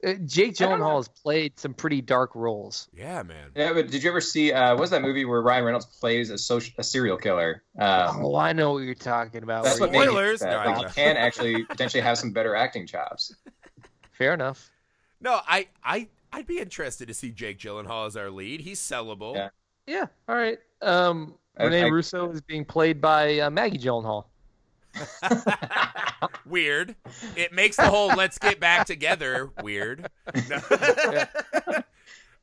[0.04, 0.64] Uh, Jake I.
[0.64, 2.88] Gyllenhaal has played some pretty dark roles.
[2.92, 3.50] Yeah, man.
[3.54, 4.52] Yeah, but did you ever see?
[4.52, 7.62] Uh, what was that movie where Ryan Reynolds plays a social, a serial killer?
[7.78, 9.64] Um, Oh, I know what you're talking about.
[9.64, 10.40] that's what made me Spoilers!
[10.40, 10.64] think that.
[10.66, 10.88] No, like, know.
[10.88, 13.34] he can actually potentially have some better acting chops.
[14.12, 14.70] Fair enough.
[15.20, 18.60] No, I, I, I'd be interested to see Jake Gyllenhaal as our lead.
[18.60, 19.34] He's sellable.
[19.34, 19.48] Yeah.
[19.86, 20.06] Yeah.
[20.28, 20.58] All right.
[20.82, 24.24] Um, I- Rene I- Russo is being played by uh, Maggie Gyllenhaal.
[26.46, 26.94] weird.
[27.36, 30.08] It makes the whole "let's get back together" weird.
[30.48, 30.58] No.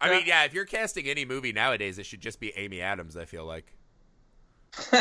[0.02, 3.16] I mean, yeah, if you're casting any movie nowadays, it should just be Amy Adams.
[3.16, 3.74] I feel like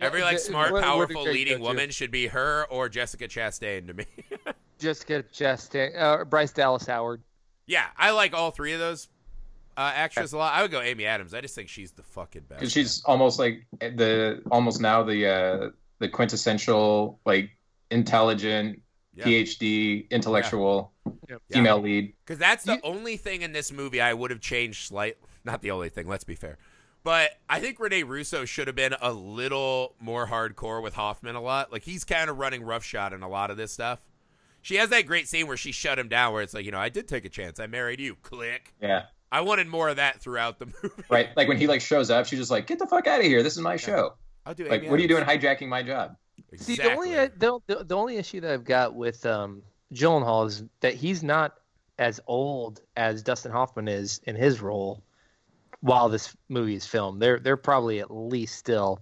[0.00, 1.64] every like smart, what- what powerful did Greg leading go to?
[1.64, 4.04] woman should be her or Jessica Chastain to me.
[4.78, 7.22] Jessica Chastain, uh, Bryce Dallas Howard.
[7.66, 9.08] yeah, I like all three of those
[9.76, 10.54] uh, actresses a lot.
[10.54, 11.34] I would go Amy Adams.
[11.34, 12.60] I just think she's the fucking best.
[12.60, 17.50] because she's almost like the almost now the uh, the quintessential like
[17.90, 18.82] intelligent
[19.14, 19.24] Yeah.
[19.24, 21.14] PhD intellectual Yep.
[21.28, 21.36] Yeah.
[21.56, 22.14] female lead.
[22.24, 25.16] Because that's the You- only thing in this movie I would have changed slight.
[25.44, 26.58] Not the only thing, let's be fair.
[27.04, 31.40] But I think Rene Russo should have been a little more hardcore with Hoffman a
[31.40, 31.70] lot.
[31.70, 34.00] Like he's kind of running roughshod in a lot of this stuff.
[34.62, 36.80] She has that great scene where she shut him down where it's like, you know,
[36.80, 37.60] I did take a chance.
[37.60, 38.16] I married you.
[38.16, 38.74] Click.
[38.82, 41.02] Yeah, I wanted more of that throughout the movie.
[41.10, 41.28] right.
[41.36, 43.42] Like when he like shows up, she's just like, "Get the fuck out of here!
[43.42, 44.70] This is my show." I'll do it.
[44.70, 46.16] Like, Amy what are you doing hijacking my job?
[46.56, 49.62] See, the only uh, the, the the only issue that I've got with um,
[49.92, 51.54] Gyllenhaal is that he's not
[51.98, 55.02] as old as Dustin Hoffman is in his role
[55.80, 57.20] while this movie is filmed.
[57.20, 59.00] They're they're probably at least still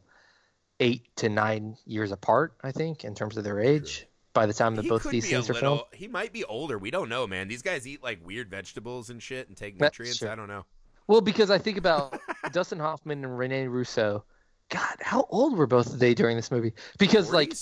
[0.80, 4.06] eight to nine years apart, I think, in terms of their age.
[4.34, 6.76] By the time that he both these scenes are little, filmed, He might be older.
[6.76, 7.46] We don't know, man.
[7.48, 10.22] These guys eat like weird vegetables and shit and take nutrients.
[10.24, 10.64] I don't know.
[11.06, 12.18] well, because I think about
[12.52, 14.24] Dustin Hoffman and Rene Russo.
[14.70, 16.72] God, how old were both of they during this movie?
[16.98, 17.54] Because like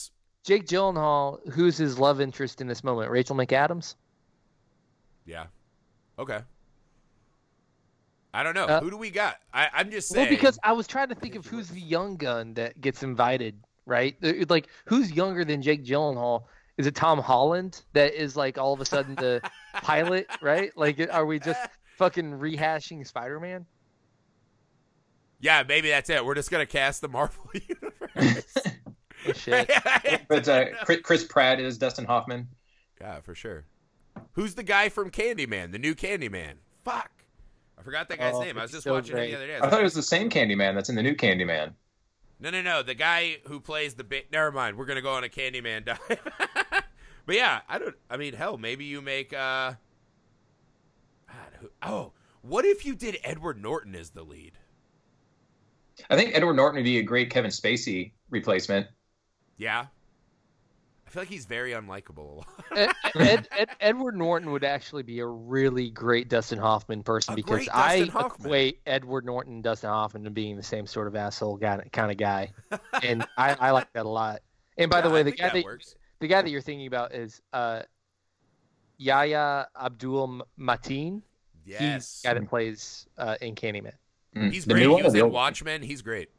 [0.44, 3.10] Jake Gyllenhaal, who's his love interest in this moment?
[3.10, 3.96] Rachel McAdams.
[5.26, 5.46] Yeah.
[6.18, 6.40] Okay.
[8.34, 8.64] I don't know.
[8.64, 9.36] Uh, Who do we got?
[9.52, 10.26] I, I'm just saying.
[10.26, 13.62] Well, because I was trying to think of who's the young gun that gets invited,
[13.84, 14.16] right?
[14.48, 16.44] Like, who's younger than Jake Gyllenhaal?
[16.78, 19.40] Is it Tom Holland that is like all of a sudden the
[19.74, 20.70] pilot, right?
[20.76, 21.60] Like, are we just
[21.98, 23.66] fucking rehashing Spider-Man?
[25.40, 26.24] yeah, maybe that's it.
[26.24, 27.50] We're just gonna cast the Marvel
[28.14, 28.46] universe.
[29.34, 29.70] Shit.
[30.28, 32.48] But uh, Chris, Chris Pratt is Dustin Hoffman.
[33.00, 33.64] yeah, for sure.
[34.32, 35.72] Who's the guy from Candyman?
[35.72, 36.54] The new Candyman.
[36.84, 37.10] Fuck.
[37.78, 38.58] I forgot that guy's Oh, name.
[38.58, 39.54] I was just so watching it the other day.
[39.54, 41.72] I I thought like, it was the same Candyman that's in the new Candyman.
[42.42, 42.82] No, no, no.
[42.82, 44.24] The guy who plays the big.
[44.32, 44.76] Never mind.
[44.76, 46.00] We're gonna go on a Candyman dive.
[47.24, 47.94] but yeah, I don't.
[48.10, 49.32] I mean, hell, maybe you make.
[49.32, 49.74] uh
[51.28, 52.12] God, who, Oh,
[52.42, 54.58] what if you did Edward Norton as the lead?
[56.10, 58.88] I think Edward Norton would be a great Kevin Spacey replacement.
[59.56, 59.86] Yeah.
[61.12, 62.42] I feel like he's very unlikable.
[62.74, 67.36] Ed, Ed, Ed, Edward Norton would actually be a really great Dustin Hoffman person A
[67.36, 68.46] because I Dustin Hoffman.
[68.46, 72.10] equate Edward Norton and Dustin Hoffman to being the same sort of asshole guy, kind
[72.10, 72.50] of guy,
[73.02, 74.40] and I, I like that a lot.
[74.78, 75.96] And by the way, I the guy that that, works.
[76.20, 77.82] the guy that you're thinking about is uh,
[78.96, 81.20] Yahya Abdul Mateen.
[81.64, 82.22] He's Yes.
[82.22, 83.92] the guy that plays uh, in Candyman.
[84.34, 84.50] Mm.
[84.50, 84.82] He's The great.
[84.84, 85.30] new He one was in?
[85.30, 85.82] Watchmen.
[85.82, 86.30] He's great.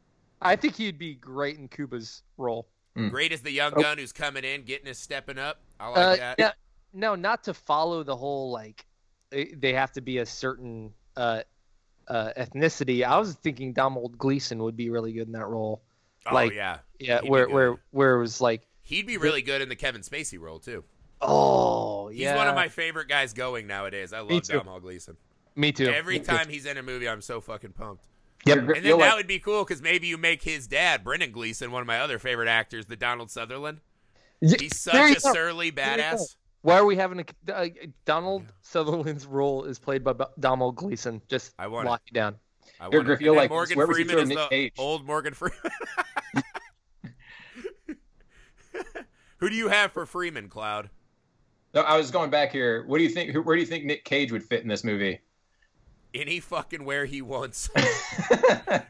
[0.42, 2.66] I think he'd be great in Cuba's role.
[2.96, 3.08] Hmm.
[3.08, 3.82] Great as the young Oh.
[3.82, 5.60] gun who's coming in, getting his stepping up.
[5.80, 6.36] I like Uh, that.
[6.38, 6.52] yeah,
[6.92, 8.86] no, not to follow the whole like
[9.32, 11.42] eh, they have to be a certain uh,
[12.08, 13.02] uh, ethnicity.
[13.04, 15.82] I was thinking Domhnall Gleeson would be really good in that role.
[16.26, 16.78] oh like- yeah.
[17.00, 20.02] Yeah, He'd where where where it was like, He'd be really good in the Kevin
[20.02, 20.84] Spacey role too.
[21.20, 24.12] oh He's yeah, he's one of my favorite guys going nowadays.
[24.12, 24.54] I love too.
[24.58, 25.16] Domhnall Gleeson.
[25.56, 25.88] me too.
[25.88, 26.26] Every Me too.
[26.26, 28.06] time he's in a movie, I'm so fucking pumped.
[28.46, 28.58] Yep.
[28.58, 31.32] And then Feel that like- would be cool because maybe you make his dad, Brendan
[31.32, 33.80] Gleeson, one of my other favorite actors, the Donald Sutherland.
[34.40, 35.32] He's such a go.
[35.32, 36.36] surly badass.
[36.62, 37.68] Why are we having a uh,
[38.04, 41.20] Donald Sutherland's role is played by B- Donald Gleason?
[41.28, 41.90] Just I want it.
[41.90, 42.36] lock it down.
[42.80, 43.24] I Here, want Griff, it.
[43.24, 43.50] you'll And then like.
[43.50, 44.72] Morgan Where Freeman is the Cage?
[44.78, 45.58] old Morgan Freeman.
[49.38, 50.90] Who do you have for Freeman, Cloud?
[51.74, 52.84] No, I was going back here.
[52.86, 53.34] What do you think?
[53.46, 55.20] Where do you think Nick Cage would fit in this movie?
[56.14, 57.68] Any fucking where he wants.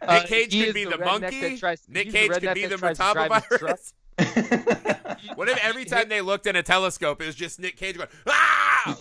[0.07, 1.59] Uh, Nick Cage he could be the, redneck monkey.
[1.59, 3.79] tries- Nick the Cage could be the that tries to drive Motaba his truck.
[4.19, 5.15] virus.
[5.37, 8.09] What if every time they looked in a telescope, it was just Nick Cage going,
[8.29, 8.97] ah!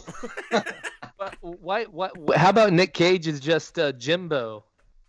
[1.18, 1.84] But why?
[1.86, 2.14] What?
[2.36, 4.64] How about Nick Cage is just uh, Jimbo?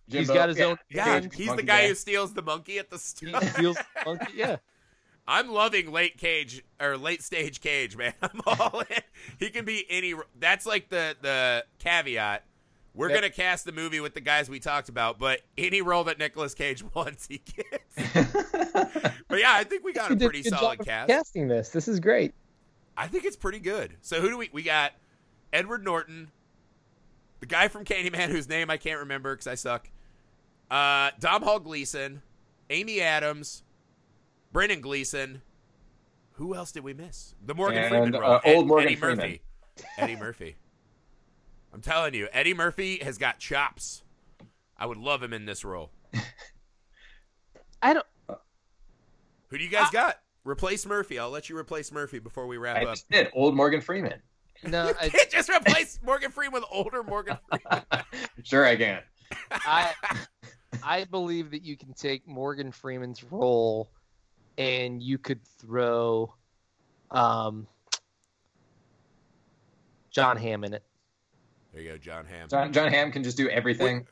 [0.06, 0.64] He's Jimbo, got his yeah.
[0.66, 0.78] own.
[0.90, 1.88] yeah, Cage, he's the guy guy.
[1.88, 3.40] who steals the monkey at the He store.
[3.42, 4.32] steals monkey.
[4.36, 4.56] Yeah.
[5.26, 8.12] I'm loving late Cage or late stage Cage, man.
[8.22, 9.02] I'm all in.
[9.38, 10.14] He can be any.
[10.38, 12.44] That's like the the caveat
[12.94, 13.16] We're Yep.
[13.16, 16.54] gonna cast the movie with the guys we talked about, but any role that Nicolas
[16.54, 17.94] Cage wants, he gets.
[19.28, 21.08] but yeah, I think we got a pretty good solid cast.
[21.08, 21.70] casting this.
[21.70, 22.34] This is great.
[22.96, 23.96] I think it's pretty good.
[24.00, 24.92] So who do we we got?
[25.52, 26.30] Edward Norton,
[27.40, 29.88] the guy from Candyman whose name I can't remember because I suck.
[30.70, 32.22] Uh, Domhnall Gleeson,
[32.70, 33.62] Amy Adams,
[34.52, 35.42] Brendan Gleeson.
[36.32, 37.34] Who else did we miss?
[37.44, 38.40] The Morgan And, Freeman uh, role.
[38.44, 39.18] old Morgan Eddie Freeman.
[39.18, 39.40] Murphy.
[39.98, 40.56] Eddie Murphy.
[41.74, 44.05] I'm telling you, Eddie Murphy has got chops.
[44.78, 45.90] I would love him in this role.
[47.82, 48.06] I don't.
[49.48, 50.20] Who do you guys got?
[50.44, 51.18] Replace Murphy.
[51.18, 52.94] I'll let you replace Murphy before we wrap I up.
[52.94, 53.28] just did.
[53.34, 54.22] Old Morgan Freeman.
[54.62, 57.84] No, I, Can't just replace Morgan Freeman with older Morgan Freeman.
[58.44, 59.01] Sure, I can.
[59.51, 59.92] I
[60.82, 63.90] I believe that you can take Morgan Freeman's role
[64.59, 66.34] and you could throw
[67.10, 67.66] um
[70.10, 70.84] Jon Hamm in it.
[71.74, 72.48] There you go, Jon Hamm.
[72.48, 74.06] John, Jon Hamm can just do everything.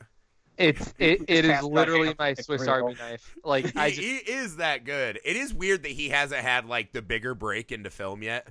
[0.57, 3.35] It's it, it is literally my Swiss Army knife.
[3.43, 5.19] Like I he, just he is that good.
[5.25, 8.47] It is weird that he hasn't had like the bigger break into film yet.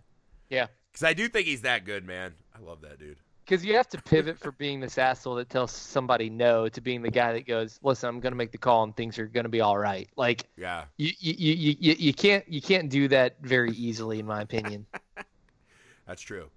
[0.51, 0.67] Yeah.
[0.91, 2.35] Because I do think he's that good, man.
[2.57, 3.19] I love that dude.
[3.45, 7.03] because you have to pivot from being this asshole that tells somebody no to being
[7.03, 9.45] the guy that goes, "Listen, I'm going to make the call and things are going
[9.45, 10.85] to be all right." Like Yeah.
[10.97, 14.87] you, you, you, you, you can't you can't do that very easily, in my opinion.
[16.07, 16.51] That's true.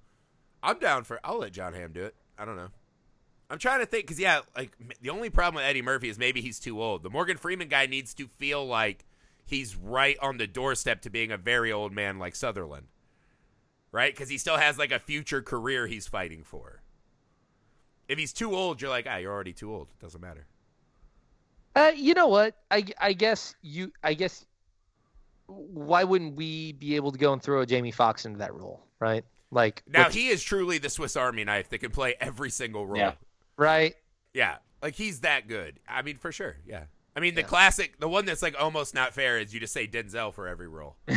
[0.64, 1.20] I'm down for.
[1.24, 2.16] I'll let Jon Hamm do it.
[2.38, 2.70] I don't know.
[3.50, 4.72] I'm trying to think because yeah, like
[5.02, 7.04] the only problem with Eddie Murphy is maybe he's too old.
[7.04, 9.06] The Morgan Freeman guy needs to feel like
[9.46, 12.88] he's right on the doorstep to being a very old man like Sutherland,
[13.92, 14.12] right?
[14.12, 16.82] Because he still has like a future career he's fighting for.
[18.08, 19.88] If he's too old, you're like, ah, you're already too old.
[19.92, 20.46] It doesn't matter.
[21.76, 22.56] Uh, you know what?
[22.72, 23.92] I, I guess you.
[24.04, 24.46] I guess
[25.48, 28.84] why wouldn't we be able to go and throw a Jamie Foxx into that role,
[29.00, 29.24] right?
[29.52, 32.86] Like Now what's- he is truly the Swiss Army knife that can play every single
[32.86, 32.98] role.
[32.98, 33.14] Yeah.
[33.58, 33.96] right?
[34.34, 35.80] Yeah, like he's that good.
[35.88, 36.58] I mean, for sure.
[36.66, 36.86] Yeah.
[37.16, 37.48] I mean, the Yeah.
[37.48, 40.68] classic, the one that's like almost not fair is you just say Denzel for every
[40.68, 40.98] role.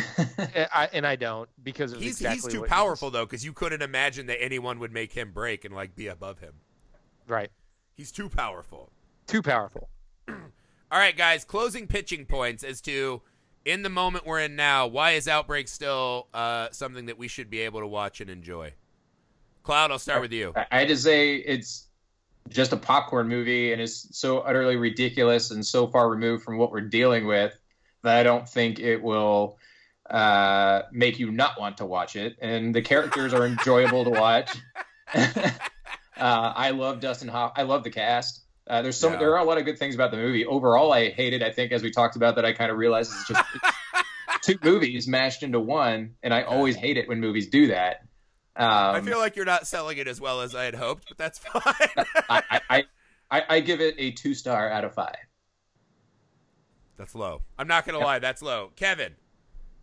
[0.54, 3.26] And I, and I don't because of He's exactly he's too what he powerful though,
[3.26, 6.52] because you couldn't imagine that anyone would make him break and like be above him.
[7.26, 7.50] Right,
[7.96, 8.92] He's too powerful.
[9.26, 9.88] too powerful.
[10.28, 13.20] All right, guys, closing pitching points as to
[13.68, 14.86] in the moment we're in now.
[14.86, 18.72] Why is Outbreak still uh, something that we should be able to watch and enjoy?
[19.62, 20.54] Cloud, I'll start with you.
[20.56, 21.88] I- had to say it's
[22.48, 26.72] just a popcorn movie and it's so utterly ridiculous and so far removed from what
[26.72, 27.60] we're dealing with
[28.02, 29.58] that I don't think it will
[30.08, 32.36] uh, make you not want to watch it.
[32.40, 34.56] And the characters are enjoyable to watch.
[35.14, 35.50] uh,
[36.16, 37.52] I love Dustin Hoff.
[37.54, 38.44] I love the cast.
[38.68, 39.16] Uh, there's so Yeah.
[39.18, 40.44] there are a lot of good things about the movie.
[40.44, 41.42] Overall, I hate it.
[41.42, 43.44] I think as we talked about that, I kind of realized it's just
[44.42, 48.02] two movies mashed into one, and I always hate it when movies do that.
[48.56, 48.66] Um,
[48.96, 51.38] I feel like you're not selling it as well as I had hoped, but that's
[51.38, 51.62] fine.
[52.28, 52.84] I, I, I,
[53.30, 55.16] I, I give it a two star out of five.
[56.96, 57.42] that's low.
[57.58, 58.72] I'm not gonna lie, that's low.
[58.76, 59.14] Kevin,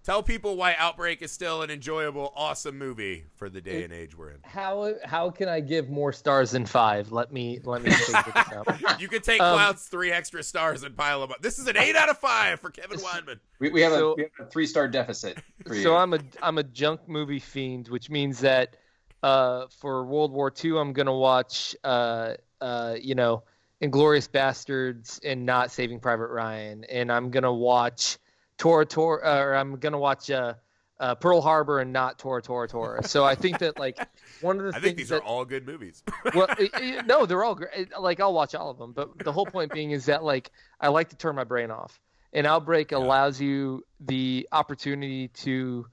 [0.05, 4.15] tell people why Outbreak is still an enjoyable, awesome movie for the day and age
[4.17, 4.37] we're in.
[4.43, 7.11] How how can I give more stars than five?
[7.11, 8.99] Let me let me figure this out.
[9.01, 11.41] You could take Um, Cloud's three extra stars and pile them up.
[11.41, 13.39] This is an eight out of five for Kevin Weinman.
[13.59, 15.81] We, we have So- a, we have a three star deficit for you.
[15.83, 18.77] So I'm a I'm a junk movie fiend, which means that
[19.23, 23.43] uh, for World War II, I'm gonna watch uh, uh, you know
[23.81, 28.17] Inglorious Bastards and not Saving Private Ryan, and I'm gonna watch
[28.57, 30.53] Tora Tora, uh, or I'm gonna watch uh,
[30.99, 33.03] uh, Pearl Harbor and not Tora Tora Tora.
[33.07, 33.97] So I think that like
[34.41, 36.03] one of the things I things think these that are all good movies.
[36.35, 37.89] well, i- i- no, they're all great.
[37.99, 40.87] Like I'll watch all of them, but the whole point being is that like I
[40.87, 41.99] like to turn my brain off.
[42.33, 42.97] And Outbreak Yeah.
[42.97, 45.85] allows you the opportunity to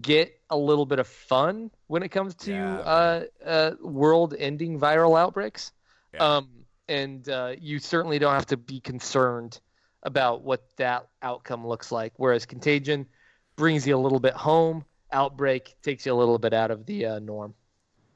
[0.00, 2.78] get a little bit of fun when it comes to Yeah.
[2.78, 5.72] uh, uh, world-ending viral outbreaks.
[6.14, 6.36] Yeah.
[6.36, 6.48] Um,
[6.88, 9.60] and uh, you certainly don't have to be concerned
[10.02, 12.12] about what that outcome looks like.
[12.16, 13.06] Whereas Contagion
[13.56, 14.84] brings you a little bit home.
[15.12, 17.54] Outbreak takes you a little bit out of the uh, norm.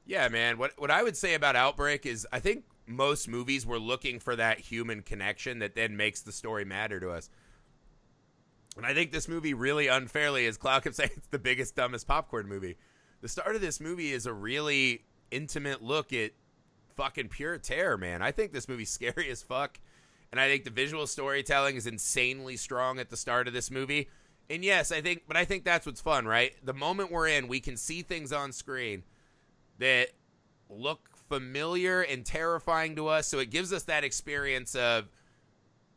[0.05, 0.57] Yeah, man.
[0.57, 4.35] What what I would say about Outbreak is I think most movies were looking for
[4.35, 7.29] that human connection that then makes the story matter to us.
[8.77, 12.07] And I think this movie really unfairly, as Cloud kept saying, it's the biggest, dumbest
[12.07, 12.77] popcorn movie.
[13.21, 16.31] The start of this movie is a really intimate look at
[16.95, 18.21] fucking pure terror, man.
[18.21, 19.79] I think this movie's scary as fuck.
[20.31, 24.09] And I think the visual storytelling is insanely strong at the start of this movie.
[24.49, 26.53] And yes, I think, but I think that's what's fun, right?
[26.63, 29.03] The moment we're in, we can see things on screen
[29.79, 30.09] that
[30.69, 33.27] look familiar and terrifying to us.
[33.27, 35.09] So it gives us that experience of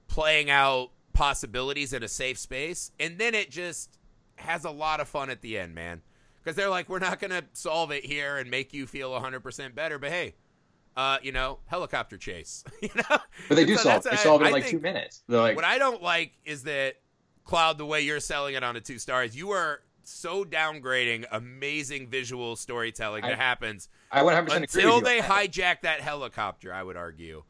[0.09, 2.91] playing out possibilities in a safe space.
[2.99, 3.99] And then it just
[4.37, 6.03] has a lot of fun at the end, man.
[6.43, 9.75] Because they're like, we're not going to solve it here and make you feel 100%
[9.75, 9.99] better.
[9.99, 10.35] But hey,
[11.01, 12.63] uh, you know, helicopter chase.
[12.83, 13.19] you know,
[13.49, 14.03] But they do So solve.
[14.03, 15.23] They solve it I in like two minutes.
[15.27, 16.97] They're like, what I don't like is that
[17.45, 22.09] Cloud, the way you're selling it on a two stars, you are so downgrading amazing
[22.09, 26.73] visual storytelling that I- happens I 100 percent agree until they hijack that helicopter.
[26.73, 27.45] I would argue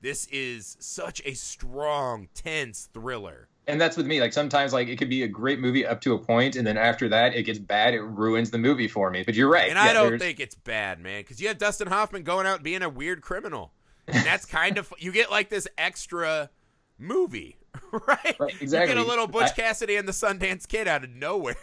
[0.00, 3.48] this is such a strong, tense thriller.
[3.68, 4.20] And that's with me.
[4.20, 6.76] Like sometimes, like it could be a great movie up to a point, and then
[6.76, 7.94] after that, it gets bad.
[7.94, 9.22] It ruins the movie for me.
[9.24, 9.68] But you're right.
[9.68, 12.56] And I don't there's- think it's bad, man, because you have Dustin Hoffman going out
[12.56, 13.72] and being a weird criminal,
[14.06, 16.50] and that's kind of you get like this extra
[16.98, 17.56] movie,
[17.92, 18.36] right?
[18.38, 18.94] Right, You exactly.
[18.94, 21.56] get a little Butch I- Cassidy and the Sundance Kid out of nowhere,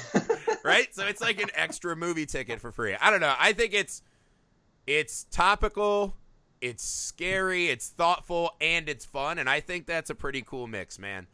[0.64, 0.94] right?
[0.94, 2.94] So it's like an extra movie ticket for free.
[3.00, 3.34] I don't know.
[3.38, 4.02] I think it's
[4.86, 6.14] it's topical,
[6.60, 10.98] it's scary, it's thoughtful, and it's fun, and I think that's a pretty cool mix,
[10.98, 11.26] man.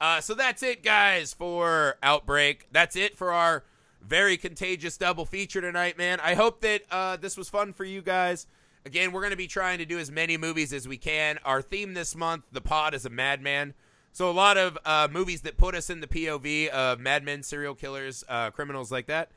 [0.00, 2.68] Uh, so that's it, guys, for Outbreak.
[2.72, 3.64] That's it for our
[4.02, 6.20] very contagious double feature tonight, man.
[6.20, 8.46] I hope that uh, this was fun for you guys.
[8.86, 11.38] Again, we're going to be trying to do as many movies as we can.
[11.44, 13.72] Our theme this month, the pod, is a madman.
[14.12, 17.74] So a lot of uh, movies that put us in the POV of madmen, serial
[17.74, 19.30] killers, uh, criminals like that.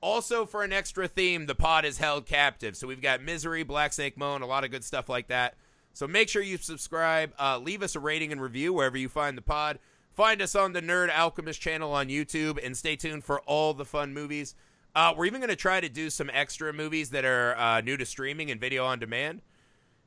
[0.00, 2.76] Also, for an extra theme, the pod is held captive.
[2.76, 5.54] So we've got Misery, Black Snake Moan, a lot of good stuff like that.
[5.92, 7.32] So make sure you subscribe.
[7.38, 9.78] Uh, leave us a rating and review wherever you find the pod.
[10.14, 13.84] Find us on the Nerd Alchemist channel on YouTube and stay tuned for all the
[13.84, 14.54] fun movies.
[14.94, 17.96] Uh, we're even going to try to do some extra movies that are uh, new
[17.96, 19.40] to streaming and video on demand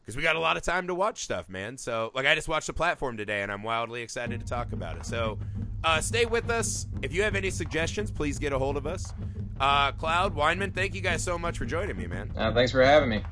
[0.01, 1.75] because we got a lot of time to watch stuff, man.
[1.77, 4.95] So, like, I just watched the platform today and I'm wildly excited to talk about
[4.97, 5.05] it.
[5.05, 5.39] So,
[5.83, 6.85] uh, stay with us.
[7.01, 9.11] If you have any suggestions, please get a hold of us.
[9.59, 12.31] Uh, Cloud, Weinman, thank you guys so much for joining me, man.
[12.37, 13.23] Uh, thanks for having me.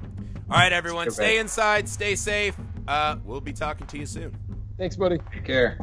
[0.49, 2.55] All right, everyone, stay inside, stay safe.
[2.87, 4.35] Uh, we'll be talking to you soon.
[4.77, 5.19] Thanks, buddy.
[5.31, 5.77] Take care.